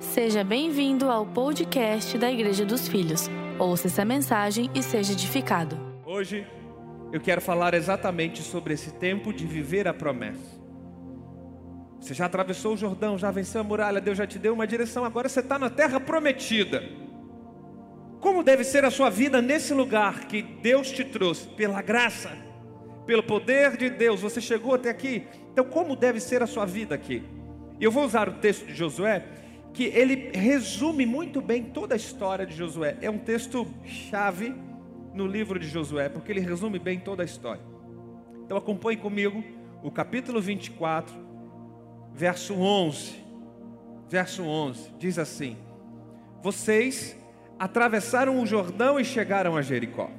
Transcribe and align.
Seja 0.00 0.44
bem-vindo 0.44 1.10
ao 1.10 1.26
podcast 1.26 2.16
da 2.16 2.30
Igreja 2.30 2.64
dos 2.64 2.86
Filhos. 2.86 3.28
Ouça 3.58 3.88
essa 3.88 4.04
mensagem 4.04 4.70
e 4.72 4.80
seja 4.80 5.12
edificado. 5.12 5.76
Hoje 6.06 6.46
eu 7.12 7.20
quero 7.20 7.40
falar 7.40 7.74
exatamente 7.74 8.40
sobre 8.40 8.74
esse 8.74 8.92
tempo 8.92 9.32
de 9.32 9.44
viver 9.44 9.88
a 9.88 9.92
promessa. 9.92 10.56
Você 11.98 12.14
já 12.14 12.26
atravessou 12.26 12.74
o 12.74 12.76
Jordão, 12.76 13.18
já 13.18 13.32
venceu 13.32 13.60
a 13.60 13.64
muralha, 13.64 14.00
Deus 14.00 14.16
já 14.16 14.24
te 14.24 14.38
deu 14.38 14.54
uma 14.54 14.68
direção, 14.68 15.04
agora 15.04 15.28
você 15.28 15.40
está 15.40 15.58
na 15.58 15.68
terra 15.68 15.98
prometida. 15.98 16.80
Como 18.20 18.44
deve 18.44 18.62
ser 18.62 18.84
a 18.84 18.92
sua 18.92 19.10
vida 19.10 19.42
nesse 19.42 19.74
lugar 19.74 20.26
que 20.26 20.42
Deus 20.42 20.92
te 20.92 21.04
trouxe, 21.04 21.48
pela 21.48 21.82
graça, 21.82 22.30
pelo 23.04 23.22
poder 23.22 23.76
de 23.76 23.90
Deus, 23.90 24.20
você 24.20 24.40
chegou 24.40 24.74
até 24.74 24.90
aqui. 24.90 25.26
Então, 25.52 25.64
como 25.64 25.96
deve 25.96 26.20
ser 26.20 26.40
a 26.40 26.46
sua 26.46 26.64
vida 26.64 26.94
aqui? 26.94 27.24
Eu 27.80 27.90
vou 27.90 28.04
usar 28.04 28.28
o 28.28 28.34
texto 28.34 28.64
de 28.64 28.74
Josué, 28.74 29.24
que 29.72 29.84
ele 29.84 30.30
resume 30.32 31.06
muito 31.06 31.40
bem 31.40 31.64
toda 31.64 31.94
a 31.94 31.96
história 31.96 32.46
de 32.46 32.54
Josué. 32.54 32.96
É 33.00 33.10
um 33.10 33.18
texto 33.18 33.66
chave 33.84 34.54
no 35.14 35.26
livro 35.26 35.58
de 35.58 35.68
Josué, 35.68 36.08
porque 36.08 36.32
ele 36.32 36.40
resume 36.40 36.78
bem 36.78 36.98
toda 36.98 37.22
a 37.22 37.24
história. 37.24 37.62
Então, 38.44 38.56
acompanhe 38.56 38.96
comigo 38.96 39.42
o 39.82 39.90
capítulo 39.90 40.40
24, 40.40 41.14
verso 42.14 42.54
11. 42.54 43.28
Verso 44.08 44.42
11 44.42 44.92
diz 44.98 45.18
assim: 45.18 45.56
Vocês 46.42 47.16
atravessaram 47.58 48.40
o 48.40 48.46
Jordão 48.46 48.98
e 48.98 49.04
chegaram 49.04 49.56
a 49.56 49.62
Jericó. 49.62 50.10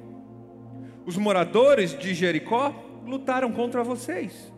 Os 1.04 1.16
moradores 1.16 1.98
de 1.98 2.14
Jericó 2.14 2.74
lutaram 3.04 3.50
contra 3.52 3.82
vocês. 3.82 4.52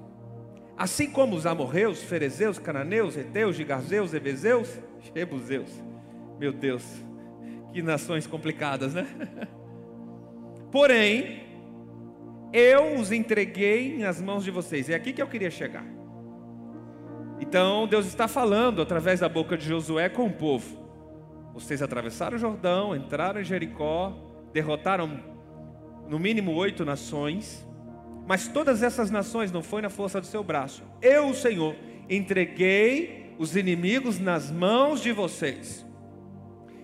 Assim 0.77 1.11
como 1.11 1.37
os 1.37 1.47
amorreus, 1.47 2.03
ferezeus, 2.03 2.59
cananeus, 2.59 3.17
heteus, 3.17 3.57
gigazeus, 3.57 4.15
ebezeus, 4.15 4.69
jebuseus. 5.15 5.71
Meu 6.39 6.53
Deus, 6.53 6.85
que 7.73 7.83
nações 7.83 8.27
complicadas, 8.27 8.95
né? 8.95 9.07
Porém, 10.73 11.43
eu 12.53 12.95
os 12.95 13.13
entreguei 13.13 13.99
nas 13.99 14.21
mãos 14.21 14.45
de 14.45 14.51
vocês. 14.51 14.89
É 14.89 14.95
aqui 14.95 15.13
que 15.13 15.23
eu 15.23 15.27
queria 15.27 15.51
chegar. 15.51 15.85
Então, 17.41 17.87
Deus 17.87 18.07
está 18.07 18.29
falando 18.29 18.81
através 18.81 19.21
da 19.21 19.29
boca 19.29 19.57
de 19.57 19.67
Josué 19.67 20.09
com 20.09 20.27
o 20.27 20.33
povo. 20.33 20.81
Vocês 21.53 21.83
atravessaram 21.83 22.37
o 22.37 22.41
Jordão, 22.41 22.95
entraram 22.97 23.41
em 23.41 23.45
Jericó, 23.45 24.17
derrotaram 24.53 25.21
no 26.09 26.19
mínimo 26.19 26.53
oito 26.53 26.85
nações, 26.85 27.67
mas 28.27 28.49
todas 28.49 28.83
essas 28.83 29.11
nações 29.11 29.51
não 29.51 29.63
foi 29.63 29.83
na 29.83 29.91
força 29.91 30.21
do 30.21 30.27
seu 30.27 30.43
braço. 30.43 30.83
Eu, 31.01 31.29
o 31.29 31.35
Senhor, 31.35 31.75
entreguei 32.09 33.35
os 33.39 33.57
inimigos 33.57 34.19
nas 34.19 34.51
mãos 34.51 35.01
de 35.01 35.13
vocês. 35.13 35.85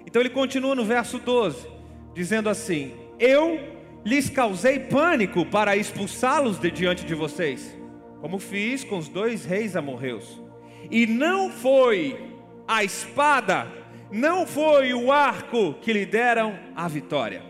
Então 0.07 0.21
ele 0.21 0.31
continua 0.31 0.75
no 0.75 0.85
verso 0.85 1.19
12, 1.19 1.67
dizendo 2.15 2.49
assim: 2.49 2.95
Eu 3.19 3.61
lhes 4.05 4.31
causei 4.31 4.81
pânico 4.81 5.45
para 5.47 5.77
expulsá-los 5.77 6.59
de 6.59 6.71
diante 6.71 7.05
de 7.05 7.15
vocês, 7.15 7.77
como 8.21 8.39
fiz 8.39 8.85
com 8.85 8.99
os 8.99 9.09
dois 9.09 9.45
reis 9.45 9.77
amorreus. 9.77 10.43
E 10.91 11.07
não 11.07 11.51
foi 11.51 12.19
a 12.67 12.83
espada 12.83 13.79
não 14.11 14.47
foi 14.47 14.95
o 14.95 15.13
arco 15.13 15.75
que 15.75 15.93
lhe 15.93 16.07
deram 16.07 16.59
a 16.75 16.89
vitória. 16.89 17.43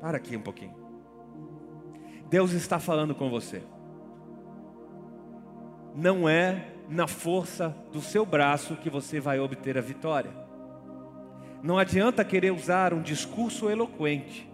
Para 0.00 0.18
aqui 0.18 0.36
um 0.36 0.40
pouquinho. 0.40 0.77
Deus 2.28 2.52
está 2.52 2.78
falando 2.78 3.14
com 3.14 3.30
você. 3.30 3.62
Não 5.94 6.28
é 6.28 6.66
na 6.88 7.06
força 7.06 7.74
do 7.92 8.00
seu 8.00 8.24
braço 8.24 8.76
que 8.76 8.90
você 8.90 9.18
vai 9.18 9.40
obter 9.40 9.76
a 9.76 9.80
vitória. 9.80 10.30
Não 11.62 11.78
adianta 11.78 12.24
querer 12.24 12.52
usar 12.52 12.94
um 12.94 13.02
discurso 13.02 13.68
eloquente. 13.68 14.48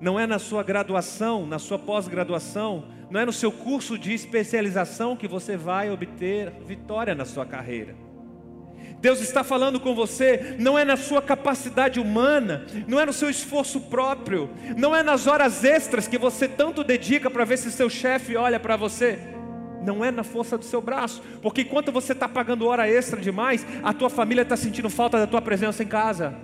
Não 0.00 0.18
é 0.18 0.26
na 0.26 0.38
sua 0.38 0.62
graduação, 0.62 1.46
na 1.46 1.58
sua 1.58 1.78
pós-graduação, 1.78 2.84
não 3.10 3.20
é 3.20 3.24
no 3.24 3.32
seu 3.32 3.50
curso 3.50 3.96
de 3.96 4.12
especialização 4.12 5.16
que 5.16 5.28
você 5.28 5.56
vai 5.56 5.90
obter 5.90 6.50
vitória 6.66 7.14
na 7.14 7.24
sua 7.24 7.46
carreira. 7.46 8.03
Deus 9.04 9.20
está 9.20 9.44
falando 9.44 9.78
com 9.78 9.94
você, 9.94 10.56
não 10.58 10.78
é 10.78 10.82
na 10.82 10.96
sua 10.96 11.20
capacidade 11.20 12.00
humana, 12.00 12.64
não 12.88 12.98
é 12.98 13.04
no 13.04 13.12
seu 13.12 13.28
esforço 13.28 13.78
próprio, 13.78 14.48
não 14.78 14.96
é 14.96 15.02
nas 15.02 15.26
horas 15.26 15.62
extras 15.62 16.08
que 16.08 16.16
você 16.16 16.48
tanto 16.48 16.82
dedica 16.82 17.30
para 17.30 17.44
ver 17.44 17.58
se 17.58 17.70
seu 17.70 17.90
chefe 17.90 18.34
olha 18.34 18.58
para 18.58 18.78
você. 18.78 19.18
Não 19.82 20.02
é 20.02 20.10
na 20.10 20.24
força 20.24 20.56
do 20.56 20.64
seu 20.64 20.80
braço, 20.80 21.22
porque 21.42 21.60
enquanto 21.60 21.92
você 21.92 22.12
está 22.12 22.26
pagando 22.26 22.66
hora 22.66 22.88
extra 22.88 23.20
demais, 23.20 23.66
a 23.82 23.92
tua 23.92 24.08
família 24.08 24.40
está 24.40 24.56
sentindo 24.56 24.88
falta 24.88 25.18
da 25.18 25.26
tua 25.26 25.42
presença 25.42 25.82
em 25.82 25.86
casa. 25.86 26.34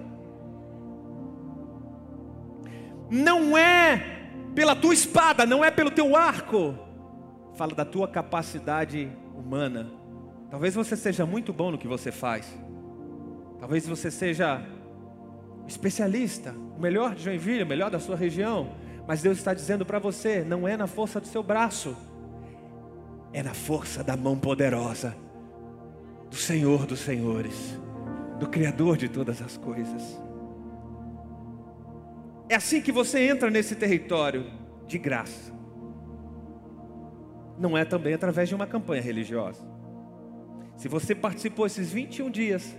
Não 3.08 3.56
é 3.56 4.28
pela 4.54 4.76
tua 4.76 4.92
espada, 4.92 5.46
não 5.46 5.64
é 5.64 5.70
pelo 5.70 5.90
teu 5.90 6.14
arco, 6.14 6.78
fala 7.54 7.74
da 7.74 7.86
tua 7.86 8.06
capacidade 8.06 9.10
humana 9.34 9.99
Talvez 10.50 10.74
você 10.74 10.96
seja 10.96 11.24
muito 11.24 11.52
bom 11.52 11.70
no 11.70 11.78
que 11.78 11.86
você 11.86 12.10
faz. 12.10 12.46
Talvez 13.58 13.86
você 13.86 14.10
seja 14.10 14.66
especialista, 15.68 16.52
o 16.76 16.80
melhor 16.80 17.14
de 17.14 17.22
Joinville, 17.22 17.62
o 17.62 17.66
melhor 17.66 17.90
da 17.90 18.00
sua 18.00 18.16
região. 18.16 18.72
Mas 19.06 19.22
Deus 19.22 19.38
está 19.38 19.54
dizendo 19.54 19.86
para 19.86 19.98
você: 19.98 20.42
não 20.42 20.66
é 20.66 20.76
na 20.76 20.86
força 20.86 21.20
do 21.20 21.26
seu 21.26 21.42
braço, 21.42 21.96
é 23.32 23.42
na 23.42 23.54
força 23.54 24.02
da 24.02 24.16
mão 24.16 24.36
poderosa 24.36 25.16
do 26.28 26.36
Senhor 26.36 26.86
dos 26.86 27.00
Senhores, 27.00 27.78
do 28.38 28.48
Criador 28.48 28.96
de 28.96 29.08
todas 29.08 29.40
as 29.40 29.56
coisas. 29.56 30.20
É 32.48 32.56
assim 32.56 32.80
que 32.80 32.90
você 32.90 33.28
entra 33.28 33.48
nesse 33.50 33.76
território 33.76 34.46
de 34.86 34.98
graça. 34.98 35.52
Não 37.56 37.78
é 37.78 37.84
também 37.84 38.14
através 38.14 38.48
de 38.48 38.54
uma 38.54 38.66
campanha 38.66 39.02
religiosa. 39.02 39.69
Se 40.80 40.88
você 40.88 41.14
participou 41.14 41.66
esses 41.66 41.92
21 41.92 42.30
dias, 42.30 42.74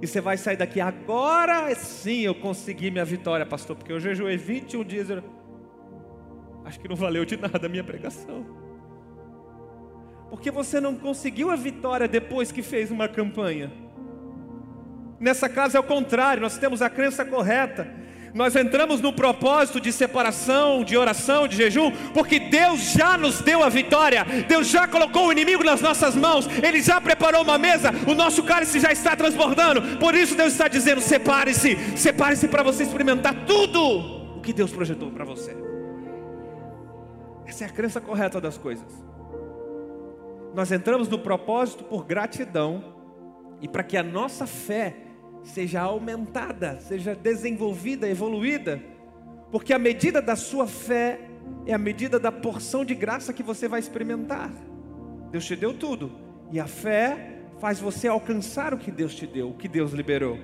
e 0.00 0.06
você 0.06 0.18
vai 0.18 0.38
sair 0.38 0.56
daqui, 0.56 0.80
agora 0.80 1.74
sim 1.74 2.20
eu 2.20 2.34
consegui 2.34 2.90
minha 2.90 3.04
vitória, 3.04 3.44
pastor, 3.44 3.76
porque 3.76 3.92
eu 3.92 4.00
jejuei 4.00 4.38
21 4.38 4.82
dias. 4.82 5.10
Eu... 5.10 5.22
Acho 6.64 6.80
que 6.80 6.88
não 6.88 6.96
valeu 6.96 7.22
de 7.26 7.36
nada 7.36 7.66
a 7.66 7.68
minha 7.68 7.84
pregação. 7.84 8.46
Porque 10.30 10.50
você 10.50 10.80
não 10.80 10.94
conseguiu 10.94 11.50
a 11.50 11.54
vitória 11.54 12.08
depois 12.08 12.50
que 12.50 12.62
fez 12.62 12.90
uma 12.90 13.08
campanha. 13.08 13.70
Nessa 15.20 15.46
casa 15.46 15.76
é 15.76 15.80
o 15.82 15.84
contrário, 15.84 16.40
nós 16.40 16.56
temos 16.56 16.80
a 16.80 16.88
crença 16.88 17.26
correta 17.26 17.94
nós 18.34 18.56
entramos 18.56 19.00
no 19.00 19.12
propósito 19.12 19.80
de 19.80 19.92
separação, 19.92 20.82
de 20.82 20.96
oração, 20.96 21.46
de 21.46 21.56
jejum, 21.56 21.92
porque 22.12 22.40
Deus 22.40 22.80
já 22.92 23.16
nos 23.16 23.40
deu 23.40 23.62
a 23.62 23.68
vitória, 23.68 24.26
Deus 24.48 24.66
já 24.66 24.88
colocou 24.88 25.28
o 25.28 25.32
inimigo 25.32 25.62
nas 25.62 25.80
nossas 25.80 26.16
mãos, 26.16 26.48
Ele 26.60 26.82
já 26.82 27.00
preparou 27.00 27.42
uma 27.42 27.56
mesa, 27.56 27.92
o 28.08 28.12
nosso 28.14 28.42
cálice 28.42 28.80
já 28.80 28.90
está 28.90 29.14
transbordando, 29.14 29.98
por 29.98 30.16
isso 30.16 30.36
Deus 30.36 30.52
está 30.52 30.66
dizendo: 30.66 31.00
separe-se, 31.00 31.76
separe-se 31.96 32.48
para 32.48 32.64
você 32.64 32.82
experimentar 32.82 33.46
tudo 33.46 34.36
o 34.36 34.40
que 34.40 34.52
Deus 34.52 34.72
projetou 34.72 35.12
para 35.12 35.24
você. 35.24 35.56
Essa 37.46 37.64
é 37.64 37.66
a 37.68 37.70
crença 37.70 38.00
correta 38.00 38.40
das 38.40 38.58
coisas. 38.58 38.92
Nós 40.52 40.72
entramos 40.72 41.08
no 41.08 41.20
propósito 41.20 41.84
por 41.84 42.04
gratidão 42.04 42.96
e 43.60 43.68
para 43.68 43.84
que 43.84 43.96
a 43.96 44.02
nossa 44.02 44.44
fé 44.44 44.96
seja 45.44 45.82
aumentada, 45.82 46.80
seja 46.80 47.14
desenvolvida, 47.14 48.08
evoluída, 48.08 48.82
porque 49.52 49.72
a 49.72 49.78
medida 49.78 50.20
da 50.20 50.34
sua 50.34 50.66
fé 50.66 51.20
é 51.66 51.72
a 51.72 51.78
medida 51.78 52.18
da 52.18 52.32
porção 52.32 52.84
de 52.84 52.94
graça 52.94 53.32
que 53.32 53.42
você 53.42 53.68
vai 53.68 53.78
experimentar. 53.78 54.50
Deus 55.30 55.44
te 55.44 55.54
deu 55.54 55.74
tudo, 55.74 56.10
e 56.50 56.58
a 56.58 56.66
fé 56.66 57.38
faz 57.60 57.78
você 57.78 58.08
alcançar 58.08 58.74
o 58.74 58.78
que 58.78 58.90
Deus 58.90 59.14
te 59.14 59.26
deu, 59.26 59.50
o 59.50 59.54
que 59.54 59.68
Deus 59.68 59.92
liberou. 59.92 60.38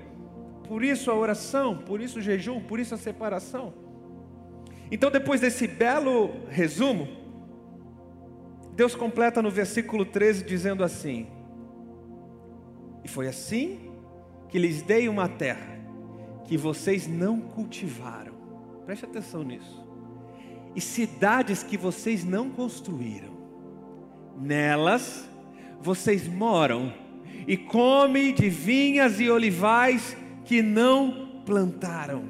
Por 0.69 0.85
isso 0.85 1.11
a 1.11 1.15
oração, 1.15 1.79
por 1.79 2.01
isso 2.01 2.19
o 2.19 2.23
jejum, 2.23 2.61
por 2.61 2.79
isso 2.79 2.95
a 2.95 2.99
separação. 2.99 3.75
Então, 4.91 5.11
depois 5.11 5.41
desse 5.41 5.67
belo 5.67 6.31
resumo, 6.49 7.09
Deus 8.75 8.95
completa 8.95 9.43
no 9.43 9.51
versículo 9.51 10.05
13 10.05 10.45
dizendo 10.45 10.85
assim: 10.85 11.27
E 13.05 13.09
foi 13.09 13.29
assim 13.29 13.90
que 14.51 14.59
lhes 14.59 14.83
dei 14.83 15.09
uma 15.09 15.29
terra 15.29 15.79
que 16.45 16.57
vocês 16.57 17.07
não 17.07 17.41
cultivaram. 17.41 18.35
Preste 18.85 19.05
atenção 19.05 19.45
nisso. 19.45 19.87
E 20.75 20.81
cidades 20.81 21.63
que 21.63 21.77
vocês 21.77 22.25
não 22.25 22.51
construíram. 22.51 23.39
Nelas 24.37 25.29
vocês 25.81 26.27
moram 26.27 26.93
e 27.47 27.57
comem 27.57 28.35
de 28.35 28.49
vinhas 28.49 29.21
e 29.21 29.31
olivais 29.31 30.17
que 30.45 30.63
não 30.63 31.43
plantaram. 31.47 32.25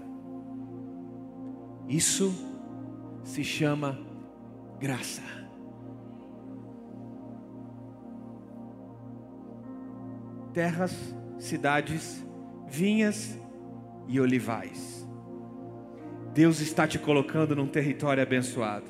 Isso 1.89 2.33
se 3.25 3.43
chama 3.43 3.99
graça. 4.79 5.23
Terras 10.53 11.15
cidades, 11.41 12.25
vinhas 12.69 13.37
e 14.07 14.21
olivais. 14.21 15.09
Deus 16.33 16.61
está 16.61 16.87
te 16.87 16.99
colocando 16.99 17.57
num 17.57 17.67
território 17.67 18.23
abençoado. 18.23 18.87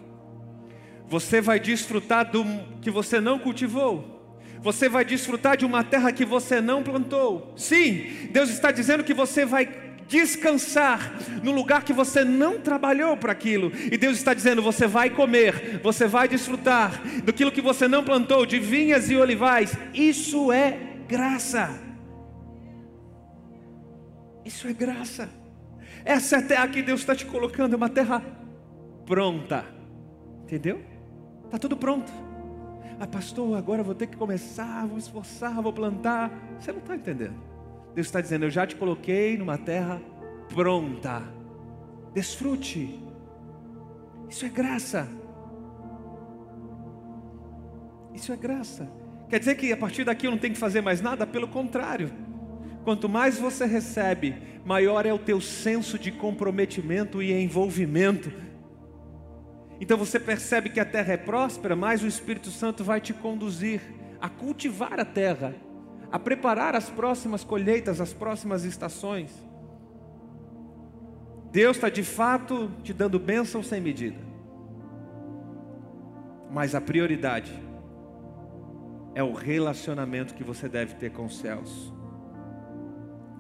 Você 1.09 1.41
vai 1.41 1.59
desfrutar 1.59 2.31
do 2.31 2.45
que 2.83 2.91
você 2.91 3.21
não 3.21 3.39
cultivou. 3.39 4.19
Você 4.63 4.89
vai 4.89 5.05
desfrutar 5.05 5.57
de 5.57 5.65
uma 5.65 5.83
terra 5.83 6.13
que 6.13 6.25
você 6.25 6.61
não 6.61 6.83
plantou. 6.83 7.55
Sim, 7.57 8.29
Deus 8.31 8.51
está 8.51 8.71
dizendo 8.71 9.03
que 9.03 9.15
você 9.15 9.47
vai 9.47 9.67
descansar 10.07 11.15
no 11.43 11.53
lugar 11.53 11.85
que 11.85 11.93
você 11.93 12.25
não 12.25 12.61
trabalhou 12.61 13.17
para 13.17 13.33
aquilo. 13.33 13.73
E 13.91 13.97
Deus 13.97 14.19
está 14.19 14.35
dizendo: 14.35 14.61
você 14.61 14.87
vai 14.87 15.09
comer, 15.09 15.81
você 15.83 16.07
vai 16.07 16.29
desfrutar 16.29 17.01
daquilo 17.25 17.53
que 17.53 17.63
você 17.63 17.89
não 17.89 18.05
plantou, 18.05 18.45
de 18.45 18.59
vinhas 18.59 19.11
e 19.11 19.17
olivais. 19.17 19.73
Isso 19.95 20.53
é 20.53 20.79
graça. 21.09 21.90
Isso 24.45 24.67
é 24.69 24.73
graça. 24.73 25.29
Essa 26.05 26.37
é 26.37 26.39
a 26.39 26.43
terra 26.43 26.69
que 26.69 26.83
Deus 26.83 27.01
está 27.01 27.15
te 27.15 27.27
colocando, 27.27 27.75
é 27.75 27.77
uma 27.77 27.89
terra 27.89 28.23
pronta. 29.05 29.65
Entendeu? 30.45 30.83
Está 31.45 31.59
tudo 31.59 31.77
pronto. 31.77 32.13
Ah, 32.99 33.07
pastor, 33.07 33.57
agora 33.57 33.83
vou 33.83 33.95
ter 33.95 34.07
que 34.07 34.17
começar, 34.17 34.87
vou 34.87 34.99
esforçar, 34.99 35.61
vou 35.63 35.73
plantar. 35.73 36.31
Você 36.59 36.71
não 36.71 36.81
está 36.81 36.95
entendendo. 36.95 37.35
Deus 37.95 38.07
está 38.07 38.21
dizendo: 38.21 38.45
Eu 38.45 38.51
já 38.51 38.67
te 38.67 38.77
coloquei 38.77 39.37
numa 39.37 39.59
terra 39.59 40.01
pronta. 40.53 41.23
Desfrute. 42.13 43.03
Isso 44.29 44.45
é 44.45 44.49
graça. 44.49 45.09
Isso 48.15 48.33
é 48.33 48.37
graça. 48.37 48.91
Quer 49.29 49.39
dizer 49.39 49.55
que 49.55 49.73
a 49.73 49.77
partir 49.77 50.05
daqui 50.05 50.27
eu 50.27 50.31
não 50.31 50.39
tenho 50.39 50.55
que 50.55 50.61
fazer 50.61 50.81
mais 50.81 51.01
nada? 51.01 51.27
Pelo 51.27 51.49
contrário. 51.49 52.11
Quanto 52.85 53.09
mais 53.09 53.39
você 53.39 53.67
recebe, 53.67 54.35
maior 54.65 55.05
é 55.05 55.13
o 55.13 55.19
teu 55.19 55.41
senso 55.41 55.99
de 55.99 56.11
comprometimento 56.11 57.23
e 57.23 57.33
envolvimento. 57.33 58.33
Então 59.81 59.97
você 59.97 60.19
percebe 60.19 60.71
que 60.71 60.81
a 60.81 60.85
terra 60.85 61.15
é 61.15 61.17
próspera, 61.17 61.77
mas 61.77 62.03
o 62.03 62.07
Espírito 62.07 62.51
Santo 62.51 62.83
vai 62.83 63.01
te 63.01 63.13
conduzir 63.13 63.81
a 64.21 64.29
cultivar 64.29 65.01
a 65.01 65.05
terra, 65.05 65.55
a 66.13 66.19
preparar 66.19 66.75
as 66.75 66.91
próximas 66.91 67.43
colheitas, 67.43 68.01
as 68.01 68.13
próximas 68.13 68.65
estações. 68.65 69.33
Deus 71.51 71.77
está 71.77 71.89
de 71.89 72.05
fato 72.05 72.71
te 72.83 72.93
dando 72.93 73.19
bênção 73.19 73.63
sem 73.63 73.81
medida. 73.81 74.19
Mas 76.51 76.75
a 76.75 76.81
prioridade 76.81 77.53
é 79.15 79.23
o 79.23 79.33
relacionamento 79.33 80.35
que 80.35 80.45
você 80.45 80.69
deve 80.69 80.95
ter 80.95 81.11
com 81.11 81.25
os 81.25 81.39
céus. 81.39 81.93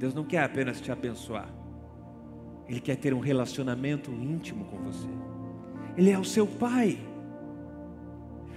Deus 0.00 0.14
não 0.14 0.24
quer 0.24 0.42
apenas 0.42 0.80
te 0.80 0.90
abençoar, 0.90 1.46
Ele 2.66 2.80
quer 2.80 2.96
ter 2.96 3.12
um 3.12 3.20
relacionamento 3.20 4.10
íntimo 4.10 4.64
com 4.64 4.78
você. 4.78 5.06
Ele 5.94 6.10
é 6.10 6.18
o 6.18 6.24
seu 6.24 6.46
Pai. 6.46 6.98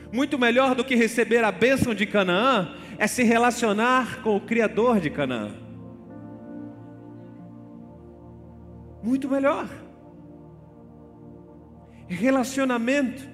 Muito 0.09 0.39
melhor 0.39 0.73
do 0.73 0.85
que 0.85 0.95
receber 0.95 1.43
a 1.43 1.51
bênção 1.51 1.93
de 1.93 2.05
Canaã 2.05 2.73
é 2.97 3.07
se 3.07 3.23
relacionar 3.23 4.21
com 4.21 4.37
o 4.37 4.39
Criador 4.39 5.01
de 5.01 5.09
Canaã. 5.09 5.51
Muito 9.03 9.27
melhor. 9.27 9.67
Relacionamento 12.07 13.27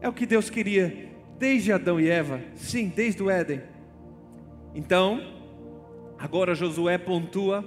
é 0.00 0.08
o 0.08 0.14
que 0.14 0.24
Deus 0.24 0.48
queria 0.48 1.10
desde 1.38 1.72
Adão 1.72 2.00
e 2.00 2.08
Eva, 2.08 2.40
sim, 2.54 2.88
desde 2.88 3.22
o 3.22 3.28
Éden. 3.28 3.60
Então, 4.74 5.37
agora 6.18 6.54
Josué 6.54 6.98
pontua 6.98 7.64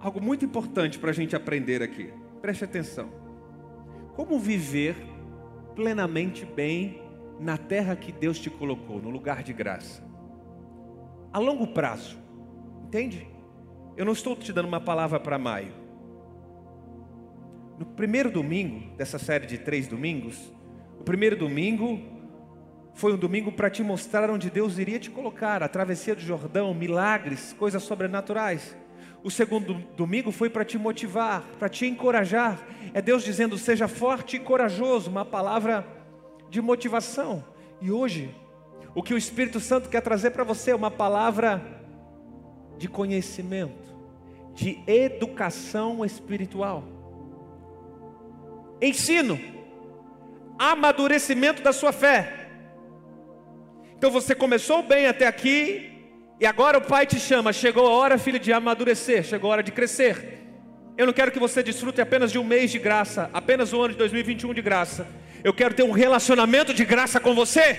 algo 0.00 0.20
muito 0.20 0.44
importante 0.44 0.98
para 0.98 1.10
a 1.10 1.14
gente 1.14 1.34
aprender 1.34 1.82
aqui. 1.82 2.12
Preste 2.42 2.64
atenção. 2.64 3.08
Como 4.14 4.38
viver 4.38 4.96
plenamente 5.74 6.44
bem 6.44 7.00
na 7.40 7.56
terra 7.56 7.96
que 7.96 8.12
Deus 8.12 8.38
te 8.38 8.50
colocou, 8.50 9.00
no 9.00 9.10
lugar 9.10 9.42
de 9.42 9.52
graça? 9.52 10.04
A 11.32 11.38
longo 11.38 11.66
prazo, 11.68 12.18
entende? 12.84 13.26
Eu 13.96 14.04
não 14.04 14.12
estou 14.12 14.36
te 14.36 14.52
dando 14.52 14.68
uma 14.68 14.80
palavra 14.80 15.18
para 15.18 15.38
maio. 15.38 15.72
No 17.78 17.86
primeiro 17.86 18.30
domingo 18.30 18.94
dessa 18.96 19.18
série 19.18 19.46
de 19.46 19.58
três 19.58 19.88
domingos, 19.88 20.52
o 21.00 21.02
primeiro 21.02 21.36
domingo 21.36 22.13
foi 22.94 23.12
um 23.12 23.16
domingo 23.16 23.50
para 23.50 23.68
te 23.68 23.82
mostrar 23.82 24.30
onde 24.30 24.48
Deus 24.48 24.78
iria 24.78 24.98
te 24.98 25.10
colocar, 25.10 25.62
a 25.62 25.68
travessia 25.68 26.14
do 26.14 26.20
Jordão, 26.20 26.72
milagres, 26.72 27.52
coisas 27.58 27.82
sobrenaturais. 27.82 28.76
O 29.22 29.30
segundo 29.30 29.74
domingo 29.96 30.30
foi 30.30 30.48
para 30.48 30.64
te 30.64 30.78
motivar, 30.78 31.42
para 31.58 31.68
te 31.68 31.86
encorajar. 31.86 32.58
É 32.92 33.02
Deus 33.02 33.24
dizendo: 33.24 33.58
seja 33.58 33.88
forte 33.88 34.36
e 34.36 34.38
corajoso, 34.38 35.10
uma 35.10 35.24
palavra 35.24 35.86
de 36.48 36.60
motivação. 36.60 37.44
E 37.80 37.90
hoje, 37.90 38.34
o 38.94 39.02
que 39.02 39.12
o 39.12 39.18
Espírito 39.18 39.58
Santo 39.58 39.88
quer 39.88 40.00
trazer 40.00 40.30
para 40.30 40.44
você 40.44 40.70
é 40.70 40.76
uma 40.76 40.90
palavra 40.90 41.60
de 42.78 42.86
conhecimento 42.86 43.84
de 44.54 44.78
educação 44.86 46.04
espiritual. 46.04 46.84
Ensino, 48.80 49.40
amadurecimento 50.58 51.62
da 51.62 51.72
sua 51.72 51.92
fé. 51.92 52.43
Então 54.04 54.12
você 54.12 54.34
começou 54.34 54.82
bem 54.82 55.06
até 55.06 55.26
aqui, 55.26 55.90
e 56.38 56.44
agora 56.44 56.76
o 56.76 56.82
Pai 56.82 57.06
te 57.06 57.18
chama, 57.18 57.54
chegou 57.54 57.86
a 57.86 57.90
hora, 57.90 58.18
filho, 58.18 58.38
de 58.38 58.52
amadurecer, 58.52 59.24
chegou 59.24 59.50
a 59.50 59.54
hora 59.54 59.62
de 59.62 59.72
crescer. 59.72 60.42
Eu 60.98 61.06
não 61.06 61.12
quero 61.14 61.32
que 61.32 61.38
você 61.38 61.62
desfrute 61.62 62.02
apenas 62.02 62.30
de 62.30 62.38
um 62.38 62.44
mês 62.44 62.70
de 62.70 62.78
graça, 62.78 63.30
apenas 63.32 63.72
o 63.72 63.80
ano 63.80 63.94
de 63.94 63.98
2021 64.00 64.52
de 64.52 64.60
graça. 64.60 65.08
Eu 65.42 65.54
quero 65.54 65.72
ter 65.72 65.84
um 65.84 65.90
relacionamento 65.90 66.74
de 66.74 66.84
graça 66.84 67.18
com 67.18 67.34
você. 67.34 67.78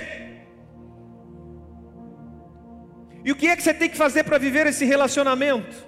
E 3.23 3.31
o 3.31 3.35
que 3.35 3.45
é 3.45 3.55
que 3.55 3.61
você 3.61 3.75
tem 3.75 3.87
que 3.87 3.95
fazer 3.95 4.23
para 4.23 4.39
viver 4.39 4.65
esse 4.65 4.83
relacionamento? 4.83 5.85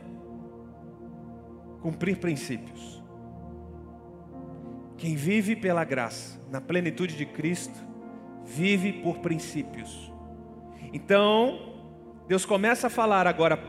cumprir 1.82 2.18
princípios. 2.18 3.04
Quem 5.00 5.16
vive 5.16 5.56
pela 5.56 5.84
graça, 5.84 6.40
na 6.52 6.62
plenitude 6.62 7.18
de 7.18 7.26
Cristo, 7.26 7.88
vive 8.46 8.94
por 8.94 9.18
princípios. 9.18 10.07
Então, 10.94 11.76
Deus 12.28 12.46
começa 12.46 12.88
a 12.88 12.90
falar 12.90 13.28
agora, 13.28 13.60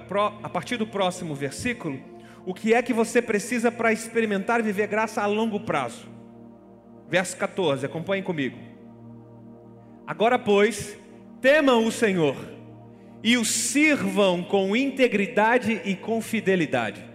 a 0.43 0.49
partir 0.49 0.77
do 0.77 0.87
próximo 0.87 1.35
versículo, 1.35 1.99
o 2.45 2.55
que 2.55 2.73
é 2.73 2.83
que 2.83 2.93
você 2.93 3.21
precisa 3.21 3.71
para 3.71 3.93
experimentar 3.93 4.63
viver 4.63 4.87
graça 4.87 5.23
a 5.23 5.27
longo 5.27 5.61
prazo. 5.61 6.07
Verso 7.09 7.37
14, 7.37 7.87
acompanhem 7.87 8.23
comigo. 8.23 8.59
Agora, 10.07 10.39
pois, 10.39 10.99
temam 11.41 11.85
o 11.85 11.93
Senhor 11.93 12.37
e 13.23 13.37
o 13.37 13.45
sirvam 13.45 14.43
com 14.43 14.77
integridade 14.77 15.81
e 15.85 15.95
com 15.95 16.21
fidelidade 16.23 17.09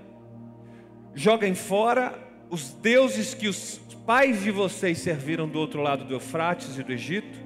joguem 1.13 1.54
fora 1.54 2.20
os 2.50 2.72
deuses 2.72 3.34
que 3.34 3.48
os 3.48 3.80
pais 4.06 4.44
de 4.44 4.51
vocês 4.51 4.98
serviram 4.98 5.48
do 5.48 5.60
outro 5.60 5.82
lado 5.82 6.04
do 6.06 6.13
Eufrates 6.13 6.78
e 6.78 6.84
do 6.84 6.92
Egito 6.92 7.39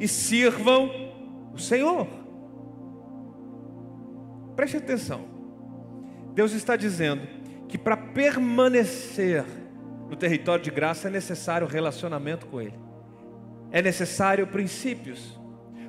e 0.00 0.08
sirvam 0.08 1.11
o 1.52 1.58
Senhor. 1.58 2.06
Preste 4.56 4.76
atenção. 4.76 5.24
Deus 6.34 6.52
está 6.52 6.76
dizendo 6.76 7.26
que 7.68 7.78
para 7.78 7.96
permanecer 7.96 9.44
no 10.08 10.16
território 10.16 10.62
de 10.62 10.70
graça 10.70 11.08
é 11.08 11.10
necessário 11.10 11.66
relacionamento 11.66 12.46
com 12.46 12.60
Ele, 12.60 12.78
é 13.70 13.80
necessário 13.80 14.46
princípios. 14.46 15.40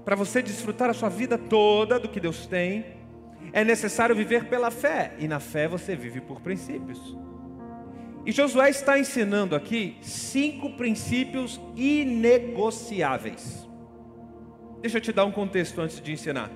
Para 0.06 0.16
você 0.16 0.42
desfrutar 0.42 0.90
a 0.90 0.94
sua 0.94 1.10
vida 1.10 1.38
toda 1.38 2.00
do 2.00 2.10
que 2.10 2.20
Deus 2.20 2.46
tem, 2.46 2.86
é 3.52 3.64
necessário 3.64 4.16
viver 4.16 4.46
pela 4.46 4.72
fé, 4.72 5.14
e 5.20 5.28
na 5.28 5.40
fé 5.40 5.68
você 5.68 5.96
vive 5.96 6.22
por 6.22 6.42
princípios. 6.42 7.18
E 8.26 8.32
Josué 8.32 8.70
está 8.70 8.98
ensinando 8.98 9.56
aqui 9.56 9.98
cinco 10.02 10.72
princípios 10.78 11.60
inegociáveis. 11.76 13.68
Deixa 14.84 14.98
eu 14.98 15.02
te 15.02 15.14
dar 15.14 15.24
um 15.24 15.32
contexto 15.32 15.80
antes 15.80 16.02
de 16.02 16.12
ensinar. 16.12 16.52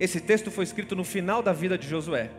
Esse 0.00 0.20
texto 0.20 0.50
foi 0.50 0.64
escrito 0.64 0.96
no 0.96 1.04
final 1.04 1.40
da 1.40 1.52
vida 1.52 1.78
de 1.78 1.86
Josué. 1.86 2.32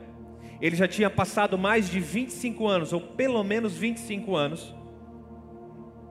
Ele 0.59 0.75
já 0.75 0.89
tinha 0.89 1.09
passado 1.09 1.57
mais 1.57 1.89
de 1.89 2.01
25 2.01 2.67
anos, 2.67 2.91
ou 2.91 2.99
pelo 2.99 3.41
menos 3.45 3.77
25 3.77 4.35
anos, 4.35 4.75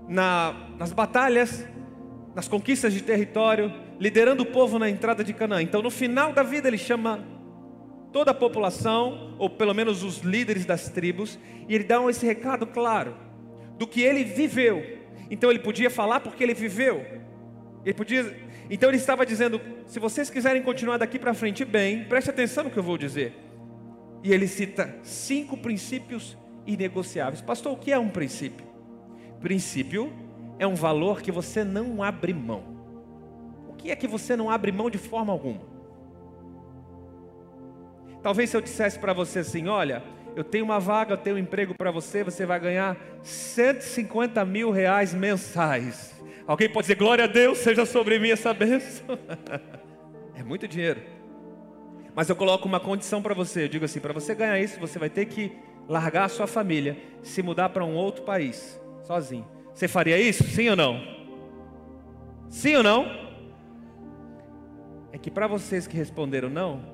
na, 0.09 0.55
nas 0.79 0.91
batalhas, 0.91 1.67
nas 2.35 2.49
conquistas 2.49 2.95
de 2.95 3.03
território, 3.03 3.71
liderando 4.01 4.43
o 4.43 4.47
povo 4.47 4.79
na 4.79 4.89
entrada 4.89 5.23
de 5.23 5.35
Canaã. 5.35 5.61
Então, 5.61 5.83
no 5.83 5.91
final 5.91 6.33
da 6.33 6.43
vida, 6.43 6.67
ele 6.67 6.79
chama 6.79 7.23
toda 8.11 8.31
a 8.31 8.35
população, 8.35 9.35
ou 9.39 9.51
pelo 9.51 9.75
menos 9.75 10.03
os 10.03 10.21
líderes 10.21 10.65
das 10.65 10.89
tribos, 10.89 11.39
e 11.69 11.75
ele 11.75 11.85
dá 11.85 12.03
esse 12.09 12.25
recado 12.25 12.67
claro 12.67 13.15
do 13.77 13.87
que 13.87 14.01
ele 14.01 14.25
viveu. 14.25 14.83
Então, 15.31 15.51
ele 15.51 15.59
podia 15.59 15.91
falar 15.91 16.21
porque 16.21 16.43
ele 16.43 16.55
viveu. 16.55 17.23
Ele 17.85 17.95
podia, 17.95 18.35
Então 18.71 18.89
ele 18.89 18.97
estava 18.97 19.27
dizendo: 19.27 19.61
se 19.87 19.99
vocês 19.99 20.31
quiserem 20.31 20.63
continuar 20.63 20.97
daqui 20.97 21.19
para 21.19 21.35
frente 21.35 21.65
bem, 21.65 22.05
preste 22.05 22.31
atenção 22.31 22.65
no 22.65 22.71
que 22.71 22.79
eu 22.79 22.83
vou 22.83 22.97
dizer. 22.97 23.35
E 24.23 24.33
ele 24.33 24.49
cita 24.49 24.97
cinco 25.03 25.57
princípios 25.57 26.37
inegociáveis. 26.67 27.43
Pastor, 27.43 27.73
o 27.73 27.77
que 27.77 27.93
é 27.93 27.99
um 27.99 28.09
princípio? 28.09 28.67
Princípio 29.41 30.13
é 30.59 30.67
um 30.67 30.75
valor 30.75 31.21
que 31.21 31.31
você 31.31 31.63
não 31.63 32.03
abre 32.03 32.33
mão. 32.33 32.65
O 33.69 33.75
que 33.75 33.91
é 33.91 33.97
que 33.97 34.07
você 34.07 34.35
não 34.35 34.49
abre 34.49 34.73
mão 34.73 34.89
de 34.89 34.97
forma 34.97 35.31
alguma? 35.31 35.61
Talvez 38.23 38.49
se 38.49 38.57
eu 38.57 38.63
dissesse 38.63 38.99
para 38.99 39.13
você 39.13 39.41
assim: 39.41 39.69
olha, 39.69 40.03
eu 40.35 40.43
tenho 40.43 40.65
uma 40.65 40.81
vaga, 40.81 41.13
eu 41.13 41.19
tenho 41.19 41.37
um 41.37 41.39
emprego 41.39 41.75
para 41.75 41.91
você, 41.91 42.25
você 42.25 42.47
vai 42.47 42.59
ganhar 42.59 42.97
150 43.23 44.43
mil 44.47 44.71
reais 44.71 45.13
mensais. 45.13 46.14
Alguém 46.47 46.69
pode 46.69 46.85
dizer, 46.85 46.97
glória 46.97 47.25
a 47.25 47.27
Deus, 47.27 47.59
seja 47.59 47.87
sobre 47.87 48.19
mim 48.19 48.31
essa 48.31 48.53
bênção. 48.53 49.19
é 50.37 50.43
muito 50.43 50.69
dinheiro. 50.69 51.01
Mas 52.15 52.29
eu 52.29 52.37
coloco 52.37 52.69
uma 52.69 52.79
condição 52.79 53.21
para 53.23 53.35
você. 53.35 53.65
Eu 53.65 53.69
digo 53.69 53.85
assim: 53.85 53.99
para 53.99 54.13
você 54.13 54.35
ganhar 54.35 54.59
isso, 54.61 54.79
você 54.79 54.99
vai 54.99 55.11
ter 55.11 55.27
que 55.27 55.53
largar 55.89 56.25
a 56.25 56.29
sua 56.29 56.47
família, 56.47 56.97
se 57.23 57.43
mudar 57.43 57.71
para 57.71 57.85
um 57.85 57.95
outro 57.95 58.23
país, 58.23 58.81
sozinho. 59.03 59.47
Você 59.75 59.89
faria 59.89 60.19
isso? 60.19 60.45
Sim 60.45 60.71
ou 60.71 60.77
não? 60.77 61.03
Sim 62.49 62.77
ou 62.77 62.83
não? 62.83 63.25
É 65.11 65.19
que 65.19 65.31
para 65.31 65.47
vocês 65.47 65.87
que 65.87 65.97
responderam 65.97 66.49
não, 66.49 66.85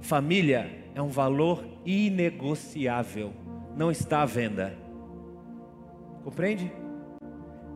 família 0.00 0.84
é 0.94 1.02
um 1.02 1.08
valor 1.08 1.64
inegociável, 1.84 3.32
não 3.76 3.90
está 3.90 4.22
à 4.22 4.26
venda. 4.26 4.76
Compreende? 6.22 6.72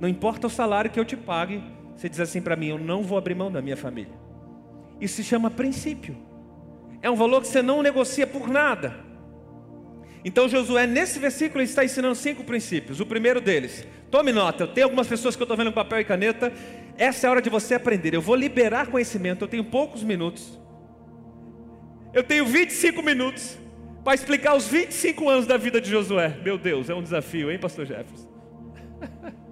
Não 0.01 0.09
importa 0.09 0.47
o 0.47 0.51
salário 0.51 0.91
que 0.91 0.99
eu 0.99 1.05
te 1.05 1.17
pague, 1.17 1.63
você 1.97 2.09
diz 2.09 2.21
assim 2.21 2.41
para 2.41 2.57
mim: 2.57 2.69
eu 2.69 2.79
não 2.79 3.03
vou 3.03 3.19
abrir 3.19 3.35
mão 3.35 3.51
da 3.51 3.61
minha 3.61 3.77
família. 3.77 4.13
Isso 5.01 5.17
se 5.17 5.25
chama 5.25 5.51
princípio. 5.51 6.17
É 7.03 7.11
um 7.11 7.17
valor 7.17 7.41
que 7.41 7.49
você 7.49 7.63
não 7.63 7.83
negocia 7.83 8.27
por 8.27 8.49
nada. 8.49 8.95
Então 10.25 10.49
Josué, 10.49 10.87
nesse 10.87 11.19
versículo, 11.19 11.63
está 11.63 11.85
ensinando 11.85 12.15
cinco 12.15 12.45
princípios. 12.45 13.01
O 13.01 13.07
primeiro 13.07 13.41
deles, 13.41 13.87
tome 14.11 14.33
nota, 14.33 14.65
eu 14.65 14.69
tenho 14.69 14.87
algumas 14.87 15.07
pessoas 15.07 15.37
que 15.37 15.43
eu 15.43 15.45
estou 15.45 15.57
vendo 15.57 15.71
com 15.71 15.75
papel 15.75 16.01
e 16.01 16.05
caneta. 16.05 16.53
Essa 16.97 17.27
é 17.27 17.29
a 17.29 17.31
hora 17.31 17.43
de 17.43 17.51
você 17.51 17.75
aprender. 17.75 18.15
Eu 18.15 18.21
vou 18.21 18.35
liberar 18.35 18.89
conhecimento, 18.89 19.45
eu 19.45 19.49
tenho 19.49 19.65
poucos 19.65 20.03
minutos. 20.03 20.59
Eu 22.13 22.25
tenho 22.25 22.45
25 22.45 23.03
minutos 23.03 23.59
para 24.03 24.15
explicar 24.15 24.57
os 24.57 24.67
25 24.67 25.29
anos 25.29 25.47
da 25.47 25.57
vida 25.57 25.81
de 25.81 25.91
Josué. 25.91 26.37
Meu 26.43 26.59
Deus, 26.59 26.89
é 26.91 26.95
um 26.95 27.03
desafio, 27.03 27.51
hein, 27.51 27.59
Pastor 27.59 27.87
Jefferson? 27.87 28.29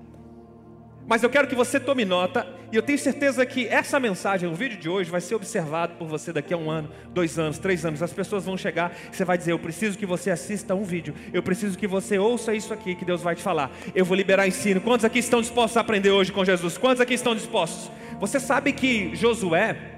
Mas 1.09 1.23
eu 1.23 1.31
quero 1.31 1.47
que 1.47 1.55
você 1.55 1.79
tome 1.79 2.05
nota, 2.05 2.45
e 2.73 2.77
eu 2.77 2.83
tenho 2.83 2.99
certeza 2.99 3.47
que 3.47 3.69
essa 3.69 4.01
mensagem, 4.01 4.49
o 4.49 4.55
vídeo 4.55 4.77
de 4.77 4.89
hoje, 4.89 5.09
vai 5.09 5.21
ser 5.21 5.37
observado 5.37 5.95
por 5.95 6.09
você 6.09 6.33
daqui 6.33 6.53
a 6.53 6.57
um 6.57 6.69
ano, 6.69 6.91
dois 7.11 7.39
anos, 7.39 7.59
três 7.59 7.87
anos. 7.87 8.03
As 8.03 8.13
pessoas 8.13 8.45
vão 8.45 8.57
chegar, 8.57 8.93
você 9.13 9.25
vai 9.25 9.39
dizer: 9.39 9.53
Eu 9.53 9.59
preciso 9.59 9.97
que 9.97 10.05
você 10.05 10.33
assista 10.33 10.75
um 10.75 10.83
vídeo, 10.83 11.15
eu 11.33 11.43
preciso 11.45 11.79
que 11.79 11.87
você 11.87 12.19
ouça 12.19 12.53
isso 12.55 12.75
aqui 12.75 12.97
que 12.97 13.05
Deus 13.05 13.23
vai 13.23 13.37
te 13.37 13.43
falar. 13.43 13.71
Eu 13.95 14.05
vou 14.05 14.17
liberar 14.17 14.49
ensino. 14.49 14.81
Quantos 14.81 15.05
aqui 15.05 15.21
estão 15.21 15.41
dispostos 15.41 15.77
a 15.77 15.81
aprender 15.81 16.11
hoje 16.11 16.33
com 16.33 16.45
Jesus? 16.45 16.77
Quantos 16.77 17.01
aqui 17.01 17.15
estão 17.15 17.37
dispostos? 17.37 17.91
Você 18.19 18.41
sabe 18.41 18.73
que 18.73 19.15
Josué 19.15 19.97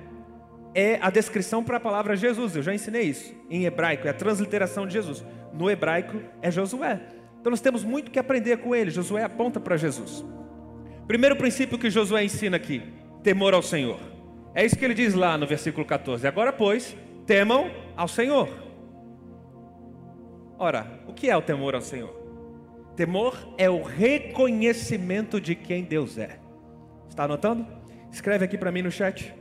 é 0.75 0.99
a 1.01 1.09
descrição 1.09 1.65
para 1.65 1.79
a 1.79 1.81
palavra 1.81 2.17
Jesus, 2.17 2.55
eu 2.55 2.63
já 2.63 2.75
ensinei 2.75 3.05
isso. 3.05 3.35
Em 3.49 3.65
hebraico, 3.65 4.07
é 4.07 4.11
a 4.11 4.15
transliteração 4.15 4.87
de 4.87 4.93
Jesus. 4.93 5.25
No 5.55 5.71
hebraico, 5.71 6.21
é 6.43 6.51
Josué. 6.51 7.01
Então 7.41 7.51
nós 7.51 7.61
temos 7.61 7.83
muito 7.83 8.11
que 8.11 8.19
aprender 8.19 8.59
com 8.59 8.75
ele. 8.75 8.91
Josué 8.91 9.23
aponta 9.25 9.59
para 9.59 9.77
Jesus. 9.77 10.25
Primeiro 11.09 11.37
princípio 11.37 11.79
que 11.79 11.89
Josué 11.89 12.23
ensina 12.23 12.59
aqui: 12.59 12.83
temor 13.23 13.55
ao 13.55 13.63
Senhor. 13.63 13.99
É 14.55 14.65
isso 14.65 14.77
que 14.77 14.85
ele 14.85 14.93
diz 14.93 15.15
lá 15.15 15.39
no 15.39 15.47
versículo 15.47 15.87
14. 15.87 16.27
Agora, 16.27 16.53
pois, 16.53 16.95
temam 17.27 17.71
ao 17.97 18.07
Senhor. 18.07 18.49
Ora, 20.59 21.01
o 21.07 21.15
que 21.15 21.31
é 21.31 21.37
o 21.37 21.41
temor 21.41 21.75
ao 21.75 21.81
Senhor? 21.81 22.15
Temor 22.95 23.55
é 23.57 23.71
o 23.71 23.83
reconhecimento 23.83 25.41
de 25.41 25.55
quem 25.55 25.83
Deus 25.83 26.19
é. 26.19 26.39
Está 27.09 27.25
anotando? 27.25 27.67
Escreve 28.13 28.45
aqui 28.45 28.59
para 28.59 28.73
mim 28.73 28.83
no 28.83 28.91
chat. 28.91 29.33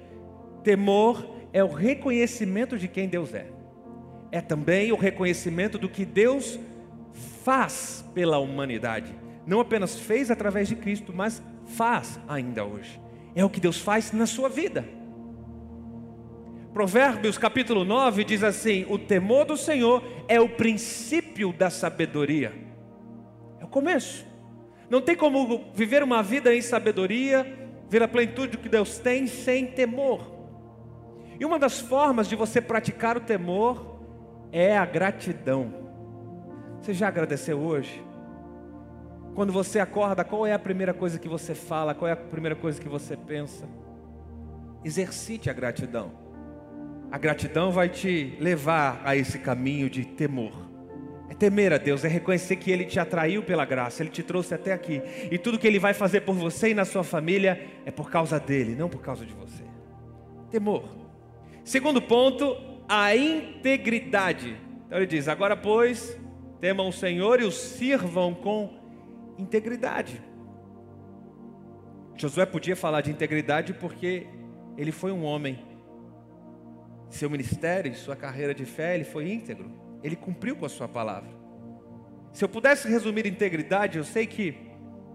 Temor 0.64 1.36
é 1.52 1.64
o 1.64 1.68
reconhecimento 1.68 2.78
de 2.78 2.88
quem 2.88 3.10
Deus 3.10 3.34
é. 3.34 3.48
É 4.32 4.40
também 4.40 4.92
o 4.92 4.96
reconhecimento 4.96 5.78
do 5.78 5.90
que 5.90 6.06
Deus 6.06 6.60
faz 7.44 8.06
pela 8.14 8.38
humanidade. 8.38 9.14
Não 9.46 9.60
apenas 9.60 10.00
fez 10.00 10.30
através 10.30 10.68
de 10.68 10.76
Cristo, 10.76 11.12
mas 11.16 11.42
faz 11.68 12.20
ainda 12.28 12.66
hoje. 12.66 13.00
É 13.36 13.44
o 13.46 13.50
que 13.50 13.60
Deus 13.60 13.80
faz 13.80 14.12
na 14.12 14.26
sua 14.26 14.50
vida. 14.50 14.84
Provérbios 16.74 17.38
capítulo 17.38 17.84
9 17.84 18.24
diz 18.24 18.44
assim: 18.44 18.86
O 18.90 18.98
temor 18.98 19.46
do 19.46 19.58
Senhor 19.58 20.04
é 20.28 20.40
o 20.40 20.50
princípio 20.50 21.52
da 21.52 21.70
sabedoria. 21.70 22.54
É 23.60 23.66
o 23.66 23.68
começo. 23.68 24.26
Não 24.90 25.02
tem 25.02 25.16
como 25.16 25.72
viver 25.74 26.02
uma 26.02 26.24
vida 26.24 26.54
em 26.56 26.62
sabedoria, 26.62 27.70
ver 27.90 28.04
a 28.04 28.08
plenitude 28.08 28.58
que 28.58 28.70
Deus 28.70 28.98
tem 29.00 29.28
sem 29.28 29.68
temor. 29.68 30.38
E 31.40 31.46
uma 31.46 31.60
das 31.60 31.80
formas 31.80 32.28
de 32.28 32.36
você 32.36 32.62
praticar 32.62 33.18
o 33.18 33.22
temor 33.22 34.00
é 34.52 34.78
a 34.78 34.86
gratidão. 34.86 35.74
Você 36.82 36.94
já 36.94 37.08
agradeceu 37.08 37.60
hoje? 37.60 38.07
Quando 39.38 39.54
você 39.54 39.78
acorda, 39.78 40.24
qual 40.24 40.48
é 40.48 40.54
a 40.54 40.58
primeira 40.58 40.96
coisa 40.96 41.20
que 41.20 41.30
você 41.30 41.54
fala? 41.54 41.94
Qual 41.94 42.10
é 42.10 42.14
a 42.14 42.16
primeira 42.16 42.56
coisa 42.56 42.82
que 42.82 42.90
você 42.90 43.16
pensa? 43.16 43.70
Exercite 44.84 45.48
a 45.48 45.54
gratidão. 45.54 46.12
A 47.12 47.20
gratidão 47.20 47.70
vai 47.70 47.88
te 47.88 48.36
levar 48.40 49.00
a 49.06 49.16
esse 49.16 49.38
caminho 49.38 49.92
de 49.92 50.04
temor. 50.06 50.54
É 51.30 51.36
temer 51.36 51.72
a 51.72 51.78
Deus, 51.78 52.04
é 52.04 52.08
reconhecer 52.08 52.56
que 52.56 52.72
Ele 52.72 52.84
te 52.84 53.00
atraiu 53.00 53.44
pela 53.44 53.64
graça, 53.64 54.02
Ele 54.02 54.10
te 54.10 54.24
trouxe 54.24 54.56
até 54.56 54.74
aqui. 54.74 55.04
E 55.30 55.38
tudo 55.38 55.60
que 55.60 55.68
Ele 55.68 55.78
vai 55.78 55.94
fazer 55.94 56.22
por 56.22 56.34
você 56.34 56.70
e 56.70 56.74
na 56.74 56.84
sua 56.84 57.04
família 57.04 57.64
é 57.86 57.92
por 57.92 58.10
causa 58.10 58.40
dele, 58.40 58.74
não 58.74 58.90
por 58.90 59.02
causa 59.02 59.24
de 59.24 59.36
você. 59.36 59.64
Temor. 60.50 60.84
Segundo 61.64 62.02
ponto, 62.02 62.58
a 62.90 63.16
integridade. 63.16 64.58
Então 64.88 64.98
ele 64.98 65.06
diz: 65.06 65.28
Agora, 65.28 65.56
pois, 65.56 66.20
temam 66.60 66.88
o 66.88 66.92
Senhor 66.92 67.40
e 67.40 67.44
o 67.44 67.52
sirvam 67.52 68.34
com 68.34 68.87
integridade. 69.38 70.22
Josué 72.16 72.46
podia 72.46 72.76
falar 72.76 73.02
de 73.02 73.12
integridade 73.12 73.74
porque 73.74 74.28
ele 74.78 74.92
foi 74.92 75.12
um 75.12 75.24
homem. 75.24 75.60
Seu 77.10 77.30
ministério, 77.30 77.94
sua 77.96 78.16
carreira 78.16 78.54
de 78.54 78.66
fé, 78.66 78.96
ele 78.96 79.04
foi 79.04 79.32
íntegro. 79.32 79.72
Ele 80.04 80.16
cumpriu 80.16 80.56
com 80.56 80.66
a 80.66 80.70
sua 80.70 80.88
palavra. 80.88 81.30
Se 82.34 82.44
eu 82.44 82.50
pudesse 82.50 82.88
resumir 82.88 83.26
integridade, 83.26 83.98
eu 83.98 84.04
sei 84.04 84.28
que 84.28 84.56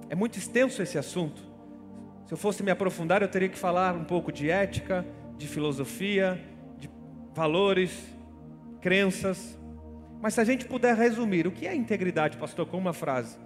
é 0.09 0.15
muito 0.15 0.39
extenso 0.39 0.83
esse 0.83 0.97
assunto. 0.99 1.43
Se 2.27 2.33
eu 2.33 2.39
fosse 2.39 2.63
me 2.63 2.71
aprofundar, 2.71 3.23
eu 3.23 3.29
teria 3.29 3.49
que 3.49 3.59
falar 3.59 3.95
um 3.95 4.05
pouco 4.05 4.33
de 4.33 4.51
ética, 4.51 5.05
de 5.37 5.47
filosofia, 5.47 6.41
de 6.79 6.89
valores, 7.35 7.93
crenças. 8.81 9.59
Mas 10.21 10.35
se 10.35 10.41
a 10.41 10.45
gente 10.45 10.65
puder 10.65 10.97
resumir, 10.97 11.47
o 11.47 11.53
que 11.53 11.67
é 11.67 11.75
integridade, 11.75 12.37
pastor, 12.37 12.67
com 12.67 12.79
uma 12.79 12.93
frase? 12.93 13.37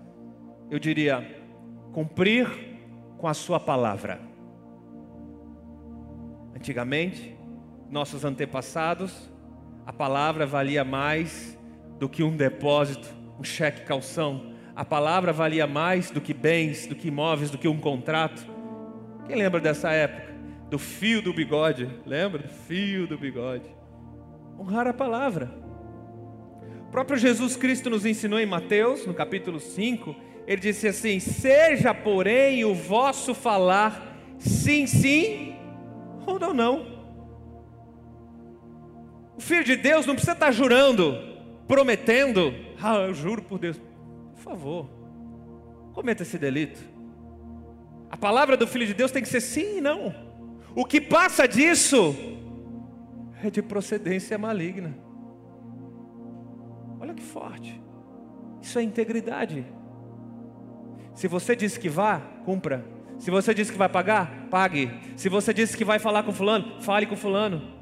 Eu 0.70 0.78
diria, 0.78 1.26
cumprir 1.92 2.48
com 3.18 3.28
a 3.28 3.34
sua 3.34 3.58
palavra. 3.60 4.20
Antigamente, 6.54 7.36
nossos 7.90 8.24
antepassados, 8.24 9.30
a 9.86 9.92
palavra 9.92 10.46
valia 10.46 10.84
mais 10.84 11.56
do 11.98 12.08
que 12.08 12.22
um 12.22 12.36
depósito, 12.36 13.08
um 13.38 13.44
cheque 13.44 13.82
calção. 13.82 14.52
A 14.74 14.84
palavra 14.84 15.32
valia 15.32 15.66
mais 15.66 16.10
do 16.10 16.20
que 16.20 16.34
bens, 16.34 16.86
do 16.86 16.94
que 16.94 17.08
imóveis, 17.08 17.50
do 17.50 17.58
que 17.58 17.68
um 17.68 17.78
contrato. 17.78 18.46
Quem 19.26 19.36
lembra 19.36 19.60
dessa 19.60 19.90
época? 19.92 20.34
Do 20.68 20.78
fio 20.78 21.22
do 21.22 21.32
bigode, 21.32 21.88
lembra? 22.04 22.42
Do 22.42 22.48
fio 22.48 23.06
do 23.06 23.16
bigode. 23.16 23.70
Honrar 24.58 24.88
a 24.88 24.92
palavra. 24.92 25.50
O 26.88 26.90
próprio 26.90 27.16
Jesus 27.16 27.56
Cristo 27.56 27.88
nos 27.88 28.04
ensinou 28.04 28.38
em 28.38 28.46
Mateus, 28.46 29.06
no 29.06 29.14
capítulo 29.14 29.60
5, 29.60 30.14
ele 30.46 30.60
disse 30.60 30.86
assim: 30.86 31.18
Seja, 31.18 31.92
porém, 31.92 32.64
o 32.64 32.74
vosso 32.74 33.34
falar 33.34 34.16
sim, 34.38 34.86
sim 34.86 35.56
ou 36.26 36.38
não, 36.38 36.54
não. 36.54 36.96
O 39.36 39.40
filho 39.40 39.64
de 39.64 39.76
Deus 39.76 40.06
não 40.06 40.14
precisa 40.14 40.32
estar 40.32 40.50
jurando, 40.50 41.14
prometendo, 41.66 42.54
ah, 42.80 42.96
eu 42.96 43.14
juro 43.14 43.42
por 43.42 43.58
Deus. 43.58 43.80
Por 44.34 44.40
favor, 44.40 44.88
cometa 45.92 46.22
esse 46.22 46.38
delito. 46.38 46.80
A 48.10 48.16
palavra 48.16 48.56
do 48.56 48.66
filho 48.66 48.86
de 48.86 48.94
Deus 48.94 49.10
tem 49.10 49.22
que 49.22 49.28
ser 49.28 49.40
sim 49.40 49.78
e 49.78 49.80
não. 49.80 50.14
O 50.74 50.84
que 50.84 51.00
passa 51.00 51.46
disso 51.46 52.14
é 53.42 53.50
de 53.50 53.60
procedência 53.60 54.38
maligna. 54.38 54.96
Olha 57.00 57.14
que 57.14 57.22
forte. 57.22 57.80
Isso 58.62 58.78
é 58.78 58.82
integridade. 58.82 59.66
Se 61.16 61.26
você 61.26 61.56
diz 61.56 61.78
que 61.78 61.88
vá, 61.88 62.20
cumpra. 62.44 62.84
Se 63.18 63.30
você 63.30 63.54
disse 63.54 63.72
que 63.72 63.78
vai 63.78 63.88
pagar, 63.88 64.46
pague. 64.50 64.90
Se 65.16 65.30
você 65.30 65.52
disse 65.52 65.74
que 65.74 65.84
vai 65.84 65.98
falar 65.98 66.22
com 66.22 66.32
fulano, 66.32 66.82
fale 66.82 67.06
com 67.06 67.16
fulano. 67.16 67.74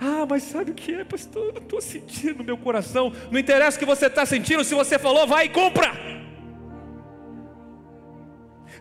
Ah, 0.00 0.24
mas 0.28 0.44
sabe 0.44 0.70
o 0.70 0.74
que 0.74 0.94
é, 0.94 1.04
pastor? 1.04 1.46
Eu 1.46 1.52
não 1.54 1.62
estou 1.62 1.80
sentindo 1.80 2.38
no 2.38 2.44
meu 2.44 2.56
coração. 2.56 3.12
Não 3.28 3.40
interessa 3.40 3.76
o 3.76 3.80
que 3.80 3.84
você 3.84 4.06
está 4.06 4.24
sentindo, 4.24 4.62
se 4.62 4.74
você 4.74 4.96
falou, 4.96 5.26
vai 5.26 5.46
e 5.46 5.48
compra. 5.48 5.88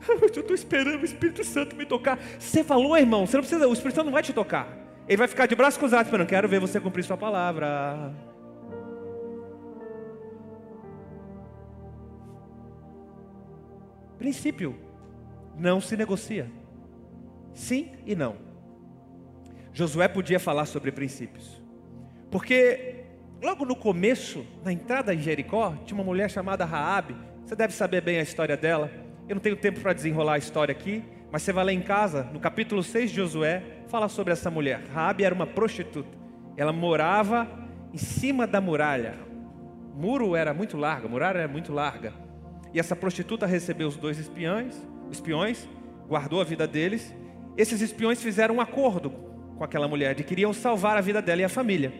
Ah, 0.07 0.13
eu 0.21 0.27
estou 0.27 0.53
esperando 0.53 1.01
o 1.01 1.05
Espírito 1.05 1.43
Santo 1.43 1.75
me 1.75 1.85
tocar. 1.85 2.19
Você 2.37 2.63
falou, 2.63 2.95
irmão, 2.95 3.25
você 3.25 3.37
não 3.37 3.43
precisa, 3.43 3.67
o 3.67 3.73
Espírito 3.73 3.95
Santo 3.95 4.05
não 4.05 4.13
vai 4.13 4.21
te 4.21 4.33
tocar. 4.33 4.67
Ele 5.07 5.17
vai 5.17 5.27
ficar 5.27 5.47
de 5.47 5.55
braços 5.55 5.79
cruzados 5.79 6.05
esperando. 6.05 6.27
Quero 6.27 6.47
ver 6.47 6.59
você 6.59 6.79
cumprir 6.79 7.03
sua 7.03 7.17
palavra. 7.17 8.13
Princípio: 14.23 14.73
não 15.59 15.81
se 15.81 15.97
negocia. 15.97 16.49
Sim 17.53 17.91
e 18.05 18.15
não. 18.15 18.37
Josué 19.73 20.07
podia 20.07 20.39
falar 20.39 20.65
sobre 20.65 20.93
princípios, 20.93 21.61
porque 22.31 23.03
logo 23.41 23.65
no 23.65 23.75
começo, 23.75 24.45
na 24.63 24.71
entrada 24.71 25.13
em 25.13 25.19
Jericó, 25.19 25.75
tinha 25.83 25.97
uma 25.97 26.05
mulher 26.05 26.31
chamada 26.31 26.63
Raabe. 26.63 27.17
Você 27.43 27.53
deve 27.53 27.73
saber 27.73 27.99
bem 27.99 28.17
a 28.17 28.21
história 28.21 28.55
dela. 28.55 28.89
Eu 29.27 29.35
não 29.35 29.41
tenho 29.41 29.57
tempo 29.57 29.81
para 29.81 29.91
desenrolar 29.91 30.35
a 30.35 30.37
história 30.37 30.71
aqui, 30.71 31.03
mas 31.29 31.41
você 31.41 31.51
vai 31.51 31.65
lá 31.65 31.73
em 31.73 31.81
casa, 31.81 32.23
no 32.31 32.39
capítulo 32.39 32.81
6 32.81 33.09
de 33.09 33.17
Josué, 33.17 33.61
fala 33.89 34.07
sobre 34.07 34.31
essa 34.31 34.49
mulher. 34.49 34.85
Raabe 34.93 35.25
era 35.25 35.35
uma 35.35 35.47
prostituta. 35.47 36.17
Ela 36.55 36.71
morava 36.71 37.45
em 37.91 37.97
cima 37.97 38.47
da 38.47 38.61
muralha. 38.61 39.15
O 39.93 39.99
muro 39.99 40.33
era 40.33 40.53
muito 40.53 40.77
largo, 40.77 41.07
a 41.07 41.09
muralha 41.09 41.39
era 41.39 41.47
muito 41.49 41.73
larga. 41.73 42.23
E 42.73 42.79
essa 42.79 42.95
prostituta 42.95 43.45
recebeu 43.45 43.87
os 43.87 43.95
dois 43.95 44.17
espiões, 44.17 44.75
espiões, 45.11 45.67
guardou 46.07 46.41
a 46.41 46.43
vida 46.43 46.67
deles. 46.67 47.13
Esses 47.55 47.81
espiões 47.81 48.21
fizeram 48.21 48.55
um 48.55 48.61
acordo 48.61 49.11
com 49.55 49.63
aquela 49.63 49.87
mulher 49.87 50.15
de 50.15 50.23
que 50.23 50.29
queriam 50.29 50.51
salvar 50.53 50.97
a 50.97 51.01
vida 51.01 51.21
dela 51.21 51.41
e 51.41 51.43
a 51.43 51.49
família. 51.49 51.93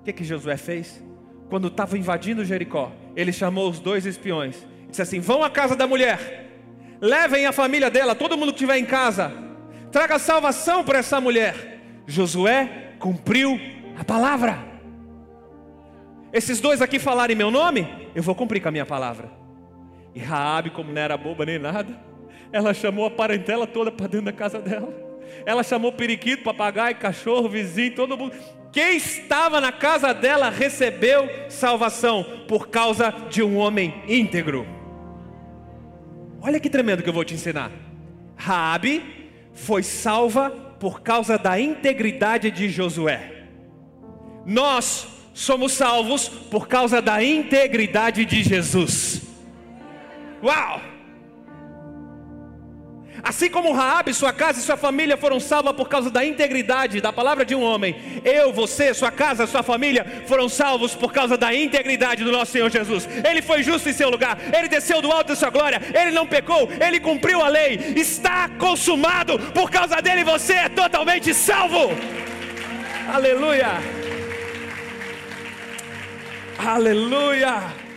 O 0.00 0.04
que 0.04 0.12
que 0.12 0.24
Josué 0.24 0.56
fez? 0.56 1.02
Quando 1.50 1.68
estava 1.68 1.98
invadindo 1.98 2.44
Jericó, 2.44 2.92
ele 3.14 3.32
chamou 3.32 3.68
os 3.68 3.78
dois 3.78 4.06
espiões 4.06 4.56
e 4.86 4.90
disse 4.90 5.02
assim: 5.02 5.20
"Vão 5.20 5.42
à 5.42 5.50
casa 5.50 5.76
da 5.76 5.86
mulher. 5.86 6.46
Levem 7.00 7.46
a 7.46 7.52
família 7.52 7.90
dela, 7.90 8.14
todo 8.14 8.36
mundo 8.36 8.52
que 8.52 8.56
estiver 8.56 8.78
em 8.78 8.86
casa. 8.86 9.32
Traga 9.92 10.18
salvação 10.18 10.82
para 10.82 10.98
essa 10.98 11.20
mulher." 11.20 11.80
Josué 12.06 12.94
cumpriu 12.98 13.60
a 13.98 14.02
palavra. 14.02 14.58
Esses 16.32 16.58
dois 16.58 16.80
aqui 16.80 16.98
falarem 16.98 17.36
meu 17.36 17.50
nome, 17.50 17.86
eu 18.14 18.22
vou 18.22 18.34
cumprir 18.34 18.60
com 18.60 18.68
a 18.68 18.72
minha 18.72 18.86
palavra. 18.86 19.30
E 20.18 20.20
Raabe, 20.20 20.70
como 20.70 20.92
não 20.92 21.00
era 21.00 21.16
boba 21.16 21.46
nem 21.46 21.60
nada, 21.60 21.96
ela 22.50 22.74
chamou 22.74 23.06
a 23.06 23.10
parentela 23.10 23.68
toda 23.68 23.92
para 23.92 24.08
dentro 24.08 24.26
da 24.26 24.32
casa 24.32 24.58
dela. 24.58 24.92
Ela 25.46 25.62
chamou 25.62 25.92
periquito, 25.92 26.42
papagaio, 26.42 26.96
cachorro, 26.96 27.48
vizinho, 27.48 27.94
todo 27.94 28.18
mundo. 28.18 28.34
Quem 28.72 28.96
estava 28.96 29.60
na 29.60 29.70
casa 29.70 30.12
dela 30.12 30.50
recebeu 30.50 31.28
salvação 31.48 32.26
por 32.48 32.68
causa 32.68 33.14
de 33.30 33.44
um 33.44 33.56
homem 33.58 34.02
íntegro. 34.08 34.66
Olha 36.42 36.58
que 36.58 36.68
tremendo 36.68 37.04
que 37.04 37.08
eu 37.08 37.14
vou 37.14 37.24
te 37.24 37.34
ensinar. 37.34 37.70
Raabe 38.34 39.30
foi 39.52 39.84
salva 39.84 40.50
por 40.80 41.00
causa 41.00 41.38
da 41.38 41.60
integridade 41.60 42.50
de 42.50 42.68
Josué. 42.68 43.44
Nós 44.44 45.06
somos 45.32 45.74
salvos 45.74 46.28
por 46.28 46.66
causa 46.66 47.00
da 47.00 47.22
integridade 47.22 48.24
de 48.24 48.42
Jesus. 48.42 49.27
Uau! 50.42 50.80
Assim 53.22 53.50
como 53.50 53.72
Raabe, 53.72 54.14
sua 54.14 54.32
casa 54.32 54.60
e 54.60 54.62
sua 54.62 54.76
família 54.76 55.16
foram 55.16 55.40
salvas 55.40 55.74
por 55.74 55.88
causa 55.88 56.10
da 56.10 56.24
integridade 56.24 57.00
da 57.00 57.12
palavra 57.12 57.44
de 57.44 57.54
um 57.54 57.62
homem, 57.62 57.96
eu, 58.24 58.52
você, 58.52 58.94
sua 58.94 59.10
casa, 59.10 59.46
sua 59.46 59.62
família 59.62 60.24
foram 60.26 60.48
salvos 60.48 60.94
por 60.94 61.12
causa 61.12 61.36
da 61.36 61.54
integridade 61.54 62.22
do 62.22 62.32
nosso 62.32 62.52
Senhor 62.52 62.70
Jesus. 62.70 63.08
Ele 63.28 63.42
foi 63.42 63.62
justo 63.62 63.88
em 63.88 63.92
seu 63.92 64.08
lugar, 64.08 64.38
ele 64.56 64.68
desceu 64.68 65.02
do 65.02 65.10
alto 65.10 65.28
da 65.28 65.36
sua 65.36 65.50
glória, 65.50 65.80
ele 65.94 66.12
não 66.12 66.26
pecou, 66.26 66.68
ele 66.80 67.00
cumpriu 67.00 67.42
a 67.42 67.48
lei, 67.48 67.94
está 67.96 68.48
consumado, 68.50 69.38
por 69.52 69.70
causa 69.70 70.00
dele 70.00 70.22
você 70.22 70.54
é 70.54 70.68
totalmente 70.68 71.34
salvo. 71.34 71.90
Aleluia! 73.12 73.80
Aleluia! 76.58 77.87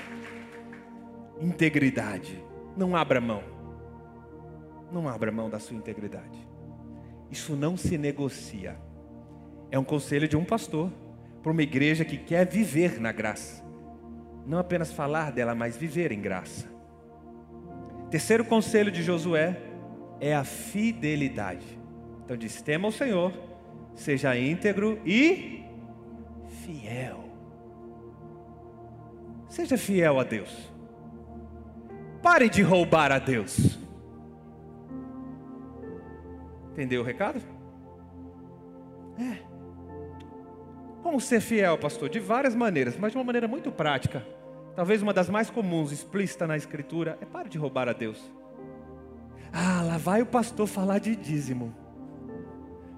Integridade. 1.42 2.44
Não 2.78 2.96
abra 2.96 3.20
mão. 3.20 3.44
Não 4.92 5.10
abra 5.10 5.32
mão 5.32 5.50
da 5.50 5.60
sua 5.60 5.76
integridade. 5.76 6.48
Isso 7.32 7.56
não 7.56 7.76
se 7.76 7.98
negocia. 7.98 8.78
É 9.72 9.80
um 9.80 9.84
conselho 9.84 10.28
de 10.28 10.38
um 10.38 10.46
pastor 10.46 10.92
para 11.42 11.52
uma 11.52 11.64
igreja 11.64 12.06
que 12.06 12.18
quer 12.18 12.48
viver 12.48 13.00
na 13.00 13.12
graça. 13.12 13.64
Não 14.46 14.60
apenas 14.60 14.92
falar 14.92 15.32
dela, 15.32 15.56
mas 15.56 15.78
viver 15.78 16.12
em 16.12 16.22
graça. 16.22 16.70
Terceiro 18.12 18.46
conselho 18.46 18.92
de 18.92 19.02
Josué 19.02 19.58
é 20.20 20.36
a 20.36 20.44
fidelidade. 20.44 21.66
Então 22.24 22.38
diz: 22.38 22.62
tema 22.62 22.88
o 22.88 22.92
Senhor, 22.92 23.34
seja 23.96 24.38
íntegro 24.38 25.00
e 25.06 25.64
fiel. 26.64 27.24
Seja 29.48 29.78
fiel 29.78 30.20
a 30.20 30.24
Deus. 30.24 30.71
Pare 32.22 32.50
de 32.50 32.62
roubar 32.62 33.12
a 33.12 33.20
Deus. 33.20 33.80
Entendeu 36.72 37.02
o 37.02 37.04
recado? 37.04 37.42
É. 39.20 39.38
Como 41.02 41.20
ser 41.20 41.42
fiel, 41.42 41.78
pastor? 41.78 42.10
De 42.10 42.20
várias 42.20 42.56
maneiras, 42.56 42.98
mas 42.98 43.12
de 43.12 43.18
uma 43.18 43.24
maneira 43.24 43.48
muito 43.48 43.72
prática. 43.72 44.26
Talvez 44.76 45.02
uma 45.02 45.14
das 45.14 45.30
mais 45.30 45.50
comuns, 45.50 45.92
explícita 45.92 46.48
na 46.48 46.56
Escritura, 46.56 47.18
é 47.20 47.26
pare 47.26 47.50
de 47.50 47.58
roubar 47.58 47.90
a 47.90 47.94
Deus. 47.94 48.32
Ah, 49.52 49.82
lá 49.82 49.98
vai 49.98 50.22
o 50.22 50.26
pastor 50.26 50.68
falar 50.68 51.00
de 51.00 51.16
dízimo. 51.16 51.76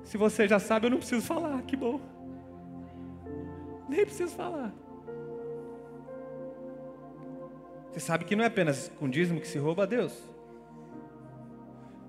Se 0.03 0.17
você 0.17 0.47
já 0.47 0.59
sabe, 0.59 0.85
eu 0.85 0.91
não 0.91 0.97
preciso 0.97 1.25
falar, 1.25 1.61
que 1.63 1.75
bom. 1.75 1.99
Nem 3.89 4.05
preciso 4.05 4.35
falar. 4.35 4.71
Você 7.93 7.99
sabe 7.99 8.25
que 8.25 8.35
não 8.35 8.43
é 8.43 8.47
apenas 8.47 8.91
com 8.99 9.07
dízimo 9.07 9.39
que 9.39 9.47
se 9.47 9.59
rouba 9.59 9.83
a 9.83 9.85
Deus. 9.85 10.11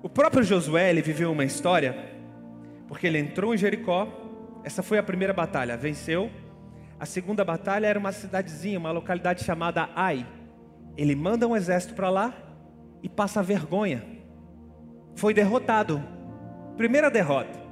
O 0.03 0.09
próprio 0.09 0.42
Josué, 0.42 0.88
ele 0.88 1.03
viveu 1.03 1.31
uma 1.31 1.44
história, 1.44 1.94
porque 2.88 3.07
ele 3.07 3.18
entrou 3.18 3.55
em 3.55 3.59
Jericó, 3.59 4.09
essa 4.64 4.83
foi 4.83 4.97
a 4.97 5.03
primeira 5.03 5.35
batalha, 5.35 5.77
venceu. 5.77 6.31
A 6.99 7.05
segunda 7.05 7.44
batalha 7.44 7.87
era 7.87 7.99
uma 7.99 8.12
cidadezinha, 8.12 8.79
uma 8.79 8.90
localidade 8.90 9.44
chamada 9.44 9.90
Ai. 9.94 10.27
Ele 10.97 11.14
manda 11.14 11.47
um 11.47 11.55
exército 11.55 11.92
para 11.92 12.09
lá 12.09 12.35
e 13.03 13.09
passa 13.09 13.42
vergonha. 13.42 14.03
Foi 15.14 15.35
derrotado. 15.35 16.03
Primeira 16.79 17.11
derrota. 17.11 17.62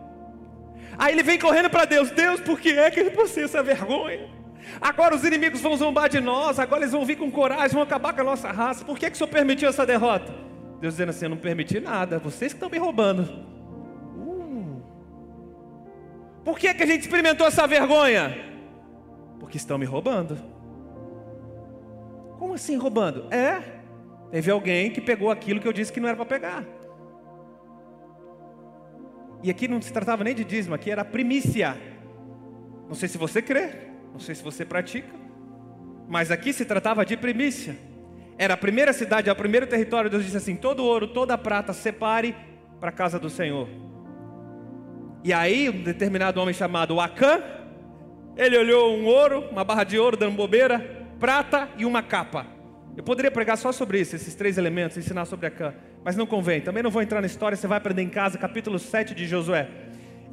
Aí 0.99 1.15
ele 1.15 1.23
vem 1.23 1.39
correndo 1.39 1.71
para 1.71 1.87
Deus: 1.87 2.11
Deus, 2.11 2.43
por 2.43 2.61
que 2.61 2.73
é 2.73 2.91
que 2.91 3.01
ele 3.01 3.11
passei 3.11 3.45
essa 3.45 3.63
vergonha? 3.63 4.42
Agora 4.81 5.15
os 5.15 5.25
inimigos 5.25 5.61
vão 5.61 5.77
zombar 5.77 6.09
de 6.09 6.21
nós, 6.21 6.59
agora 6.59 6.83
eles 6.83 6.93
vão 6.93 7.05
vir 7.05 7.17
com 7.17 7.31
coragem, 7.31 7.75
vão 7.75 7.83
acabar 7.83 8.13
com 8.13 8.21
a 8.21 8.25
nossa 8.25 8.51
raça. 8.51 8.85
Por 8.85 8.99
que, 8.99 9.11
que 9.11 9.15
o 9.15 9.19
Senhor 9.19 9.31
permitiu 9.31 9.69
essa 9.69 9.85
derrota? 9.85 10.33
Deus 10.81 10.95
dizendo 10.95 11.11
assim: 11.11 11.27
Eu 11.27 11.31
não 11.31 11.37
permiti 11.37 11.81
nada, 11.81 12.19
vocês 12.19 12.53
que 12.53 12.57
estão 12.57 12.69
me 12.69 12.79
roubando. 12.79 13.23
Uh. 14.17 14.83
Por 16.45 16.59
que, 16.59 16.73
que 16.75 16.83
a 16.83 16.87
gente 16.87 17.03
experimentou 17.03 17.47
essa 17.47 17.67
vergonha? 17.67 18.37
Porque 19.39 19.57
estão 19.57 19.79
me 19.79 19.85
roubando. 19.87 20.37
Como 22.39 22.55
assim 22.55 22.77
roubando? 22.77 23.33
É, 23.33 23.63
teve 24.31 24.51
alguém 24.51 24.91
que 24.91 25.01
pegou 25.01 25.31
aquilo 25.31 25.61
que 25.61 25.69
eu 25.69 25.73
disse 25.73 25.93
que 25.93 26.01
não 26.01 26.09
era 26.09 26.17
para 26.17 26.27
pegar. 26.27 26.65
E 29.43 29.51
aqui 29.51 29.67
não 29.67 29.81
se 29.83 29.93
tratava 29.93 30.23
nem 30.23 30.35
de 30.35 30.45
dízimo, 30.45 30.75
aqui 30.75 30.91
era 30.91 31.05
primícia. 31.05 31.77
Não 32.89 32.95
sei 32.95 33.09
se 33.09 33.19
você 33.19 33.41
crê. 33.41 33.92
Não 34.13 34.21
sei 34.21 34.35
se 34.35 34.43
você 34.43 34.65
pratica, 34.65 35.09
mas 36.09 36.31
aqui 36.31 36.53
se 36.53 36.65
tratava 36.65 37.05
de 37.05 37.17
primícia. 37.17 37.77
Era 38.39 38.55
a 38.55 38.57
primeira 38.57 38.93
cidade, 38.93 39.29
é 39.29 39.33
o 39.33 39.37
primeiro 39.37 39.67
território. 39.67 40.11
Deus 40.11 40.25
disse 40.25 40.37
assim: 40.37 40.57
todo 40.57 40.85
ouro, 40.85 41.09
toda 41.09 41.37
prata, 41.39 41.73
separe 41.73 42.35
para 42.81 42.91
a 42.91 42.93
casa 42.93 43.19
do 43.19 43.31
Senhor. 43.31 43.69
E 45.25 45.33
aí, 45.33 45.69
um 45.71 45.83
determinado 45.83 46.41
homem 46.41 46.53
chamado 46.53 47.01
Acã, 47.01 47.43
ele 48.37 48.59
olhou 48.59 48.97
um 48.97 49.05
ouro, 49.05 49.49
uma 49.51 49.63
barra 49.63 49.85
de 49.85 49.99
ouro 49.99 50.17
dando 50.17 50.37
bobeira, 50.37 51.07
prata 51.21 51.69
e 51.79 51.85
uma 51.85 52.03
capa. 52.03 52.47
Eu 52.97 53.03
poderia 53.05 53.31
pregar 53.31 53.57
só 53.57 53.73
sobre 53.73 54.01
isso, 54.01 54.17
esses 54.17 54.35
três 54.35 54.59
elementos, 54.59 54.97
ensinar 54.97 55.25
sobre 55.25 55.47
Acã, 55.47 55.75
mas 56.05 56.17
não 56.17 56.27
convém. 56.27 56.61
Também 56.61 56.83
não 56.83 56.91
vou 56.91 57.01
entrar 57.01 57.21
na 57.21 57.27
história, 57.27 57.57
você 57.57 57.67
vai 57.67 57.79
aprender 57.79 58.03
em 58.03 58.09
casa, 58.09 58.37
capítulo 58.37 58.79
7 58.79 59.15
de 59.15 59.27
Josué. 59.27 59.69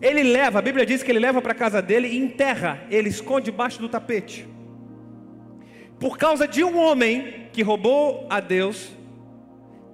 Ele 0.01 0.23
leva, 0.23 0.59
a 0.59 0.61
Bíblia 0.61 0.85
diz 0.85 1.03
que 1.03 1.11
ele 1.11 1.19
leva 1.19 1.41
para 1.41 1.51
a 1.51 1.55
casa 1.55 1.81
dele 1.81 2.07
e 2.07 2.17
enterra, 2.17 2.81
ele 2.89 3.09
esconde 3.09 3.45
debaixo 3.45 3.79
do 3.79 3.89
tapete. 3.89 4.47
Por 5.99 6.17
causa 6.17 6.47
de 6.47 6.63
um 6.63 6.77
homem 6.79 7.49
que 7.51 7.61
roubou 7.61 8.25
a 8.29 8.39
Deus, 8.39 8.89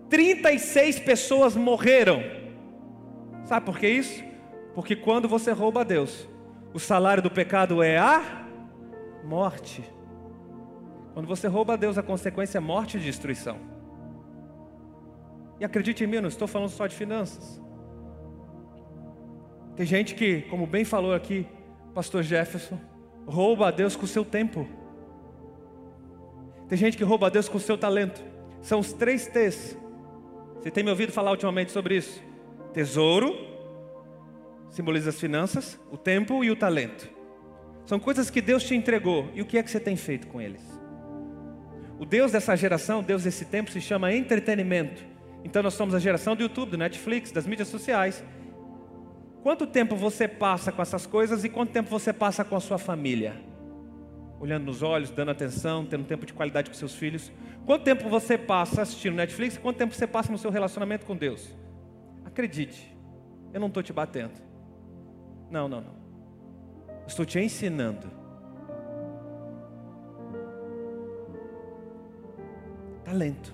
36 0.09 0.99
pessoas 0.99 1.55
morreram. 1.55 2.23
Sabe 3.45 3.65
por 3.65 3.79
que 3.79 3.87
isso? 3.87 4.23
Porque 4.75 4.95
quando 4.95 5.27
você 5.27 5.51
rouba 5.51 5.81
a 5.81 5.83
Deus, 5.83 6.29
o 6.73 6.79
salário 6.79 7.23
do 7.23 7.31
pecado 7.31 7.81
é 7.81 7.97
a 7.97 8.45
morte. 9.23 9.83
Quando 11.13 11.25
você 11.25 11.47
rouba 11.47 11.73
a 11.73 11.77
Deus, 11.77 11.97
a 11.97 12.03
consequência 12.03 12.57
é 12.57 12.61
morte 12.61 12.97
e 12.97 12.99
destruição. 12.99 13.57
E 15.59 15.65
acredite 15.65 16.03
em 16.03 16.07
mim, 16.07 16.17
eu 16.17 16.21
não 16.23 16.29
estou 16.29 16.47
falando 16.47 16.69
só 16.69 16.85
de 16.85 16.95
finanças. 16.95 17.64
Tem 19.75 19.85
gente 19.85 20.15
que, 20.15 20.41
como 20.43 20.65
bem 20.65 20.85
falou 20.85 21.13
aqui, 21.13 21.45
Pastor 21.93 22.23
Jefferson, 22.23 22.79
rouba 23.25 23.67
a 23.67 23.71
Deus 23.71 23.95
com 23.95 24.05
o 24.05 24.07
seu 24.07 24.23
tempo. 24.23 24.67
Tem 26.67 26.77
gente 26.77 26.97
que 26.97 27.03
rouba 27.03 27.27
a 27.27 27.29
Deus 27.29 27.49
com 27.49 27.57
o 27.57 27.61
seu 27.61 27.77
talento. 27.77 28.23
São 28.61 28.79
os 28.79 28.93
três 28.93 29.27
T's. 29.27 29.77
Você 30.59 30.71
tem 30.71 30.83
me 30.83 30.89
ouvido 30.89 31.11
falar 31.11 31.31
ultimamente 31.31 31.71
sobre 31.71 31.97
isso? 31.97 32.21
Tesouro, 32.73 33.35
simboliza 34.69 35.09
as 35.09 35.19
finanças, 35.19 35.79
o 35.91 35.97
tempo 35.97 36.43
e 36.43 36.49
o 36.49 36.55
talento. 36.55 37.09
São 37.85 37.99
coisas 37.99 38.29
que 38.29 38.41
Deus 38.41 38.63
te 38.63 38.75
entregou. 38.75 39.29
E 39.33 39.41
o 39.41 39.45
que 39.45 39.57
é 39.57 39.63
que 39.63 39.69
você 39.69 39.79
tem 39.79 39.95
feito 39.95 40.27
com 40.27 40.41
eles? 40.41 40.61
O 41.99 42.05
Deus 42.05 42.31
dessa 42.31 42.55
geração, 42.55 43.03
Deus 43.03 43.23
desse 43.23 43.45
tempo, 43.45 43.71
se 43.71 43.79
chama 43.79 44.13
entretenimento. 44.13 45.03
Então 45.43 45.61
nós 45.61 45.75
somos 45.75 45.93
a 45.93 45.99
geração 45.99 46.35
do 46.35 46.41
YouTube, 46.41 46.71
do 46.71 46.77
Netflix, 46.77 47.31
das 47.31 47.45
mídias 47.45 47.67
sociais. 47.67 48.23
Quanto 49.45 49.67
tempo 49.67 49.95
você 49.95 50.27
passa 50.27 50.71
com 50.71 50.81
essas 50.81 51.05
coisas 51.05 51.43
e 51.43 51.49
quanto 51.49 51.71
tempo 51.71 51.87
você 51.87 52.11
passa 52.11 52.43
com 52.43 52.55
a 52.55 52.59
sua 52.59 52.79
família? 52.79 53.39
Olhando 54.39 54.63
nos 54.63 54.81
olhos, 54.81 55.11
dando 55.11 55.29
atenção, 55.29 55.85
tendo 55.85 56.03
tempo 56.03 56.25
de 56.25 56.33
qualidade 56.33 56.67
com 56.67 56.75
seus 56.75 56.95
filhos. 56.95 57.31
Quanto 57.63 57.83
tempo 57.83 58.09
você 58.09 58.39
passa 58.39 58.81
assistindo 58.81 59.13
Netflix 59.13 59.55
e 59.55 59.59
quanto 59.59 59.77
tempo 59.77 59.93
você 59.93 60.07
passa 60.07 60.31
no 60.31 60.39
seu 60.39 60.49
relacionamento 60.49 61.05
com 61.05 61.15
Deus? 61.15 61.55
Acredite, 62.25 62.97
eu 63.53 63.59
não 63.59 63.67
estou 63.67 63.83
te 63.83 63.93
batendo. 63.93 64.33
Não, 65.51 65.67
não, 65.67 65.81
não. 65.81 65.95
Estou 67.05 67.23
te 67.23 67.37
ensinando. 67.37 68.09
Talento. 73.03 73.53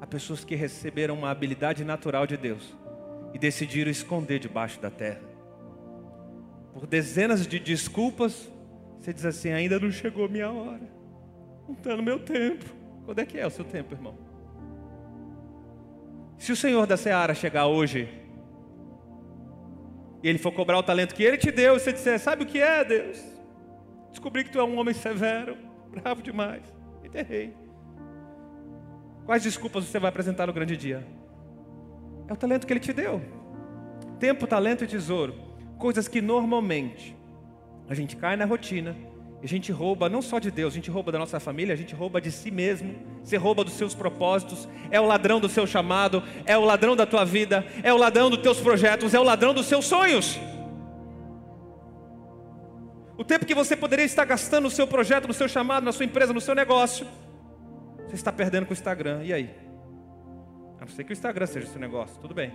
Há 0.00 0.06
pessoas 0.06 0.42
que 0.42 0.54
receberam 0.54 1.16
uma 1.16 1.30
habilidade 1.30 1.84
natural 1.84 2.26
de 2.26 2.38
Deus 2.38 2.79
e 3.32 3.38
decidiram 3.38 3.90
esconder 3.90 4.38
debaixo 4.38 4.80
da 4.80 4.90
terra. 4.90 5.22
Por 6.72 6.86
dezenas 6.86 7.46
de 7.46 7.58
desculpas, 7.58 8.50
você 9.00 9.12
diz 9.12 9.24
assim: 9.24 9.50
ainda 9.50 9.78
não 9.78 9.90
chegou 9.90 10.28
minha 10.28 10.50
hora, 10.50 10.88
não 11.66 11.74
está 11.74 11.96
no 11.96 12.02
meu 12.02 12.18
tempo. 12.18 12.64
Quando 13.04 13.18
é 13.18 13.26
que 13.26 13.38
é 13.38 13.46
o 13.46 13.50
seu 13.50 13.64
tempo, 13.64 13.94
irmão? 13.94 14.16
Se 16.38 16.52
o 16.52 16.56
Senhor 16.56 16.86
da 16.86 16.96
Seara 16.96 17.34
chegar 17.34 17.66
hoje 17.66 18.08
e 20.22 20.28
ele 20.28 20.38
for 20.38 20.52
cobrar 20.52 20.78
o 20.78 20.82
talento 20.82 21.14
que 21.14 21.22
ele 21.22 21.36
te 21.36 21.50
deu, 21.50 21.76
e 21.76 21.80
você 21.80 21.92
disser: 21.92 22.18
Sabe 22.18 22.44
o 22.44 22.46
que 22.46 22.60
é, 22.60 22.84
Deus? 22.84 23.22
Descobri 24.10 24.44
que 24.44 24.50
tu 24.50 24.58
é 24.58 24.64
um 24.64 24.78
homem 24.78 24.94
severo, 24.94 25.56
bravo 25.90 26.22
demais, 26.22 26.62
enterrei. 27.04 27.54
Quais 29.24 29.42
desculpas 29.42 29.84
você 29.84 29.98
vai 29.98 30.08
apresentar 30.08 30.46
no 30.46 30.52
grande 30.52 30.76
dia? 30.76 31.06
É 32.30 32.32
o 32.32 32.36
talento 32.36 32.64
que 32.64 32.72
ele 32.72 32.78
te 32.78 32.92
deu. 32.92 33.20
Tempo, 34.20 34.46
talento 34.46 34.84
e 34.84 34.86
tesouro. 34.86 35.34
Coisas 35.76 36.06
que 36.06 36.20
normalmente 36.22 37.16
a 37.88 37.94
gente 37.94 38.14
cai 38.14 38.36
na 38.36 38.44
rotina, 38.44 38.94
a 39.42 39.46
gente 39.48 39.72
rouba 39.72 40.08
não 40.08 40.22
só 40.22 40.38
de 40.38 40.48
Deus, 40.48 40.72
a 40.72 40.76
gente 40.76 40.92
rouba 40.92 41.10
da 41.10 41.18
nossa 41.18 41.40
família, 41.40 41.74
a 41.74 41.76
gente 41.76 41.92
rouba 41.92 42.20
de 42.20 42.30
si 42.30 42.52
mesmo, 42.52 42.94
você 43.24 43.36
rouba 43.36 43.64
dos 43.64 43.72
seus 43.72 43.96
propósitos, 43.96 44.68
é 44.92 45.00
o 45.00 45.06
ladrão 45.06 45.40
do 45.40 45.48
seu 45.48 45.66
chamado, 45.66 46.22
é 46.46 46.56
o 46.56 46.64
ladrão 46.64 46.94
da 46.94 47.04
tua 47.04 47.24
vida, 47.24 47.66
é 47.82 47.92
o 47.92 47.96
ladrão 47.96 48.30
dos 48.30 48.38
teus 48.38 48.60
projetos, 48.60 49.12
é 49.12 49.18
o 49.18 49.24
ladrão 49.24 49.52
dos 49.52 49.66
seus 49.66 49.86
sonhos. 49.86 50.38
O 53.18 53.24
tempo 53.24 53.44
que 53.44 53.56
você 53.56 53.74
poderia 53.74 54.04
estar 54.04 54.24
gastando 54.24 54.64
no 54.64 54.70
seu 54.70 54.86
projeto, 54.86 55.26
no 55.26 55.34
seu 55.34 55.48
chamado, 55.48 55.82
na 55.82 55.90
sua 55.90 56.04
empresa, 56.04 56.32
no 56.32 56.40
seu 56.40 56.54
negócio, 56.54 57.04
você 58.06 58.14
está 58.14 58.30
perdendo 58.30 58.66
com 58.66 58.70
o 58.70 58.74
Instagram. 58.74 59.24
E 59.24 59.32
aí? 59.32 59.69
A 60.80 60.86
não 60.86 60.88
ser 60.88 61.04
que 61.04 61.12
o 61.12 61.12
Instagram 61.12 61.46
seja 61.46 61.66
seu 61.66 61.78
negócio, 61.78 62.18
tudo 62.22 62.32
bem. 62.32 62.52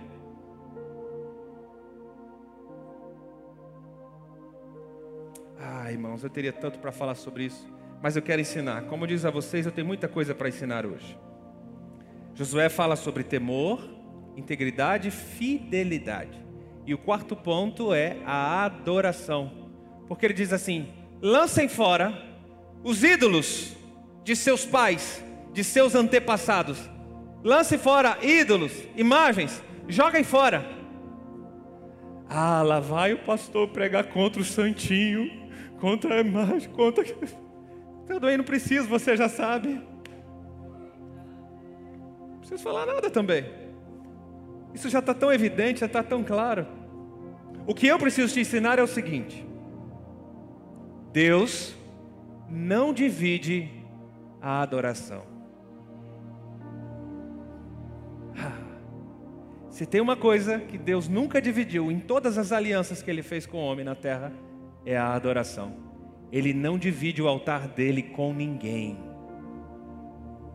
Ah, 5.56 5.92
irmãos, 5.92 6.24
eu 6.24 6.28
teria 6.28 6.52
tanto 6.52 6.80
para 6.80 6.90
falar 6.90 7.14
sobre 7.14 7.44
isso, 7.44 7.72
mas 8.02 8.16
eu 8.16 8.22
quero 8.22 8.40
ensinar. 8.40 8.82
Como 8.86 9.06
diz 9.06 9.24
a 9.24 9.30
vocês, 9.30 9.64
eu 9.64 9.70
tenho 9.70 9.86
muita 9.86 10.08
coisa 10.08 10.34
para 10.34 10.48
ensinar 10.48 10.84
hoje. 10.84 11.16
Josué 12.34 12.68
fala 12.68 12.96
sobre 12.96 13.22
temor, 13.22 13.88
integridade 14.36 15.12
fidelidade. 15.12 16.44
E 16.84 16.92
o 16.92 16.98
quarto 16.98 17.36
ponto 17.36 17.94
é 17.94 18.16
a 18.26 18.64
adoração. 18.64 19.70
Porque 20.08 20.26
ele 20.26 20.34
diz 20.34 20.52
assim: 20.52 20.92
lancem 21.22 21.68
fora 21.68 22.12
os 22.82 23.04
ídolos 23.04 23.76
de 24.24 24.34
seus 24.34 24.66
pais, 24.66 25.24
de 25.52 25.62
seus 25.62 25.94
antepassados 25.94 26.95
Lance 27.46 27.78
fora 27.78 28.18
ídolos, 28.22 28.72
imagens, 28.96 29.62
joguem 29.86 30.24
fora. 30.24 30.66
Ah, 32.28 32.60
lá 32.60 32.80
vai 32.80 33.12
o 33.12 33.18
pastor 33.18 33.68
pregar 33.68 34.08
contra 34.08 34.42
o 34.42 34.44
santinho, 34.44 35.30
contra 35.78 36.16
a 36.16 36.20
imagem, 36.22 36.68
contra. 36.70 37.04
Tudo 38.04 38.26
aí 38.26 38.36
não 38.36 38.42
preciso, 38.42 38.88
você 38.88 39.16
já 39.16 39.28
sabe. 39.28 39.80
Não 42.30 42.38
preciso 42.40 42.64
falar 42.64 42.84
nada 42.84 43.08
também. 43.08 43.48
Isso 44.74 44.88
já 44.88 44.98
está 44.98 45.14
tão 45.14 45.32
evidente, 45.32 45.78
já 45.78 45.86
está 45.86 46.02
tão 46.02 46.24
claro. 46.24 46.66
O 47.64 47.72
que 47.72 47.86
eu 47.86 47.96
preciso 47.96 48.34
te 48.34 48.40
ensinar 48.40 48.80
é 48.80 48.82
o 48.82 48.88
seguinte: 48.88 49.46
Deus 51.12 51.76
não 52.50 52.92
divide 52.92 53.70
a 54.42 54.62
adoração. 54.62 55.35
Se 59.76 59.84
tem 59.84 60.00
uma 60.00 60.16
coisa 60.16 60.58
que 60.58 60.78
Deus 60.78 61.06
nunca 61.06 61.38
dividiu 61.38 61.92
em 61.92 62.00
todas 62.00 62.38
as 62.38 62.50
alianças 62.50 63.02
que 63.02 63.10
ele 63.10 63.22
fez 63.22 63.44
com 63.44 63.58
o 63.58 63.66
homem 63.66 63.84
na 63.84 63.94
terra, 63.94 64.32
é 64.86 64.96
a 64.96 65.12
adoração. 65.12 65.76
Ele 66.32 66.54
não 66.54 66.78
divide 66.78 67.20
o 67.20 67.28
altar 67.28 67.68
dele 67.68 68.02
com 68.02 68.32
ninguém. 68.32 68.96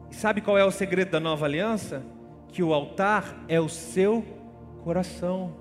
E 0.09 0.15
sabe 0.15 0.41
qual 0.41 0.57
é 0.57 0.65
o 0.65 0.71
segredo 0.71 1.11
da 1.11 1.19
nova 1.19 1.45
aliança? 1.45 2.03
Que 2.47 2.63
o 2.63 2.73
altar 2.73 3.45
é 3.47 3.61
o 3.61 3.69
seu 3.69 4.25
coração. 4.83 5.55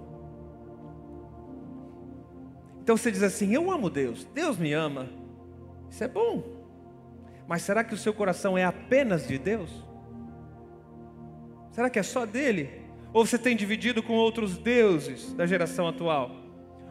Então 2.83 2.97
você 2.97 3.11
diz 3.11 3.23
assim: 3.23 3.53
Eu 3.53 3.71
amo 3.71 3.91
Deus, 3.91 4.27
Deus 4.33 4.57
me 4.57 4.73
ama. 4.73 5.07
Isso 5.91 6.03
é 6.03 6.09
bom. 6.09 6.43
Mas 7.47 7.61
será 7.61 7.85
que 7.85 7.93
o 7.93 7.99
seu 7.99 8.15
coração 8.15 8.57
é 8.57 8.65
apenas 8.65 9.29
de 9.29 9.37
Deus? 9.37 9.85
Será 11.73 11.91
que 11.91 11.99
é 11.99 12.03
só 12.03 12.25
dele? 12.25 12.80
Ou 13.13 13.27
você 13.27 13.39
tem 13.39 13.57
dividido 13.57 14.03
com 14.03 14.15
outros 14.15 14.57
deuses 14.57 15.33
da 15.35 15.47
geração 15.47 15.89
atual? 15.89 16.31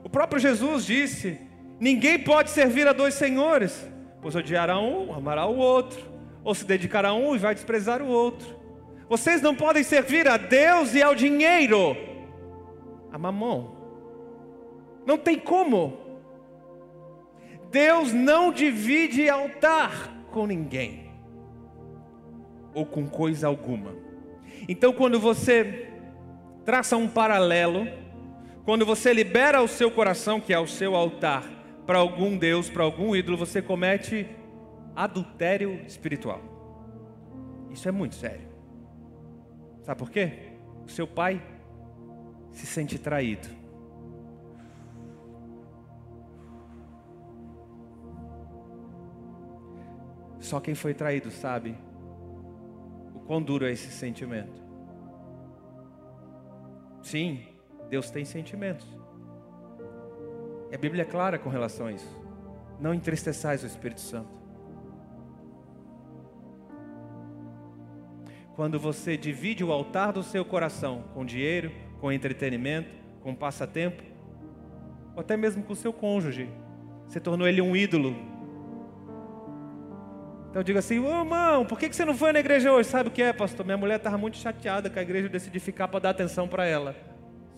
O 0.04 0.10
próprio 0.10 0.40
Jesus 0.40 0.86
disse: 0.86 1.40
Ninguém 1.80 2.20
pode 2.20 2.50
servir 2.50 2.88
a 2.88 2.94
dois 2.94 3.14
senhores, 3.14 3.88
pois 4.22 4.36
odiará 4.36 4.80
um, 4.80 5.14
amará 5.14 5.46
o 5.46 5.58
outro, 5.58 6.02
ou 6.44 6.54
se 6.54 6.66
dedicará 6.66 7.10
a 7.10 7.14
um 7.14 7.36
e 7.36 7.40
vai 7.40 7.54
desprezar 7.54 8.02
o 8.02 8.08
outro. 8.08 8.58
Vocês 9.08 9.42
não 9.42 9.56
podem 9.56 9.84
servir 9.84 10.28
a 10.28 10.38
Deus 10.38 10.94
e 10.94 11.02
ao 11.02 11.16
dinheiro, 11.16 11.96
a 13.12 13.18
mamão. 13.18 13.78
Não 15.06 15.18
tem 15.18 15.40
como. 15.40 15.98
Deus 17.72 18.14
não 18.14 18.52
divide 18.52 19.30
altar 19.30 20.14
com 20.32 20.46
ninguém, 20.46 21.10
ou 22.74 22.86
com 22.86 23.08
coisa 23.08 23.48
alguma. 23.48 23.96
Então, 24.68 24.92
quando 24.92 25.20
você 25.20 25.89
traça 26.66 26.98
um 26.98 27.08
paralelo. 27.08 27.88
Quando 28.66 28.86
você 28.86 29.14
libera 29.14 29.62
o 29.62 29.68
seu 29.68 29.90
coração, 29.90 30.40
que 30.40 30.54
é 30.54 30.60
o 30.60 30.68
seu 30.68 30.96
altar, 30.96 31.44
para 31.86 31.98
algum 31.98 32.38
Deus, 32.38 32.70
para 32.70 32.84
algum 32.84 33.16
ídolo, 33.16 33.38
você 33.38 33.62
comete 33.62 34.28
adultério 34.96 35.82
espiritual. 35.88 36.42
Isso 37.72 37.88
é 37.88 37.92
muito 37.92 38.16
sério. 38.16 38.48
Sabe 39.82 39.98
por 39.98 40.12
quê? 40.12 40.52
O 40.86 40.90
seu 40.90 41.08
pai 41.08 41.42
se 42.52 42.66
sente 42.66 43.00
traído. 43.00 43.48
Só 50.40 50.60
quem 50.60 50.74
foi 50.74 50.94
traído 50.94 51.32
sabe 51.32 51.76
o 53.14 53.20
quão 53.20 53.42
duro 53.42 53.66
é 53.66 53.72
esse 53.72 53.92
sentimento. 53.92 54.69
Sim, 57.02 57.42
Deus 57.90 58.10
tem 58.10 58.26
sentimentos. 58.26 58.88
E 60.72 60.76
a 60.76 60.78
Bíblia 60.78 61.04
é 61.04 61.06
clara 61.06 61.40
com 61.40 61.50
relação 61.50 61.88
a 61.88 61.92
isso. 61.92 62.18
Não 62.80 62.94
entristeçais 62.94 63.64
o 63.64 63.68
Espírito 63.68 64.02
Santo. 64.02 64.40
quando 68.60 68.78
você 68.78 69.16
divide 69.16 69.64
o 69.64 69.72
altar 69.72 70.12
do 70.12 70.22
seu 70.22 70.44
coração 70.44 71.06
com 71.14 71.24
dinheiro, 71.24 71.72
com 72.02 72.12
entretenimento, 72.12 72.94
com 73.22 73.34
passatempo, 73.34 74.04
ou 75.16 75.22
até 75.22 75.38
mesmo 75.38 75.64
com 75.64 75.72
o 75.72 75.76
seu 75.78 75.94
cônjuge. 75.94 76.50
Você 77.08 77.22
tornou 77.22 77.48
ele 77.48 77.62
um 77.62 77.74
ídolo. 77.74 78.14
Então 80.50 80.64
diga 80.64 80.80
assim, 80.80 80.98
ô 81.00 81.20
irmão, 81.20 81.64
por 81.64 81.78
que 81.78 81.94
você 81.94 82.04
não 82.04 82.16
foi 82.16 82.34
na 82.34 82.40
igreja 82.40 82.72
hoje? 82.72 82.90
Sabe 82.90 83.10
o 83.10 83.12
que 83.12 83.22
é, 83.22 83.32
pastor? 83.32 83.64
Minha 83.64 83.78
mulher 83.78 83.98
estava 83.98 84.18
muito 84.18 84.38
chateada 84.38 84.90
que 84.90 84.98
a 84.98 85.02
igreja 85.02 85.30
decidiu 85.30 85.62
ficar 85.62 85.88
para 85.88 86.00
dar 86.00 86.10
atenção 86.10 86.48
para 86.48 86.66
ela. 86.66 86.96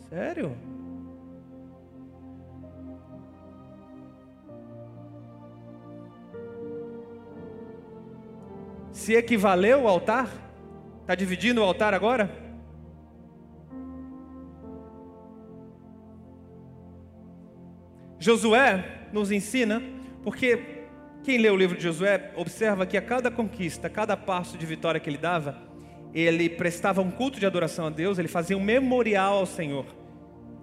Sério? 0.09 0.57
Se 8.91 9.13
equivaleu 9.13 9.83
o 9.83 9.87
altar? 9.87 10.29
Está 11.01 11.15
dividindo 11.15 11.61
o 11.61 11.63
altar 11.63 11.93
agora? 11.93 12.29
Josué 18.19 19.07
nos 19.13 19.31
ensina, 19.31 19.81
porque 20.23 20.80
quem 21.23 21.37
lê 21.37 21.49
o 21.49 21.55
livro 21.55 21.77
de 21.77 21.83
Josué 21.83 22.31
observa 22.35 22.85
que 22.85 22.97
a 22.97 23.01
cada 23.01 23.29
conquista, 23.29 23.87
a 23.87 23.89
cada 23.89 24.17
passo 24.17 24.57
de 24.57 24.65
vitória 24.65 24.99
que 24.99 25.09
ele 25.09 25.17
dava, 25.17 25.57
ele 26.13 26.49
prestava 26.49 27.01
um 27.01 27.11
culto 27.11 27.39
de 27.39 27.45
adoração 27.45 27.85
a 27.85 27.89
Deus, 27.89 28.17
ele 28.17 28.27
fazia 28.27 28.57
um 28.57 28.63
memorial 28.63 29.37
ao 29.37 29.45
Senhor. 29.45 29.85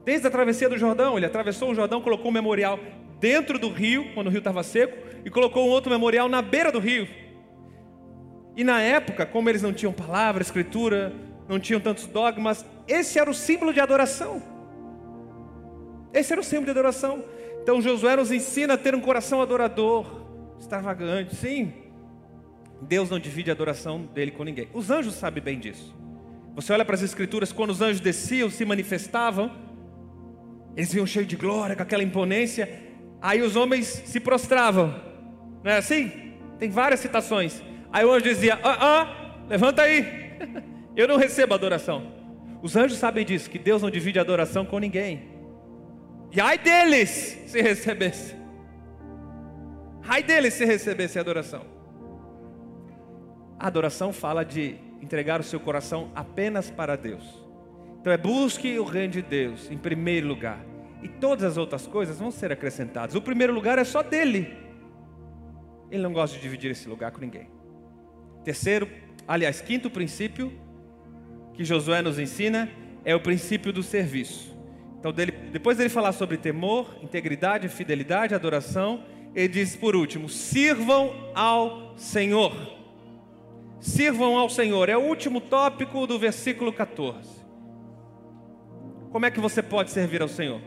Desde 0.05 0.27
a 0.27 0.31
travessia 0.31 0.69
do 0.69 0.77
Jordão, 0.77 1.17
ele 1.17 1.27
atravessou 1.27 1.71
o 1.71 1.75
Jordão, 1.75 2.01
colocou 2.01 2.31
um 2.31 2.35
memorial 2.35 2.79
dentro 3.21 3.59
do 3.59 3.69
rio, 3.69 4.13
quando 4.15 4.27
o 4.27 4.31
rio 4.31 4.39
estava 4.39 4.63
seco, 4.63 4.97
e 5.25 5.31
colocou 5.31 5.67
um 5.67 5.71
outro 5.71 5.91
memorial 5.91 6.29
na 6.29 6.43
beira 6.43 6.73
do 6.73 6.79
rio. 6.79 7.07
E 8.57 8.65
na 8.65 8.81
época, 8.83 9.25
como 9.25 9.49
eles 9.49 9.63
não 9.63 9.73
tinham 9.73 9.93
palavra, 9.93 10.43
escritura, 10.43 11.13
não 11.49 11.61
tinham 11.61 11.81
tantos 11.81 12.07
dogmas, 12.07 12.67
esse 12.87 13.19
era 13.19 13.31
o 13.31 13.35
símbolo 13.35 13.73
de 13.73 13.81
adoração. 13.81 14.43
Esse 16.13 16.33
era 16.33 16.41
o 16.41 16.45
símbolo 16.45 16.67
de 16.67 16.71
adoração. 16.73 17.25
Então 17.63 17.81
Josué 17.81 18.17
nos 18.17 18.33
ensina 18.33 18.75
a 18.75 18.79
ter 18.79 18.95
um 18.95 19.01
coração 19.01 19.41
adorador, 19.41 20.28
extravagante. 20.59 21.35
Sim, 21.35 21.73
Deus 22.83 23.11
não 23.11 23.19
divide 23.19 23.51
a 23.51 23.55
adoração 23.55 24.03
dele 24.03 24.31
com 24.31 24.45
ninguém. 24.45 24.69
Os 24.73 24.91
anjos 24.91 25.15
sabem 25.15 25.43
bem 25.43 25.59
disso. 25.59 25.95
Você 26.55 26.73
olha 26.73 26.85
para 26.85 26.95
as 26.95 27.03
escrituras, 27.03 27.53
quando 27.53 27.71
os 27.71 27.81
anjos 27.81 28.01
desciam, 28.01 28.51
se 28.51 28.65
manifestavam, 28.65 29.51
eles 30.77 30.93
vinham 30.93 31.07
cheios 31.07 31.29
de 31.29 31.37
glória, 31.37 31.77
com 31.77 31.83
aquela 31.83 32.03
imponência, 32.03 32.69
aí 33.21 33.43
os 33.43 33.57
homens 33.57 33.87
se 33.87 34.21
prostravam. 34.21 34.95
Não 35.63 35.71
é 35.71 35.79
assim? 35.79 36.35
Tem 36.59 36.71
várias 36.71 37.01
citações. 37.01 37.63
Aí 37.93 38.05
o 38.05 38.13
anjo 38.13 38.25
dizia: 38.25 38.59
Ah, 38.63 38.79
ah, 38.81 39.35
levanta 39.49 39.83
aí, 39.83 40.05
eu 40.97 41.09
não 41.09 41.17
recebo 41.17 41.55
adoração. 41.55 42.13
Os 42.63 42.77
anjos 42.77 42.99
sabem 42.99 43.25
disso, 43.25 43.51
que 43.51 43.59
Deus 43.59 43.83
não 43.83 43.91
divide 43.91 44.19
a 44.19 44.23
adoração 44.23 44.65
com 44.65 44.79
ninguém. 44.79 45.29
E 46.33 46.41
ai 46.41 46.59
deles 46.59 47.39
se 47.47 47.61
recebesse. 47.61 48.38
Ai 50.09 50.23
deles 50.23 50.55
se 50.55 50.65
recebesse 50.65 51.19
adoração. 51.19 51.67
A 53.59 53.67
adoração 53.67 54.11
fala 54.11 54.43
de 54.43 54.77
entregar 55.03 55.39
o 55.39 55.45
seu 55.45 55.61
coração 55.61 56.11
apenas 56.15 56.71
para 56.71 56.97
Deus. 56.97 57.23
Então 58.01 58.11
é 58.11 58.17
busque 58.17 58.79
o 58.79 58.85
reino 58.85 59.13
de 59.13 59.21
Deus 59.21 59.71
em 59.71 59.77
primeiro 59.77 60.27
lugar. 60.27 60.65
E 61.03 61.09
todas 61.09 61.45
as 61.45 61.57
outras 61.59 61.87
coisas 61.87 62.19
vão 62.19 62.31
ser 62.31 62.51
acrescentadas. 62.51 63.15
O 63.15 63.21
primeiro 63.21 63.53
lugar 63.53 63.79
é 63.79 63.85
só 63.85 64.03
dele. 64.03 64.57
Ele 65.91 66.03
não 66.03 66.13
gosta 66.13 66.37
de 66.37 66.43
dividir 66.43 66.71
esse 66.71 66.89
lugar 66.89 67.13
com 67.13 67.21
ninguém. 67.21 67.51
Terceiro, 68.43 68.89
aliás, 69.27 69.61
quinto 69.61 69.91
princípio 69.91 70.51
que 71.53 71.65
Josué 71.67 72.01
nos 72.01 72.19
ensina 72.19 72.71
é 73.05 73.15
o 73.15 73.21
princípio 73.21 73.75
do 73.75 73.83
serviço. 73.83 74.57
Então, 74.99 75.13
dele, 75.13 75.33
depois 75.53 75.77
dele 75.77 75.91
falar 75.91 76.13
sobre 76.13 76.39
temor, 76.39 76.97
integridade, 77.03 77.69
fidelidade, 77.69 78.35
adoração, 78.35 79.05
ele 79.39 79.49
diz 79.49 79.77
por 79.77 79.95
último: 79.95 80.29
sirvam 80.29 81.13
ao 81.33 81.97
Senhor. 81.97 82.53
Sirvam 83.81 84.37
ao 84.37 84.51
Senhor, 84.51 84.89
é 84.89 84.97
o 84.97 85.03
último 85.03 85.41
tópico 85.41 86.05
do 86.09 86.19
versículo 86.19 86.73
14. 86.73 87.39
Como 89.13 89.25
é 89.25 89.31
que 89.31 89.39
você 89.39 89.63
pode 89.63 89.93
servir 89.93 90.21
ao 90.21 90.27
Senhor? 90.27 90.61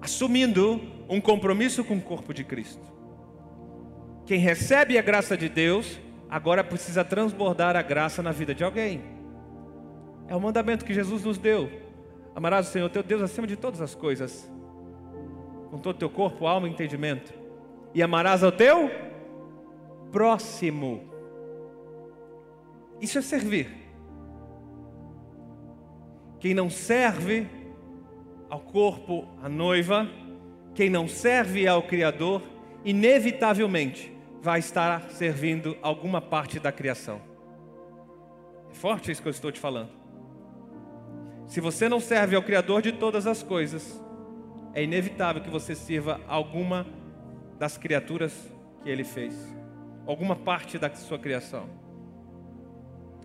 Assumindo 0.00 0.80
um 1.08 1.20
compromisso 1.20 1.82
com 1.82 1.96
o 1.96 2.00
corpo 2.00 2.32
de 2.32 2.44
Cristo. 2.44 2.80
Quem 4.24 4.38
recebe 4.38 4.96
a 4.96 5.02
graça 5.02 5.36
de 5.36 5.48
Deus, 5.48 5.98
agora 6.30 6.62
precisa 6.62 7.04
transbordar 7.04 7.76
a 7.76 7.82
graça 7.82 8.22
na 8.22 8.30
vida 8.30 8.54
de 8.54 8.62
alguém. 8.62 9.02
É 10.28 10.36
o 10.36 10.40
mandamento 10.40 10.84
que 10.84 10.94
Jesus 10.94 11.24
nos 11.24 11.38
deu. 11.38 11.68
Amarás 12.36 12.68
o 12.68 12.70
Senhor 12.70 12.88
teu 12.88 13.02
Deus 13.02 13.20
acima 13.20 13.48
de 13.48 13.56
todas 13.56 13.80
as 13.80 13.96
coisas, 13.96 14.48
com 15.70 15.78
todo 15.78 15.96
o 15.96 15.98
teu 15.98 16.08
corpo, 16.08 16.46
alma 16.46 16.68
e 16.68 16.70
entendimento, 16.70 17.41
e 17.94 18.02
amarás 18.02 18.42
ao 18.42 18.52
teu 18.52 18.90
próximo. 20.10 21.10
Isso 23.00 23.18
é 23.18 23.22
servir. 23.22 23.68
Quem 26.38 26.54
não 26.54 26.68
serve 26.70 27.46
ao 28.48 28.60
corpo, 28.60 29.26
à 29.42 29.48
noiva, 29.48 30.08
quem 30.74 30.90
não 30.90 31.08
serve 31.08 31.66
ao 31.66 31.82
Criador, 31.82 32.42
inevitavelmente 32.84 34.12
vai 34.40 34.58
estar 34.58 35.10
servindo 35.10 35.76
alguma 35.80 36.20
parte 36.20 36.58
da 36.58 36.72
criação. 36.72 37.20
É 38.70 38.74
forte 38.74 39.10
isso 39.10 39.22
que 39.22 39.28
eu 39.28 39.32
estou 39.32 39.52
te 39.52 39.60
falando. 39.60 39.90
Se 41.46 41.60
você 41.60 41.88
não 41.88 42.00
serve 42.00 42.34
ao 42.34 42.42
Criador 42.42 42.82
de 42.82 42.92
todas 42.92 43.26
as 43.26 43.42
coisas, 43.42 44.02
é 44.74 44.82
inevitável 44.82 45.42
que 45.42 45.50
você 45.50 45.74
sirva 45.74 46.20
alguma 46.26 46.86
das 47.58 47.76
criaturas 47.76 48.32
que 48.82 48.90
Ele 48.90 49.04
fez, 49.04 49.34
alguma 50.06 50.36
parte 50.36 50.78
da 50.78 50.92
sua 50.94 51.18
criação. 51.18 51.68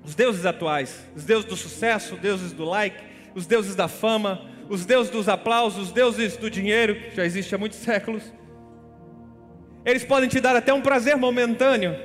Os 0.04 0.16
deuses 0.16 0.46
atuais, 0.46 1.06
os 1.16 1.26
deuses 1.26 1.46
do 1.46 1.56
sucesso, 1.56 2.16
os 2.16 2.22
deuses 2.22 2.52
do 2.54 2.64
like, 2.64 2.98
os 3.36 3.46
deuses 3.46 3.76
da 3.76 3.88
fama, 3.88 4.50
os 4.70 4.86
deuses 4.86 5.12
dos 5.12 5.28
aplausos, 5.28 5.88
os 5.88 5.92
deuses 5.92 6.38
do 6.38 6.50
dinheiro, 6.50 6.96
que 6.96 7.16
já 7.16 7.26
existe 7.26 7.54
há 7.54 7.58
muitos 7.58 7.80
séculos, 7.80 8.24
eles 9.86 10.04
podem 10.04 10.30
te 10.30 10.40
dar 10.40 10.56
até 10.56 10.74
um 10.74 10.82
prazer 10.82 11.18
momentâneo, 11.18 11.96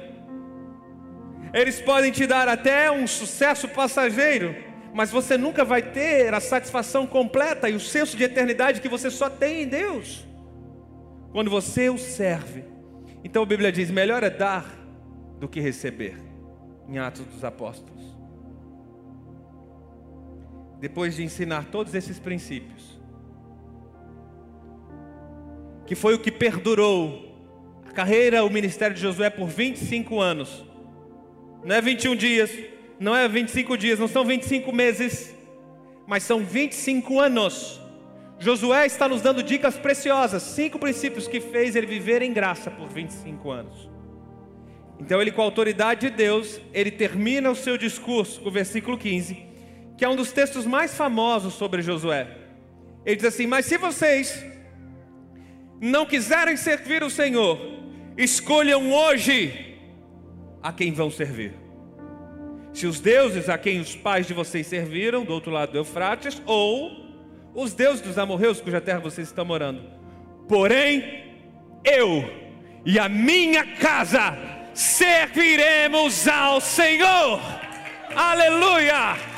eles 1.52 1.80
podem 1.80 2.11
te 2.11 2.26
dar 2.26 2.48
até 2.48 2.90
um 2.90 3.06
sucesso 3.06 3.68
passageiro, 3.68 4.54
mas 4.94 5.11
você 5.11 5.37
nunca 5.37 5.64
vai 5.64 5.82
ter 5.82 6.32
a 6.32 6.40
satisfação 6.40 7.06
completa 7.06 7.68
e 7.68 7.74
o 7.74 7.80
senso 7.80 8.16
de 8.16 8.24
eternidade 8.24 8.80
que 8.80 8.88
você 8.88 9.11
só 9.11 9.28
tem 9.28 9.62
em 9.62 9.68
Deus 9.68 10.32
quando 11.33 11.51
você 11.51 11.88
o 11.88 11.99
serve. 11.99 12.62
Então 13.25 13.42
a 13.42 13.47
Bíblia 13.47 13.73
diz: 13.73 13.90
melhor 13.90 14.23
é 14.23 14.31
dar 14.31 14.66
do 15.40 15.49
que 15.49 15.61
receber, 15.61 16.16
em 16.88 16.99
Atos 16.99 17.25
dos 17.27 17.42
Apóstolos. 17.42 18.03
Depois 20.79 21.16
de 21.16 21.25
ensinar 21.25 21.66
todos 21.66 21.95
esses 21.95 22.18
princípios, 22.18 23.01
que 25.87 25.95
foi 25.95 26.14
o 26.14 26.18
que 26.18 26.31
perdurou 26.31 27.31
a 27.88 27.92
carreira, 27.92 28.45
o 28.45 28.51
ministério 28.51 28.95
de 28.95 29.03
Josué 29.03 29.31
por 29.31 29.47
25 29.49 30.21
anos, 30.21 30.64
não 31.64 31.77
é 31.77 31.81
21 31.81 32.16
dias, 32.16 32.51
não 32.99 33.16
é 33.16 33.29
25 33.29 33.77
dias, 33.77 33.99
não 33.99 34.09
são 34.09 34.25
25 34.25 34.73
meses, 34.73 35.35
mas 36.07 36.23
são 36.23 36.45
25 36.45 37.21
anos. 37.21 37.82
Josué 38.42 38.87
está 38.87 39.09
nos 39.09 39.22
dando 39.22 39.40
dicas 39.40 39.76
preciosas, 39.76 40.42
cinco 40.42 40.76
princípios 40.76 41.28
que 41.28 41.40
fez 41.40 41.76
ele 41.76 41.87
viver 41.87 42.22
em 42.22 42.33
graça 42.33 42.72
por 42.72 42.88
25 42.88 43.50
anos. 43.50 43.88
Então 44.98 45.22
ele 45.22 45.31
com 45.31 45.42
a 45.42 45.44
autoridade 45.44 46.09
de 46.09 46.11
Deus, 46.11 46.61
ele 46.74 46.90
termina 46.90 47.48
o 47.50 47.55
seu 47.55 47.78
discurso 47.78 48.40
com 48.40 48.48
o 48.48 48.52
versículo 48.52 48.98
15, 48.98 49.46
que 49.96 50.05
é 50.05 50.09
um 50.09 50.16
dos 50.16 50.33
textos 50.33 50.66
mais 50.66 50.92
famosos 50.94 51.55
sobre 51.55 51.83
Josué. 51.83 52.26
Ele 53.07 53.14
diz 53.14 53.26
assim: 53.26 53.46
"Mas 53.46 53.66
se 53.66 53.76
vocês 53.78 54.44
não 55.81 56.05
quiserem 56.05 56.57
servir 56.57 57.05
o 57.05 57.11
Senhor, 57.11 57.61
escolham 58.16 58.92
hoje 58.92 59.78
a 60.61 60.72
quem 60.72 60.92
vão 60.92 61.11
servir 61.11 61.62
se 62.72 62.87
os 62.87 63.00
deuses 63.00 63.48
a 63.48 63.59
quem 63.59 63.81
os 63.81 63.94
pais 63.94 64.26
de 64.26 64.33
vocês 64.33 64.66
serviram, 64.66 65.24
do 65.24 65.33
outro 65.33 65.50
lado 65.50 65.72
do 65.72 65.78
Eufrates, 65.78 66.40
ou 66.46 67.01
os 67.54 67.74
deuses 67.74 68.00
dos 68.00 68.18
amorreus 68.18 68.60
cuja 68.60 68.80
terra 68.80 69.00
vocês 69.00 69.28
estão 69.28 69.44
morando. 69.44 69.82
Porém, 70.48 71.24
eu 71.84 72.24
e 72.84 72.98
a 72.98 73.08
minha 73.08 73.64
casa 73.76 74.36
serviremos 74.74 76.26
ao 76.26 76.60
Senhor. 76.60 77.40
Aleluia! 78.14 79.32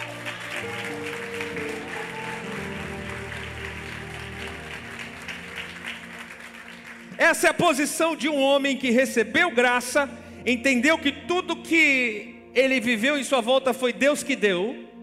Essa 7.17 7.47
é 7.47 7.51
a 7.51 7.55
posição 7.55 8.17
de 8.17 8.29
um 8.29 8.41
homem 8.41 8.77
que 8.77 8.91
recebeu 8.91 9.51
graça, 9.51 10.11
entendeu 10.45 10.99
que 10.99 11.13
tudo 11.13 11.57
que 11.57 12.35
ele 12.55 12.81
viveu 12.81 13.17
em 13.17 13.25
sua 13.25 13.41
volta 13.41 13.73
foi 13.73 13.93
Deus 13.93 14.23
que 14.23 14.35
deu. 14.35 14.94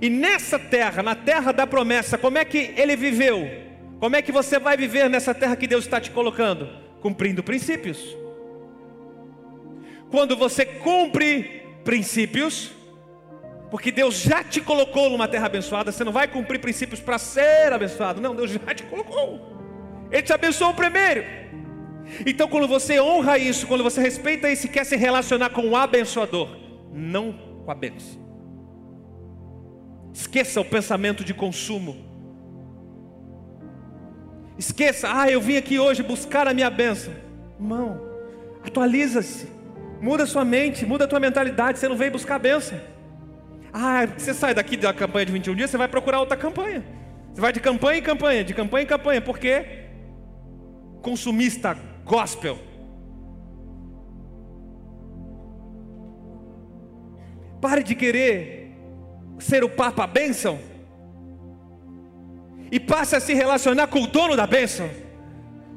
E 0.00 0.08
nessa 0.08 0.58
terra, 0.58 1.02
na 1.02 1.14
terra 1.14 1.52
da 1.52 1.66
promessa, 1.66 2.16
como 2.16 2.38
é 2.38 2.44
que 2.44 2.72
ele 2.76 2.96
viveu? 2.96 3.48
Como 3.98 4.16
é 4.16 4.22
que 4.22 4.32
você 4.32 4.58
vai 4.58 4.76
viver 4.76 5.10
nessa 5.10 5.34
terra 5.34 5.54
que 5.54 5.66
Deus 5.66 5.84
está 5.84 6.00
te 6.00 6.10
colocando? 6.10 6.68
Cumprindo 7.02 7.42
princípios. 7.42 8.16
Quando 10.10 10.36
você 10.36 10.64
cumpre 10.64 11.62
princípios, 11.84 12.72
porque 13.70 13.92
Deus 13.92 14.20
já 14.20 14.42
te 14.42 14.60
colocou 14.60 15.10
numa 15.10 15.28
terra 15.28 15.46
abençoada, 15.46 15.92
você 15.92 16.02
não 16.02 16.12
vai 16.12 16.26
cumprir 16.26 16.58
princípios 16.60 16.98
para 16.98 17.18
ser 17.18 17.72
abençoado, 17.72 18.20
não, 18.20 18.34
Deus 18.34 18.50
já 18.50 18.74
te 18.74 18.82
colocou, 18.84 20.08
Ele 20.10 20.22
te 20.22 20.32
abençoou 20.32 20.72
primeiro. 20.72 21.22
Então, 22.26 22.48
quando 22.48 22.66
você 22.66 22.98
honra 23.00 23.38
isso, 23.38 23.66
quando 23.66 23.84
você 23.84 24.00
respeita 24.00 24.50
isso 24.50 24.66
e 24.66 24.68
quer 24.68 24.84
se 24.84 24.96
relacionar 24.96 25.50
com 25.50 25.68
o 25.68 25.76
abençoador, 25.76 26.48
não 26.92 27.32
com 27.64 27.70
a 27.70 27.74
bênção. 27.74 28.29
Esqueça 30.12 30.60
o 30.60 30.64
pensamento 30.64 31.24
de 31.24 31.32
consumo. 31.32 31.96
Esqueça, 34.58 35.08
ah, 35.10 35.30
eu 35.30 35.40
vim 35.40 35.56
aqui 35.56 35.78
hoje 35.78 36.02
buscar 36.02 36.46
a 36.46 36.52
minha 36.52 36.68
bênção. 36.68 37.14
Irmão, 37.58 38.00
atualiza-se, 38.62 39.48
muda 40.00 40.26
sua 40.26 40.44
mente, 40.44 40.84
muda 40.84 41.04
a 41.04 41.08
tua 41.08 41.20
mentalidade. 41.20 41.78
Você 41.78 41.88
não 41.88 41.96
veio 41.96 42.12
buscar 42.12 42.34
a 42.34 42.38
bênção. 42.38 42.78
Ah, 43.72 44.06
você 44.06 44.34
sai 44.34 44.52
daqui 44.52 44.76
da 44.76 44.92
campanha 44.92 45.26
de 45.26 45.32
21 45.32 45.54
dias, 45.54 45.70
você 45.70 45.78
vai 45.78 45.88
procurar 45.88 46.20
outra 46.20 46.36
campanha. 46.36 46.84
Você 47.32 47.40
vai 47.40 47.52
de 47.52 47.60
campanha 47.60 48.00
em 48.00 48.02
campanha, 48.02 48.44
de 48.44 48.52
campanha 48.52 48.82
em 48.84 48.86
campanha, 48.86 49.20
porque 49.22 49.86
consumista 51.00 51.76
gospel. 52.04 52.58
Pare 57.60 57.82
de 57.82 57.94
querer 57.94 58.59
ser 59.40 59.64
o 59.64 59.68
Papa 59.68 60.06
bênção 60.06 60.58
e 62.70 62.78
passe 62.78 63.16
a 63.16 63.20
se 63.20 63.34
relacionar 63.34 63.88
com 63.88 64.02
o 64.02 64.06
dono 64.06 64.36
da 64.36 64.46
bênção. 64.46 64.88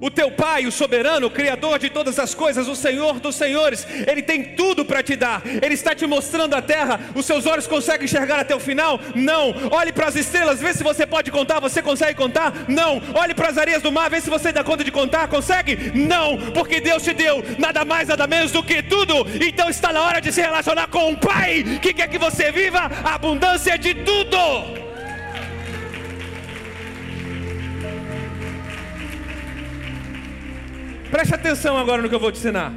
O 0.03 0.11
teu 0.11 0.29
Pai, 0.29 0.65
o 0.65 0.71
soberano, 0.71 1.27
o 1.27 1.31
Criador 1.31 1.79
de 1.79 1.89
todas 1.89 2.19
as 2.19 2.35
coisas, 2.35 2.67
o 2.67 2.75
Senhor 2.75 3.21
dos 3.21 3.37
senhores, 3.37 3.87
Ele 4.05 4.21
tem 4.21 4.43
tudo 4.43 4.83
para 4.83 5.01
te 5.01 5.15
dar, 5.15 5.41
Ele 5.45 5.75
está 5.75 5.95
te 5.95 6.05
mostrando 6.05 6.53
a 6.55 6.61
terra, 6.61 6.99
os 7.15 7.25
seus 7.25 7.45
olhos 7.45 7.67
conseguem 7.67 8.03
enxergar 8.03 8.41
até 8.41 8.53
o 8.53 8.59
final? 8.59 8.99
Não. 9.15 9.55
Olhe 9.71 9.93
para 9.93 10.07
as 10.07 10.17
estrelas, 10.17 10.59
vê 10.59 10.73
se 10.73 10.83
você 10.83 11.07
pode 11.07 11.31
contar, 11.31 11.61
você 11.61 11.81
consegue 11.81 12.17
contar? 12.17 12.65
Não. 12.67 13.01
Olhe 13.13 13.33
para 13.33 13.47
as 13.47 13.57
areias 13.57 13.81
do 13.81 13.93
mar, 13.93 14.09
vê 14.09 14.19
se 14.19 14.29
você 14.29 14.51
dá 14.51 14.61
conta 14.61 14.83
de 14.83 14.91
contar, 14.91 15.29
consegue? 15.29 15.93
Não, 15.95 16.37
porque 16.51 16.81
Deus 16.81 17.01
te 17.01 17.13
deu 17.13 17.41
nada 17.57 17.85
mais, 17.85 18.09
nada 18.09 18.27
menos 18.27 18.51
do 18.51 18.61
que 18.61 18.83
tudo, 18.83 19.25
então 19.41 19.69
está 19.69 19.93
na 19.93 20.01
hora 20.01 20.19
de 20.19 20.33
se 20.33 20.41
relacionar 20.41 20.87
com 20.87 21.13
o 21.13 21.17
Pai, 21.17 21.63
que 21.81 21.93
quer 21.93 22.09
que 22.09 22.17
você 22.17 22.51
viva 22.51 22.91
a 23.05 23.15
abundância 23.15 23.77
de 23.77 23.93
tudo. 23.93 24.83
Preste 31.13 31.35
atenção 31.35 31.77
agora 31.77 32.01
no 32.01 32.09
que 32.09 32.15
eu 32.15 32.19
vou 32.19 32.31
te 32.31 32.39
ensinar. 32.39 32.73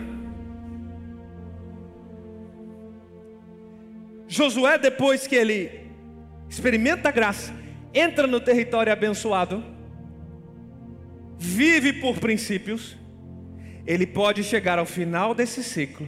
Josué, 4.28 4.76
depois 4.76 5.26
que 5.26 5.34
ele 5.34 5.90
experimenta 6.46 7.08
a 7.08 7.12
graça, 7.12 7.50
entra 7.94 8.26
no 8.26 8.38
território 8.38 8.92
abençoado, 8.92 9.64
vive 11.38 11.94
por 11.94 12.18
princípios, 12.18 12.94
ele 13.86 14.06
pode 14.06 14.44
chegar 14.44 14.78
ao 14.78 14.84
final 14.84 15.34
desse 15.34 15.64
ciclo 15.64 16.06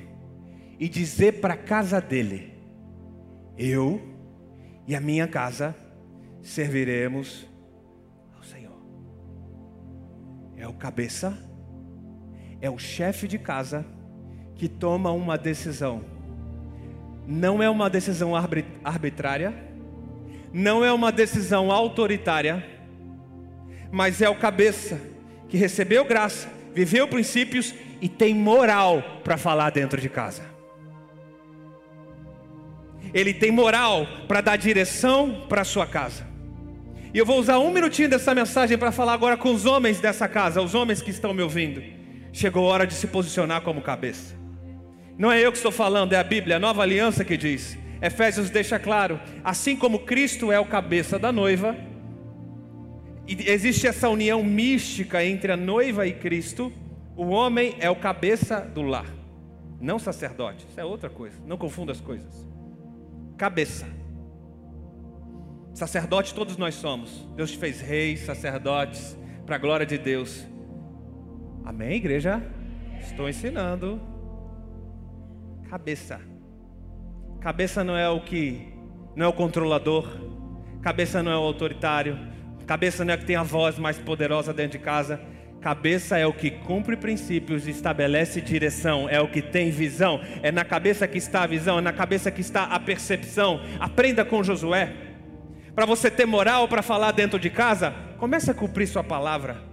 e 0.78 0.86
dizer 0.86 1.40
para 1.40 1.54
a 1.54 1.56
casa 1.56 1.98
dele: 1.98 2.52
Eu 3.56 4.02
e 4.86 4.94
a 4.94 5.00
minha 5.00 5.26
casa 5.26 5.74
serviremos 6.42 7.48
ao 8.36 8.42
Senhor. 8.42 8.78
É 10.58 10.68
o 10.68 10.74
cabeça 10.74 11.48
é 12.60 12.68
o 12.68 12.78
chefe 12.78 13.28
de 13.28 13.38
casa 13.38 13.84
que 14.54 14.68
toma 14.68 15.10
uma 15.12 15.38
decisão. 15.38 16.04
Não 17.26 17.62
é 17.62 17.68
uma 17.70 17.88
decisão 17.88 18.34
arbitrária, 18.84 19.54
não 20.52 20.84
é 20.84 20.92
uma 20.92 21.12
decisão 21.12 21.70
autoritária, 21.70 22.64
mas 23.90 24.20
é 24.20 24.28
o 24.28 24.34
cabeça 24.34 25.00
que 25.48 25.56
recebeu 25.56 26.04
graça, 26.04 26.48
viveu 26.74 27.06
princípios 27.06 27.74
e 28.00 28.08
tem 28.08 28.34
moral 28.34 29.02
para 29.22 29.36
falar 29.36 29.70
dentro 29.70 30.00
de 30.00 30.08
casa. 30.08 30.42
Ele 33.14 33.32
tem 33.32 33.50
moral 33.50 34.06
para 34.26 34.40
dar 34.40 34.56
direção 34.56 35.46
para 35.48 35.64
sua 35.64 35.86
casa. 35.86 36.26
E 37.12 37.18
eu 37.18 37.24
vou 37.24 37.38
usar 37.38 37.58
um 37.58 37.72
minutinho 37.72 38.08
dessa 38.08 38.34
mensagem 38.34 38.76
para 38.76 38.92
falar 38.92 39.14
agora 39.14 39.36
com 39.36 39.52
os 39.52 39.64
homens 39.64 39.98
dessa 39.98 40.28
casa, 40.28 40.60
os 40.60 40.74
homens 40.74 41.00
que 41.00 41.10
estão 41.10 41.32
me 41.32 41.42
ouvindo. 41.42 41.97
Chegou 42.38 42.68
a 42.68 42.72
hora 42.72 42.86
de 42.86 42.94
se 42.94 43.08
posicionar 43.08 43.62
como 43.62 43.82
cabeça. 43.82 44.32
Não 45.18 45.32
é 45.32 45.44
eu 45.44 45.50
que 45.50 45.58
estou 45.58 45.72
falando, 45.72 46.12
é 46.12 46.16
a 46.16 46.22
Bíblia, 46.22 46.54
a 46.54 46.60
nova 46.60 46.82
aliança 46.82 47.24
que 47.24 47.36
diz. 47.36 47.76
Efésios 48.00 48.48
deixa 48.48 48.78
claro: 48.78 49.20
assim 49.42 49.74
como 49.74 50.04
Cristo 50.06 50.52
é 50.52 50.60
o 50.60 50.64
cabeça 50.64 51.18
da 51.18 51.32
noiva, 51.32 51.76
e 53.26 53.50
existe 53.50 53.88
essa 53.88 54.08
união 54.08 54.40
mística 54.44 55.24
entre 55.24 55.50
a 55.50 55.56
noiva 55.56 56.06
e 56.06 56.12
Cristo, 56.12 56.72
o 57.16 57.26
homem 57.26 57.74
é 57.80 57.90
o 57.90 57.96
cabeça 57.96 58.60
do 58.60 58.82
lar, 58.82 59.12
não 59.80 59.98
sacerdote, 59.98 60.64
isso 60.70 60.78
é 60.78 60.84
outra 60.84 61.10
coisa, 61.10 61.36
não 61.44 61.56
confunda 61.56 61.90
as 61.90 62.00
coisas. 62.00 62.46
Cabeça. 63.36 63.84
Sacerdote 65.74 66.32
todos 66.32 66.56
nós 66.56 66.76
somos. 66.76 67.28
Deus 67.34 67.50
te 67.50 67.58
fez 67.58 67.80
reis, 67.80 68.20
sacerdotes, 68.20 69.18
para 69.44 69.56
a 69.56 69.58
glória 69.58 69.84
de 69.84 69.98
Deus. 69.98 70.46
Amém, 71.68 71.96
igreja? 71.96 72.42
Estou 72.98 73.28
ensinando. 73.28 74.00
Cabeça. 75.68 76.18
Cabeça 77.42 77.84
não 77.84 77.94
é 77.94 78.08
o 78.08 78.22
que, 78.22 78.72
não 79.14 79.26
é 79.26 79.28
o 79.28 79.34
controlador. 79.34 80.08
Cabeça 80.80 81.22
não 81.22 81.30
é 81.30 81.36
o 81.36 81.42
autoritário. 81.42 82.18
Cabeça 82.66 83.04
não 83.04 83.12
é 83.12 83.16
o 83.16 83.18
que 83.18 83.26
tem 83.26 83.36
a 83.36 83.42
voz 83.42 83.78
mais 83.78 83.98
poderosa 83.98 84.54
dentro 84.54 84.78
de 84.78 84.84
casa. 84.84 85.20
Cabeça 85.60 86.16
é 86.16 86.26
o 86.26 86.32
que 86.32 86.50
cumpre 86.50 86.96
princípios 86.96 87.68
estabelece 87.68 88.40
direção, 88.40 89.06
é 89.06 89.20
o 89.20 89.28
que 89.28 89.42
tem 89.42 89.70
visão. 89.70 90.22
É 90.42 90.50
na 90.50 90.64
cabeça 90.64 91.06
que 91.06 91.18
está 91.18 91.42
a 91.42 91.46
visão, 91.46 91.80
é 91.80 91.82
na 91.82 91.92
cabeça 91.92 92.30
que 92.30 92.40
está 92.40 92.64
a 92.64 92.80
percepção. 92.80 93.60
Aprenda 93.78 94.24
com 94.24 94.42
Josué. 94.42 94.90
Para 95.74 95.84
você 95.84 96.10
ter 96.10 96.24
moral 96.24 96.66
para 96.66 96.80
falar 96.80 97.12
dentro 97.12 97.38
de 97.38 97.50
casa, 97.50 97.94
comece 98.16 98.50
a 98.50 98.54
cumprir 98.54 98.86
sua 98.86 99.04
palavra. 99.04 99.67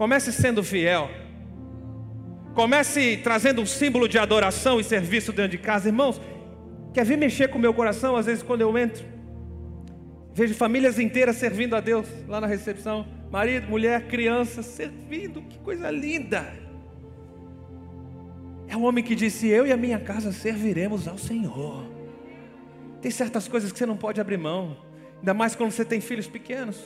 Comece 0.00 0.32
sendo 0.32 0.64
fiel. 0.64 1.10
Comece 2.54 3.18
trazendo 3.18 3.60
um 3.60 3.66
símbolo 3.66 4.08
de 4.08 4.18
adoração 4.18 4.80
e 4.80 4.82
serviço 4.82 5.30
dentro 5.30 5.50
de 5.50 5.58
casa. 5.58 5.90
Irmãos, 5.90 6.18
quer 6.94 7.04
vir 7.04 7.18
mexer 7.18 7.48
com 7.48 7.58
o 7.58 7.60
meu 7.60 7.74
coração 7.74 8.16
às 8.16 8.24
vezes 8.24 8.42
quando 8.42 8.62
eu 8.62 8.78
entro? 8.78 9.04
Vejo 10.32 10.54
famílias 10.54 10.98
inteiras 10.98 11.36
servindo 11.36 11.76
a 11.76 11.80
Deus 11.80 12.06
lá 12.26 12.40
na 12.40 12.46
recepção. 12.46 13.06
Marido, 13.30 13.68
mulher, 13.68 14.06
criança, 14.06 14.62
servindo. 14.62 15.42
Que 15.42 15.58
coisa 15.58 15.90
linda. 15.90 16.50
É 18.68 18.76
o 18.78 18.80
homem 18.80 19.04
que 19.04 19.14
disse: 19.14 19.48
Eu 19.48 19.66
e 19.66 19.72
a 19.72 19.76
minha 19.76 20.00
casa 20.00 20.32
serviremos 20.32 21.06
ao 21.06 21.18
Senhor. 21.18 21.84
Tem 23.02 23.10
certas 23.10 23.46
coisas 23.46 23.70
que 23.70 23.78
você 23.78 23.84
não 23.84 23.98
pode 23.98 24.18
abrir 24.18 24.38
mão, 24.38 24.78
ainda 25.18 25.34
mais 25.34 25.54
quando 25.54 25.72
você 25.72 25.84
tem 25.84 26.00
filhos 26.00 26.26
pequenos. 26.26 26.80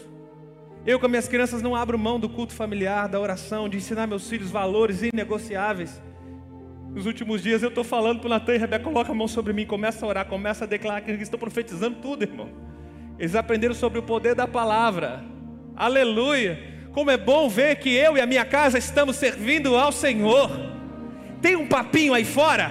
Eu 0.87 1.01
com 1.01 1.09
minhas 1.09 1.27
crianças 1.27 1.63
não 1.63 1.75
abro 1.75 1.99
mão 1.99 2.21
do 2.21 2.29
culto 2.29 2.53
familiar, 2.53 3.09
da 3.09 3.19
oração, 3.19 3.71
de 3.71 3.79
ensinar 3.79 4.07
meus 4.07 4.29
filhos 4.29 4.51
valores 4.51 5.03
inegociáveis. 5.03 6.03
Nos 6.91 7.07
últimos 7.07 7.43
dias 7.43 7.63
eu 7.63 7.71
estou 7.71 7.83
falando 7.83 8.21
para 8.21 8.27
o 8.27 8.29
Natan 8.29 8.55
e 8.55 8.59
Rebeca, 8.59 8.85
coloca 8.85 9.11
a 9.11 9.15
mão 9.15 9.27
sobre 9.27 9.55
mim, 9.55 9.65
começa 9.65 10.05
a 10.05 10.09
orar, 10.09 10.27
começa 10.27 10.65
a 10.65 10.67
declarar 10.67 11.01
que 11.01 11.11
eles 11.11 11.23
estão 11.23 11.41
profetizando 11.41 11.97
tudo, 12.03 12.25
irmão. 12.25 12.51
Eles 13.19 13.35
aprenderam 13.35 13.75
sobre 13.75 13.99
o 13.99 14.03
poder 14.03 14.35
da 14.35 14.47
palavra. 14.47 15.25
Aleluia! 15.75 16.75
Como 16.93 17.11
é 17.11 17.17
bom 17.17 17.49
ver 17.49 17.77
que 17.77 17.89
eu 17.89 18.19
e 18.19 18.21
a 18.21 18.27
minha 18.27 18.45
casa 18.45 18.77
estamos 18.77 19.17
servindo 19.17 19.75
ao 19.75 19.91
Senhor. 19.91 20.51
Tem 21.41 21.57
um 21.57 21.67
papinho 21.67 22.13
aí 22.13 22.27
fora. 22.27 22.71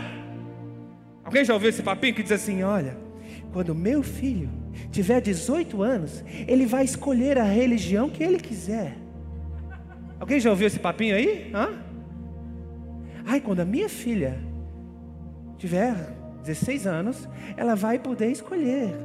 Alguém 1.23 1.43
já 1.43 1.53
ouviu 1.53 1.69
esse 1.69 1.81
papinho 1.81 2.13
que 2.13 2.21
diz 2.21 2.31
assim: 2.31 2.61
olha, 2.61 2.95
quando 3.51 3.73
meu 3.73 4.03
filho 4.03 4.62
tiver 4.93 5.19
18 5.19 5.81
anos, 5.81 6.23
ele 6.47 6.65
vai 6.67 6.85
escolher 6.85 7.39
a 7.39 7.43
religião 7.43 8.09
que 8.09 8.23
ele 8.23 8.39
quiser. 8.39 8.95
Alguém 10.19 10.39
já 10.39 10.51
ouviu 10.51 10.67
esse 10.67 10.79
papinho 10.79 11.15
aí? 11.15 11.51
Hã? 11.53 11.81
Ai, 13.25 13.41
quando 13.41 13.61
a 13.61 13.65
minha 13.65 13.89
filha 13.89 14.39
tiver 15.57 15.93
16 16.43 16.85
anos, 16.85 17.27
ela 17.57 17.75
vai 17.75 17.97
poder 17.97 18.27
escolher 18.27 18.95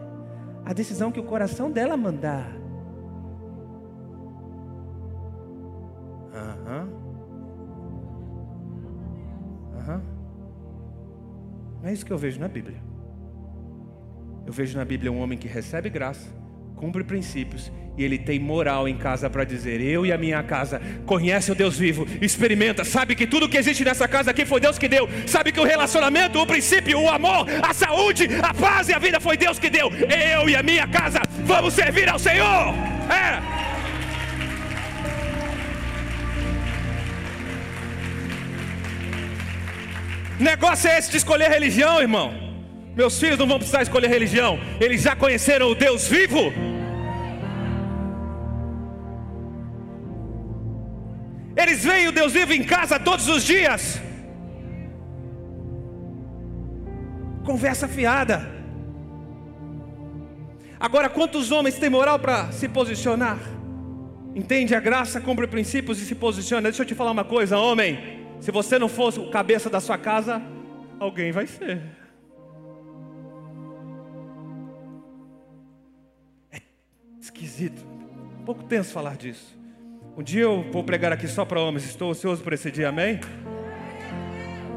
a 0.65 0.73
decisão 0.75 1.11
que 1.11 1.19
o 1.19 1.25
coração 1.25 1.71
dela 1.71 1.97
mandar. 1.97 2.53
Aham. 6.35 6.89
Aham. 9.79 10.03
É 11.83 11.93
isso 11.93 12.05
que 12.05 12.13
eu 12.13 12.19
vejo 12.19 12.39
na 12.39 12.49
Bíblia. 12.49 12.79
Eu 14.49 14.53
vejo 14.55 14.79
na 14.79 14.85
Bíblia 14.87 15.13
um 15.13 15.21
homem 15.21 15.37
que 15.37 15.47
recebe 15.47 15.91
graça, 15.91 16.27
cumpre 16.75 17.05
princípios 17.05 17.71
e 17.99 18.03
ele 18.03 18.17
tem 18.17 18.41
moral 18.41 18.89
em 18.89 18.97
casa 18.97 19.29
para 19.29 19.45
dizer: 19.45 19.79
Eu 19.79 20.07
e 20.07 20.11
a 20.11 20.17
minha 20.17 20.43
casa 20.43 20.81
conhece 21.05 21.53
o 21.53 21.55
Deus 21.55 21.79
vivo, 21.79 22.07
experimenta, 22.19 22.83
sabe 22.83 23.15
que 23.15 23.27
tudo 23.27 23.47
que 23.47 23.59
existe 23.59 23.85
nessa 23.85 24.09
casa 24.09 24.31
aqui 24.31 24.47
foi 24.47 24.59
Deus 24.59 24.79
que 24.79 24.89
deu, 24.89 25.07
sabe 25.27 25.53
que 25.53 25.61
o 25.61 25.65
relacionamento, 25.65 26.41
o 26.41 26.47
princípio, 26.47 26.99
o 26.99 27.11
amor, 27.11 27.47
a 27.63 27.75
saúde, 27.75 28.27
a 28.43 28.55
paz 28.55 28.89
e 28.89 28.95
a 28.95 28.99
vida 28.99 29.21
foi 29.21 29.37
Deus 29.37 29.59
que 29.59 29.69
deu. 29.69 29.91
Eu 29.93 30.49
e 30.49 30.57
a 30.57 30.63
minha 30.63 30.89
casa 30.89 31.21
vamos 31.45 31.75
servir 31.75 32.09
ao 32.09 32.19
Senhor. 32.19 32.75
É. 33.13 33.59
Negócio 40.43 40.89
é 40.89 40.99
esse 40.99 41.11
de 41.11 41.19
escolher 41.19 41.51
religião, 41.51 42.01
irmão. 42.01 42.48
Meus 42.99 43.17
filhos 43.21 43.39
não 43.39 43.47
vão 43.47 43.59
precisar 43.59 43.83
escolher 43.83 44.09
religião, 44.09 44.59
eles 44.81 45.03
já 45.03 45.15
conheceram 45.15 45.71
o 45.71 45.75
Deus 45.77 46.09
vivo. 46.09 46.53
Eles 51.57 51.85
veem 51.85 52.09
o 52.09 52.13
Deus 52.13 52.33
vivo 52.33 52.53
em 52.53 52.65
casa 52.65 52.99
todos 52.99 53.29
os 53.29 53.45
dias. 53.45 54.01
Conversa 57.45 57.87
fiada. 57.87 58.51
Agora, 60.81 61.09
quantos 61.09 61.53
homens 61.53 61.79
têm 61.79 61.89
moral 61.89 62.19
para 62.19 62.51
se 62.51 62.69
posicionar? 62.69 63.39
Entende 64.35 64.75
a 64.75 64.81
graça, 64.81 65.21
cumpre 65.21 65.47
princípios 65.47 66.01
e 66.01 66.05
se 66.05 66.17
posiciona. 66.17 66.63
Deixa 66.63 66.83
eu 66.83 66.87
te 66.87 66.97
falar 66.97 67.13
uma 67.13 67.25
coisa, 67.25 67.59
homem. 67.59 68.27
Se 68.41 68.51
você 68.51 68.77
não 68.77 68.89
fosse 68.89 69.21
o 69.21 69.31
cabeça 69.31 69.71
da 69.71 69.79
sua 69.79 69.99
casa, 69.99 70.43
alguém 70.99 71.31
vai 71.31 71.47
ser. 71.47 71.98
Esquisito. 77.39 77.87
Um 78.41 78.45
pouco 78.45 78.65
tenso 78.65 78.93
falar 78.93 79.17
disso. 79.17 79.57
Um 80.17 80.23
dia 80.23 80.43
eu 80.43 80.65
vou 80.73 80.83
pregar 80.83 81.13
aqui 81.13 81.29
só 81.29 81.45
para 81.45 81.61
homens. 81.61 81.85
Estou 81.85 82.11
ansioso 82.11 82.43
por 82.43 82.53
esse 82.53 82.69
dia, 82.71 82.89
amém? 82.89 83.21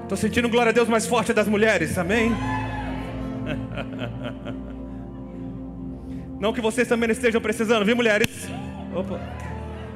Estou 0.03 0.17
sentindo 0.17 0.47
glória 0.47 0.69
a 0.69 0.73
Deus 0.73 0.87
mais 0.87 1.07
forte 1.07 1.33
das 1.33 1.47
mulheres, 1.47 1.97
amém? 1.97 2.31
Não 6.39 6.53
que 6.53 6.61
vocês 6.61 6.87
também 6.87 7.09
estejam 7.09 7.41
precisando, 7.41 7.85
viu, 7.85 7.95
mulheres? 7.95 8.47
Opa, 8.95 9.19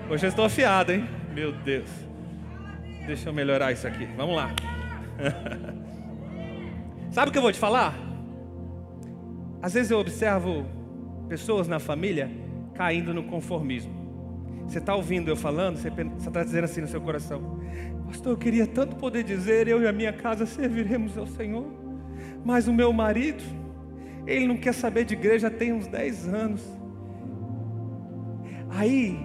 hoje 0.09 0.26
eu 0.26 0.30
estou 0.30 0.45
afiado, 0.45 0.91
hein? 0.91 1.07
Meu 1.34 1.51
Deus. 1.51 1.89
Deixa 3.05 3.30
eu 3.30 3.34
melhorar 3.34 3.72
isso 3.72 3.88
aqui. 3.88 4.07
Vamos 4.18 4.36
lá. 4.36 4.51
Sabe 7.11 7.30
o 7.30 7.32
que 7.32 7.38
eu 7.38 7.43
vou 7.43 7.51
te 7.51 7.59
falar? 7.59 7.93
Às 9.61 9.74
vezes 9.74 9.91
eu 9.91 9.99
observo 9.99 10.66
pessoas 11.28 11.68
na 11.68 11.80
família 11.80 12.45
caindo 12.76 13.14
no 13.14 13.24
conformismo. 13.24 13.94
Você 14.68 14.80
está 14.80 14.96
ouvindo 14.96 15.30
eu 15.30 15.36
falando, 15.36 15.78
você 15.78 15.90
está 15.90 16.44
dizendo 16.44 16.66
assim 16.66 16.82
no 16.82 16.88
seu 16.88 17.02
coração: 17.02 17.60
Pastor, 18.08 18.34
eu 18.34 18.38
queria 18.38 18.68
tanto 18.68 18.96
poder 18.96 19.24
dizer, 19.24 19.68
eu 19.68 19.82
e 19.82 19.88
a 19.88 19.92
minha 19.92 20.14
casa 20.14 20.46
serviremos 20.46 21.18
ao 21.18 21.28
Senhor, 21.28 21.66
mas 22.44 22.68
o 22.68 22.74
meu 22.74 22.92
marido, 22.92 23.44
ele 24.26 24.48
não 24.48 24.58
quer 24.58 24.74
saber 24.74 25.06
de 25.06 25.14
igreja 25.14 25.50
tem 25.50 25.72
uns 25.72 25.88
10 25.88 26.28
anos. 26.28 26.62
Aí, 28.70 29.18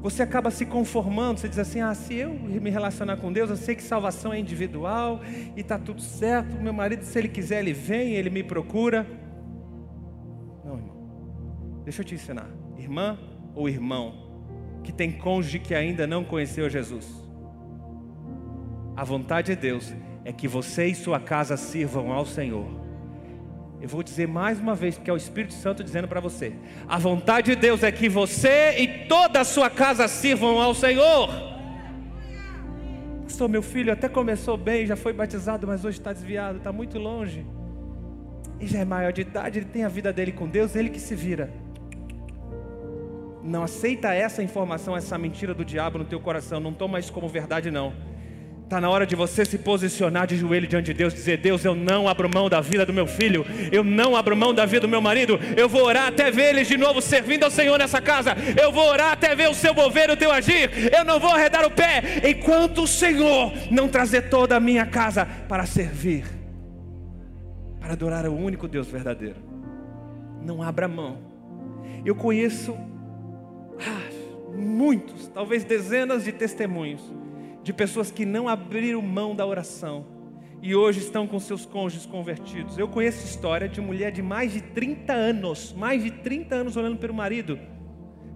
você 0.00 0.22
acaba 0.22 0.50
se 0.50 0.66
conformando, 0.66 1.38
você 1.38 1.48
diz 1.48 1.58
assim: 1.58 1.80
ah, 1.80 1.94
se 1.94 2.14
eu 2.14 2.32
me 2.32 2.70
relacionar 2.70 3.18
com 3.18 3.32
Deus, 3.32 3.50
eu 3.50 3.56
sei 3.56 3.76
que 3.76 3.82
salvação 3.82 4.32
é 4.32 4.38
individual 4.38 5.20
e 5.56 5.60
está 5.60 5.78
tudo 5.78 6.00
certo. 6.00 6.60
Meu 6.60 6.72
marido, 6.72 7.04
se 7.04 7.16
ele 7.18 7.28
quiser, 7.28 7.60
ele 7.60 7.72
vem, 7.72 8.14
ele 8.14 8.28
me 8.28 8.42
procura. 8.42 9.06
Deixa 11.84 12.02
eu 12.02 12.04
te 12.04 12.14
ensinar, 12.14 12.48
irmã 12.78 13.18
ou 13.54 13.68
irmão, 13.68 14.14
que 14.84 14.92
tem 14.92 15.10
cônjuge 15.10 15.58
que 15.58 15.74
ainda 15.74 16.06
não 16.06 16.24
conheceu 16.24 16.68
Jesus. 16.70 17.06
A 18.96 19.04
vontade 19.04 19.54
de 19.54 19.60
Deus 19.60 19.92
é 20.24 20.32
que 20.32 20.46
você 20.46 20.86
e 20.86 20.94
sua 20.94 21.18
casa 21.18 21.56
sirvam 21.56 22.12
ao 22.12 22.24
Senhor. 22.24 22.82
Eu 23.80 23.88
vou 23.88 24.02
dizer 24.02 24.28
mais 24.28 24.60
uma 24.60 24.76
vez, 24.76 24.96
porque 24.96 25.10
é 25.10 25.12
o 25.12 25.16
Espírito 25.16 25.54
Santo 25.54 25.82
dizendo 25.82 26.06
para 26.06 26.20
você: 26.20 26.52
a 26.86 26.98
vontade 26.98 27.54
de 27.54 27.60
Deus 27.60 27.82
é 27.82 27.90
que 27.90 28.08
você 28.08 28.78
e 28.78 29.06
toda 29.08 29.40
a 29.40 29.44
sua 29.44 29.68
casa 29.68 30.06
sirvam 30.06 30.60
ao 30.60 30.72
Senhor. 30.74 31.28
Pastor, 33.24 33.48
meu 33.48 33.62
filho 33.62 33.92
até 33.92 34.08
começou 34.08 34.56
bem, 34.56 34.86
já 34.86 34.94
foi 34.94 35.12
batizado, 35.12 35.66
mas 35.66 35.84
hoje 35.84 35.98
está 35.98 36.12
desviado, 36.12 36.58
está 36.58 36.70
muito 36.70 36.98
longe. 36.98 37.44
E 38.60 38.66
já 38.68 38.78
é 38.78 38.84
maior 38.84 39.12
de 39.12 39.22
idade, 39.22 39.58
ele 39.58 39.66
tem 39.66 39.82
a 39.82 39.88
vida 39.88 40.12
dele 40.12 40.30
com 40.30 40.46
Deus, 40.46 40.76
ele 40.76 40.90
que 40.90 41.00
se 41.00 41.16
vira. 41.16 41.52
Não 43.42 43.64
aceita 43.64 44.14
essa 44.14 44.42
informação, 44.42 44.96
essa 44.96 45.18
mentira 45.18 45.52
do 45.52 45.64
diabo 45.64 45.98
no 45.98 46.04
teu 46.04 46.20
coração. 46.20 46.60
Não 46.60 46.72
toma 46.72 47.00
isso 47.00 47.12
como 47.12 47.28
verdade, 47.28 47.70
não. 47.70 47.92
Está 48.72 48.80
na 48.80 48.88
hora 48.88 49.04
de 49.04 49.14
você 49.14 49.44
se 49.44 49.58
posicionar 49.58 50.26
de 50.26 50.34
joelho 50.34 50.66
diante 50.66 50.86
de 50.86 50.94
Deus, 50.94 51.12
dizer: 51.12 51.36
Deus, 51.36 51.62
eu 51.62 51.74
não 51.74 52.08
abro 52.08 52.26
mão 52.32 52.48
da 52.48 52.58
vida 52.62 52.86
do 52.86 52.92
meu 52.92 53.06
filho, 53.06 53.44
eu 53.70 53.84
não 53.84 54.16
abro 54.16 54.34
mão 54.34 54.54
da 54.54 54.64
vida 54.64 54.80
do 54.80 54.88
meu 54.88 55.00
marido, 55.00 55.38
eu 55.58 55.68
vou 55.68 55.84
orar 55.84 56.06
até 56.06 56.30
ver 56.30 56.54
eles 56.54 56.68
de 56.68 56.78
novo 56.78 57.02
servindo 57.02 57.44
ao 57.44 57.50
Senhor 57.50 57.78
nessa 57.78 58.00
casa, 58.00 58.34
eu 58.58 58.72
vou 58.72 58.88
orar 58.88 59.12
até 59.12 59.34
ver 59.34 59.50
o 59.50 59.54
seu 59.54 59.74
mover, 59.74 60.08
o 60.08 60.16
teu 60.16 60.32
agir, 60.32 60.70
eu 60.90 61.04
não 61.04 61.20
vou 61.20 61.30
arredar 61.30 61.66
o 61.66 61.70
pé, 61.70 62.22
enquanto 62.26 62.84
o 62.84 62.86
Senhor 62.86 63.52
não 63.70 63.88
trazer 63.88 64.30
toda 64.30 64.56
a 64.56 64.60
minha 64.60 64.86
casa 64.86 65.26
para 65.26 65.66
servir, 65.66 66.24
para 67.78 67.92
adorar 67.92 68.26
o 68.26 68.34
único 68.34 68.66
Deus 68.66 68.86
verdadeiro. 68.86 69.36
Não 70.42 70.62
abra 70.62 70.88
mão. 70.88 71.18
Eu 72.06 72.14
conheço 72.14 72.74
muitos, 74.54 75.28
talvez 75.28 75.64
dezenas 75.64 76.24
de 76.24 76.32
testemunhos 76.32 77.02
de 77.62 77.72
pessoas 77.72 78.10
que 78.10 78.26
não 78.26 78.48
abriram 78.48 79.00
mão 79.00 79.34
da 79.34 79.46
oração 79.46 80.04
e 80.60 80.74
hoje 80.76 81.00
estão 81.00 81.26
com 81.26 81.38
seus 81.40 81.66
cônjuges 81.66 82.06
convertidos. 82.06 82.78
Eu 82.78 82.86
conheço 82.86 83.24
história 83.24 83.68
de 83.68 83.80
mulher 83.80 84.12
de 84.12 84.22
mais 84.22 84.52
de 84.52 84.60
30 84.60 85.12
anos, 85.12 85.74
mais 85.76 86.02
de 86.02 86.10
30 86.10 86.54
anos 86.54 86.76
olhando 86.76 86.98
pelo 86.98 87.14
marido 87.14 87.58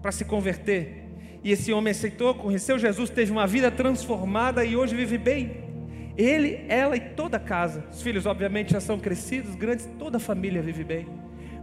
para 0.02 0.10
se 0.10 0.24
converter. 0.24 1.04
E 1.44 1.52
esse 1.52 1.72
homem 1.72 1.92
aceitou, 1.92 2.34
conheceu 2.34 2.78
Jesus, 2.78 3.10
teve 3.10 3.30
uma 3.30 3.46
vida 3.46 3.70
transformada 3.70 4.64
e 4.64 4.76
hoje 4.76 4.96
vive 4.96 5.16
bem. 5.16 5.64
Ele, 6.16 6.64
ela 6.68 6.96
e 6.96 7.00
toda 7.00 7.36
a 7.36 7.40
casa. 7.40 7.84
Os 7.92 8.02
filhos, 8.02 8.26
obviamente, 8.26 8.72
já 8.72 8.80
são 8.80 8.98
crescidos, 8.98 9.54
grandes, 9.54 9.88
toda 9.98 10.16
a 10.16 10.20
família 10.20 10.60
vive 10.62 10.82
bem. 10.82 11.06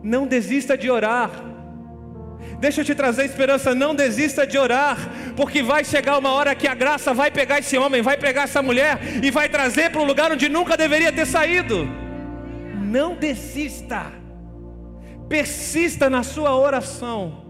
Não 0.02 0.28
desista 0.28 0.78
de 0.78 0.90
orar. 0.90 1.32
Deixa 2.60 2.80
eu 2.80 2.86
te 2.86 2.96
trazer 2.96 3.26
esperança, 3.26 3.76
não 3.76 3.94
desista 3.94 4.48
de 4.48 4.58
orar, 4.58 4.98
porque 5.36 5.62
vai 5.62 5.84
chegar 5.84 6.18
uma 6.18 6.32
hora 6.32 6.56
que 6.56 6.66
a 6.66 6.74
graça 6.74 7.14
vai 7.14 7.30
pegar 7.30 7.60
esse 7.60 7.78
homem, 7.78 8.02
vai 8.02 8.18
pegar 8.18 8.44
essa 8.44 8.62
mulher 8.62 9.00
e 9.22 9.30
vai 9.30 9.50
trazer 9.50 9.92
para 9.92 10.02
um 10.02 10.06
lugar 10.06 10.32
onde 10.32 10.48
nunca 10.48 10.78
deveria 10.78 11.12
ter 11.12 11.26
saído. 11.26 11.86
Não 12.86 13.16
desista, 13.16 14.14
persista 15.28 16.10
na 16.10 16.24
sua 16.24 16.56
oração. 16.56 17.44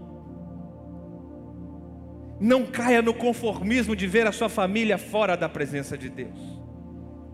Não 2.40 2.66
caia 2.66 3.00
no 3.00 3.14
conformismo 3.14 3.94
de 3.94 4.08
ver 4.08 4.26
a 4.26 4.32
sua 4.32 4.48
família 4.48 4.98
fora 4.98 5.36
da 5.36 5.48
presença 5.48 5.96
de 5.96 6.08
Deus. 6.08 6.38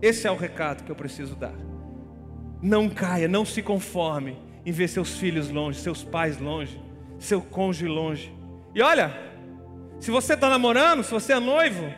Esse 0.03 0.27
é 0.27 0.31
o 0.31 0.37
recado 0.37 0.85
que 0.85 0.91
eu 0.91 0.97
preciso 0.97 1.35
dar. 1.35 1.55
Não 2.61 2.91
caia, 2.91 3.27
não 3.27 3.47
se 3.47 3.63
conforme 3.63 4.37
em 4.67 4.71
ver 4.73 4.89
seus 4.89 5.17
filhos 5.17 5.49
longe, 5.49 5.81
seus 5.81 6.05
pais 6.05 6.39
longe 6.39 6.90
seu 7.21 7.41
cônjuge 7.41 7.87
longe. 7.87 8.35
E 8.75 8.83
olha, 8.83 9.15
se 10.01 10.11
você 10.11 10.35
está 10.35 10.49
namorando, 10.49 11.05
se 11.05 11.11
você 11.11 11.35
é 11.35 11.39
noivo, 11.39 11.93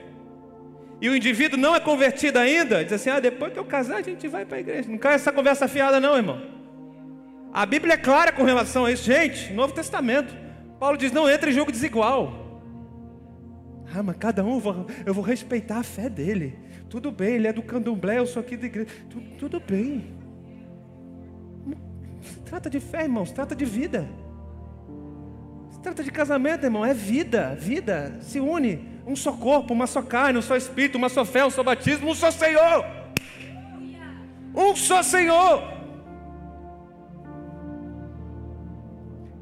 e 1.00 1.08
o 1.08 1.16
indivíduo 1.16 1.58
não 1.58 1.74
é 1.74 1.80
convertido 1.80 2.38
ainda, 2.38 2.84
diz 2.84 2.92
assim: 2.92 3.10
ah, 3.10 3.20
depois 3.20 3.52
que 3.52 3.58
eu 3.58 3.64
casar, 3.64 3.98
a 3.98 4.02
gente 4.02 4.28
vai 4.28 4.44
para 4.44 4.58
a 4.58 4.60
igreja. 4.60 4.88
Não 4.90 4.98
cai 4.98 5.14
essa 5.14 5.32
conversa 5.32 5.66
fiada, 5.68 5.98
não, 6.00 6.16
irmão. 6.16 6.42
A 7.52 7.64
Bíblia 7.64 7.94
é 7.94 7.96
clara 7.96 8.32
com 8.32 8.42
relação 8.44 8.84
a 8.84 8.92
isso, 8.92 9.04
gente. 9.04 9.52
Novo 9.52 9.72
Testamento. 9.72 10.34
Paulo 10.78 10.98
diz: 10.98 11.12
não 11.12 11.30
entre 11.30 11.50
em 11.50 11.54
jogo 11.54 11.72
desigual. 11.72 12.40
Ah, 13.94 14.02
mas 14.02 14.16
cada 14.16 14.42
um, 14.42 14.60
eu 15.04 15.12
vou 15.12 15.22
respeitar 15.22 15.78
a 15.78 15.82
fé 15.82 16.08
dele. 16.08 16.58
Tudo 16.88 17.12
bem, 17.12 17.34
ele 17.34 17.46
é 17.46 17.52
do 17.52 17.62
candomblé, 17.62 18.18
eu 18.18 18.26
sou 18.26 18.40
aqui 18.40 18.56
da 18.56 18.66
igreja. 18.66 18.88
Tudo, 19.08 19.26
tudo 19.38 19.60
bem. 19.60 20.14
Se 22.22 22.40
trata 22.40 22.70
de 22.70 22.80
fé, 22.80 23.02
irmãos, 23.02 23.32
trata 23.32 23.54
de 23.54 23.64
vida 23.64 24.08
trata 25.82 26.02
de 26.04 26.10
casamento, 26.10 26.64
irmão, 26.64 26.84
é 26.84 26.94
vida, 26.94 27.56
vida. 27.58 28.18
Se 28.22 28.38
une. 28.40 28.92
Um 29.06 29.16
só 29.16 29.32
corpo, 29.32 29.74
uma 29.74 29.86
só 29.86 30.00
carne, 30.00 30.38
um 30.38 30.42
só 30.42 30.56
espírito, 30.56 30.96
uma 30.96 31.08
só 31.08 31.24
fé, 31.24 31.44
um 31.44 31.50
só 31.50 31.62
batismo, 31.62 32.10
um 32.10 32.14
só 32.14 32.30
Senhor. 32.30 32.86
Um 34.54 34.76
só 34.76 35.02
Senhor. 35.02 35.62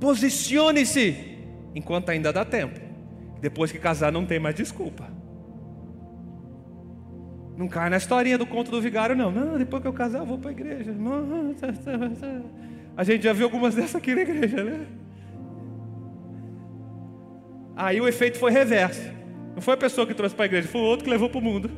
Posicione-se 0.00 1.38
enquanto 1.74 2.08
ainda 2.08 2.32
dá 2.32 2.44
tempo. 2.44 2.80
Depois 3.40 3.70
que 3.70 3.78
casar, 3.78 4.10
não 4.10 4.24
tem 4.24 4.38
mais 4.38 4.54
desculpa. 4.54 5.08
Não 7.56 7.68
cai 7.68 7.90
na 7.90 7.98
historinha 7.98 8.38
do 8.38 8.46
conto 8.46 8.70
do 8.70 8.80
vigário, 8.80 9.14
não. 9.14 9.30
Não, 9.30 9.58
depois 9.58 9.82
que 9.82 9.88
eu 9.88 9.92
casar, 9.92 10.20
eu 10.20 10.26
vou 10.26 10.38
para 10.38 10.48
a 10.48 10.52
igreja. 10.52 10.94
A 12.96 13.04
gente 13.04 13.24
já 13.24 13.34
viu 13.34 13.44
algumas 13.44 13.74
dessas 13.74 13.96
aqui 13.96 14.14
na 14.14 14.22
igreja, 14.22 14.64
né? 14.64 14.86
Aí 17.76 18.00
o 18.00 18.08
efeito 18.08 18.38
foi 18.38 18.50
reverso. 18.50 19.10
Não 19.54 19.62
foi 19.62 19.74
a 19.74 19.76
pessoa 19.76 20.06
que 20.06 20.14
trouxe 20.14 20.34
para 20.34 20.44
a 20.44 20.46
igreja, 20.46 20.68
foi 20.68 20.80
o 20.80 20.84
outro 20.84 21.04
que 21.04 21.10
levou 21.10 21.28
para 21.28 21.38
o 21.38 21.42
mundo. 21.42 21.70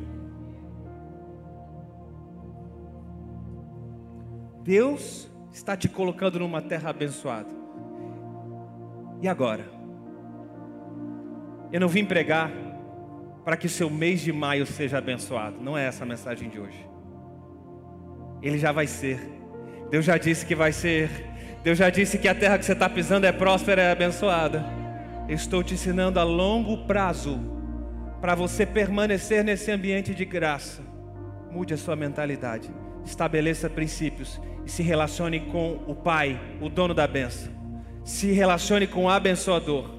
Deus 4.63 5.29
está 5.51 5.75
te 5.75 5.89
colocando 5.89 6.39
numa 6.39 6.61
terra 6.61 6.89
abençoada. 6.89 7.49
E 9.21 9.27
agora? 9.27 9.65
Eu 11.71 11.79
não 11.79 11.87
vim 11.87 12.05
pregar 12.05 12.51
para 13.43 13.57
que 13.57 13.65
o 13.65 13.69
seu 13.69 13.89
mês 13.89 14.21
de 14.21 14.31
maio 14.31 14.65
seja 14.65 14.97
abençoado. 14.97 15.57
Não 15.59 15.77
é 15.77 15.85
essa 15.85 16.03
a 16.03 16.07
mensagem 16.07 16.49
de 16.49 16.59
hoje. 16.59 16.87
Ele 18.41 18.57
já 18.57 18.71
vai 18.71 18.87
ser. 18.87 19.19
Deus 19.89 20.05
já 20.05 20.17
disse 20.17 20.45
que 20.45 20.55
vai 20.55 20.71
ser. 20.71 21.09
Deus 21.63 21.77
já 21.77 21.89
disse 21.89 22.17
que 22.17 22.27
a 22.27 22.35
terra 22.35 22.57
que 22.57 22.65
você 22.65 22.73
está 22.73 22.89
pisando 22.89 23.25
é 23.25 23.31
próspera 23.31 23.81
e 23.81 23.85
é 23.85 23.91
abençoada. 23.91 24.82
Estou 25.27 25.63
te 25.63 25.73
ensinando 25.75 26.19
a 26.19 26.23
longo 26.23 26.85
prazo 26.85 27.39
para 28.19 28.35
você 28.35 28.65
permanecer 28.65 29.43
nesse 29.43 29.71
ambiente 29.71 30.13
de 30.13 30.25
graça. 30.25 30.81
Mude 31.49 31.73
a 31.73 31.77
sua 31.77 31.95
mentalidade. 31.95 32.69
Estabeleça 33.05 33.69
princípios 33.69 34.39
e 34.65 34.69
se 34.69 34.83
relacione 34.83 35.39
com 35.39 35.83
o 35.87 35.95
Pai, 35.95 36.39
o 36.61 36.69
dono 36.69 36.93
da 36.93 37.07
benção. 37.07 37.51
Se 38.03 38.31
relacione 38.31 38.85
com 38.85 39.05
o 39.05 39.09
abençoador, 39.09 39.89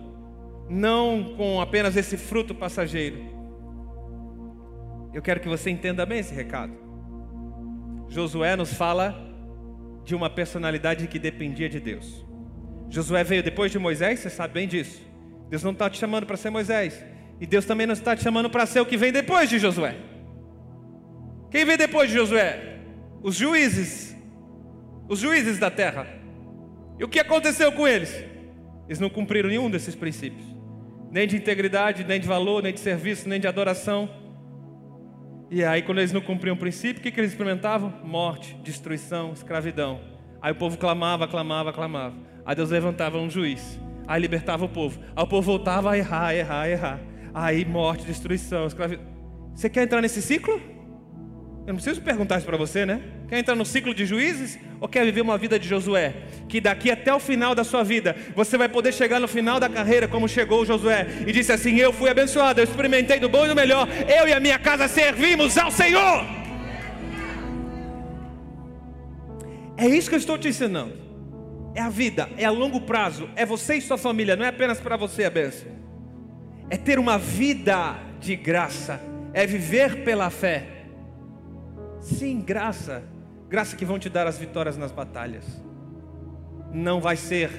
não 0.68 1.34
com 1.36 1.60
apenas 1.60 1.96
esse 1.96 2.16
fruto 2.16 2.54
passageiro. 2.54 3.18
Eu 5.12 5.22
quero 5.22 5.40
que 5.40 5.48
você 5.48 5.70
entenda 5.70 6.04
bem 6.04 6.18
esse 6.18 6.34
recado. 6.34 6.72
Josué 8.08 8.56
nos 8.56 8.74
fala 8.74 9.14
de 10.04 10.14
uma 10.14 10.28
personalidade 10.28 11.06
que 11.06 11.18
dependia 11.18 11.68
de 11.68 11.80
Deus. 11.80 12.26
Josué 12.90 13.24
veio 13.24 13.42
depois 13.42 13.72
de 13.72 13.78
Moisés, 13.78 14.20
você 14.20 14.28
sabe 14.28 14.54
bem 14.54 14.68
disso. 14.68 15.13
Deus 15.48 15.62
não 15.62 15.72
está 15.72 15.88
te 15.88 15.98
chamando 15.98 16.26
para 16.26 16.36
ser 16.36 16.50
Moisés. 16.50 17.04
E 17.40 17.46
Deus 17.46 17.64
também 17.64 17.86
não 17.86 17.92
está 17.92 18.16
te 18.16 18.22
chamando 18.22 18.48
para 18.48 18.66
ser 18.66 18.80
o 18.80 18.86
que 18.86 18.96
vem 18.96 19.12
depois 19.12 19.48
de 19.48 19.58
Josué. 19.58 19.96
Quem 21.50 21.64
vem 21.64 21.76
depois 21.76 22.08
de 22.08 22.16
Josué? 22.16 22.78
Os 23.22 23.36
juízes. 23.36 24.16
Os 25.08 25.18
juízes 25.18 25.58
da 25.58 25.70
terra. 25.70 26.06
E 26.98 27.04
o 27.04 27.08
que 27.08 27.18
aconteceu 27.18 27.72
com 27.72 27.86
eles? 27.86 28.14
Eles 28.86 29.00
não 29.00 29.10
cumpriram 29.10 29.48
nenhum 29.48 29.70
desses 29.70 29.94
princípios. 29.94 30.44
Nem 31.10 31.26
de 31.26 31.36
integridade, 31.36 32.04
nem 32.04 32.20
de 32.20 32.26
valor, 32.26 32.62
nem 32.62 32.72
de 32.72 32.80
serviço, 32.80 33.28
nem 33.28 33.40
de 33.40 33.46
adoração. 33.46 34.08
E 35.50 35.62
aí, 35.62 35.82
quando 35.82 35.98
eles 35.98 36.12
não 36.12 36.20
cumpriam 36.20 36.56
o 36.56 36.58
princípio, 36.58 37.00
o 37.00 37.02
que, 37.02 37.10
que 37.10 37.20
eles 37.20 37.30
experimentavam? 37.30 37.92
Morte, 38.02 38.56
destruição, 38.62 39.32
escravidão. 39.32 40.00
Aí 40.42 40.52
o 40.52 40.56
povo 40.56 40.76
clamava, 40.76 41.28
clamava, 41.28 41.72
clamava. 41.72 42.16
Aí 42.44 42.56
Deus 42.56 42.70
levantava 42.70 43.18
um 43.18 43.30
juiz. 43.30 43.78
Aí 44.06 44.20
libertava 44.20 44.64
o 44.64 44.68
povo. 44.68 45.00
Aí 45.16 45.24
o 45.24 45.26
povo 45.26 45.42
voltava 45.42 45.92
a 45.92 45.98
errar, 45.98 46.34
errar, 46.34 46.68
errar. 46.68 47.00
Aí 47.32 47.64
morte, 47.64 48.04
destruição, 48.04 48.66
escravidão. 48.66 49.04
Você 49.54 49.68
quer 49.68 49.82
entrar 49.82 50.00
nesse 50.00 50.20
ciclo? 50.20 50.60
Eu 51.66 51.68
não 51.68 51.76
preciso 51.76 52.02
perguntar 52.02 52.36
isso 52.36 52.46
para 52.46 52.58
você, 52.58 52.84
né? 52.84 53.00
Quer 53.26 53.38
entrar 53.38 53.54
no 53.54 53.64
ciclo 53.64 53.94
de 53.94 54.04
juízes? 54.04 54.58
Ou 54.80 54.86
quer 54.86 55.02
viver 55.04 55.22
uma 55.22 55.38
vida 55.38 55.58
de 55.58 55.66
Josué? 55.66 56.14
Que 56.46 56.60
daqui 56.60 56.90
até 56.90 57.14
o 57.14 57.18
final 57.18 57.54
da 57.54 57.64
sua 57.64 57.82
vida, 57.82 58.14
você 58.36 58.58
vai 58.58 58.68
poder 58.68 58.92
chegar 58.92 59.18
no 59.18 59.26
final 59.26 59.58
da 59.58 59.68
carreira, 59.68 60.06
como 60.06 60.28
chegou 60.28 60.66
Josué, 60.66 61.06
e 61.26 61.32
disse 61.32 61.52
assim: 61.52 61.76
Eu 61.76 61.90
fui 61.90 62.10
abençoado, 62.10 62.60
eu 62.60 62.64
experimentei 62.64 63.18
do 63.18 63.30
bom 63.30 63.46
e 63.46 63.48
do 63.48 63.54
melhor, 63.54 63.88
eu 64.06 64.28
e 64.28 64.32
a 64.34 64.40
minha 64.40 64.58
casa 64.58 64.86
servimos 64.86 65.56
ao 65.56 65.70
Senhor. 65.70 66.26
É 69.76 69.88
isso 69.88 70.08
que 70.10 70.14
eu 70.14 70.20
estou 70.20 70.36
te 70.36 70.48
ensinando. 70.48 71.03
É 71.74 71.80
a 71.80 71.88
vida, 71.88 72.28
é 72.36 72.44
a 72.44 72.50
longo 72.50 72.80
prazo, 72.80 73.28
é 73.34 73.44
você 73.44 73.76
e 73.76 73.80
sua 73.80 73.98
família, 73.98 74.36
não 74.36 74.44
é 74.44 74.48
apenas 74.48 74.80
para 74.80 74.96
você 74.96 75.24
a 75.24 75.30
benção. 75.30 75.72
É 76.70 76.76
ter 76.76 76.98
uma 76.98 77.18
vida 77.18 77.96
de 78.20 78.36
graça, 78.36 79.00
é 79.32 79.46
viver 79.46 80.04
pela 80.04 80.30
fé 80.30 80.74
Sim, 82.04 82.42
graça. 82.42 83.02
Graça 83.48 83.74
que 83.74 83.84
vão 83.84 83.98
te 83.98 84.10
dar 84.10 84.26
as 84.26 84.38
vitórias 84.38 84.76
nas 84.76 84.92
batalhas. 84.92 85.44
Não 86.70 87.00
vai 87.00 87.16
ser 87.16 87.50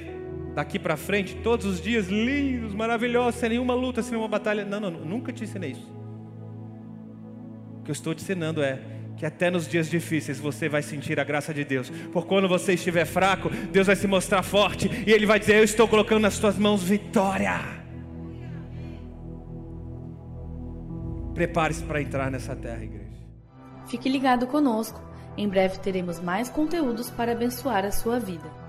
daqui 0.54 0.78
para 0.78 0.96
frente 0.96 1.34
todos 1.42 1.66
os 1.66 1.80
dias 1.80 2.06
lindos, 2.06 2.72
maravilhosos, 2.72 3.40
sem 3.40 3.50
nenhuma 3.50 3.74
luta, 3.74 4.02
sem 4.02 4.12
nenhuma 4.12 4.28
batalha. 4.28 4.64
Não, 4.64 4.78
não, 4.78 4.90
nunca 4.90 5.32
te 5.32 5.42
ensinei 5.42 5.72
isso. 5.72 5.92
O 7.80 7.82
que 7.82 7.90
eu 7.90 7.92
estou 7.92 8.14
te 8.14 8.22
ensinando 8.22 8.62
é 8.62 8.80
que 9.16 9.24
até 9.24 9.50
nos 9.50 9.66
dias 9.66 9.88
difíceis 9.88 10.38
você 10.38 10.68
vai 10.68 10.82
sentir 10.82 11.18
a 11.18 11.24
graça 11.24 11.52
de 11.52 11.64
Deus. 11.64 11.90
Por 12.12 12.26
quando 12.26 12.46
você 12.48 12.74
estiver 12.74 13.06
fraco, 13.06 13.48
Deus 13.48 13.86
vai 13.86 13.96
se 13.96 14.06
mostrar 14.06 14.42
forte 14.42 14.90
e 15.06 15.12
Ele 15.12 15.26
vai 15.26 15.38
dizer: 15.38 15.56
Eu 15.56 15.64
estou 15.64 15.88
colocando 15.88 16.22
nas 16.22 16.38
tuas 16.38 16.58
mãos 16.58 16.82
vitória. 16.82 17.60
Prepare-se 21.34 21.82
para 21.84 22.00
entrar 22.00 22.30
nessa 22.30 22.54
terra, 22.56 22.82
igreja. 22.82 23.06
Fique 23.86 24.08
ligado 24.08 24.46
conosco. 24.46 25.02
Em 25.36 25.48
breve 25.48 25.78
teremos 25.80 26.18
mais 26.18 26.48
conteúdos 26.48 27.10
para 27.10 27.32
abençoar 27.32 27.84
a 27.84 27.92
sua 27.92 28.18
vida. 28.18 28.65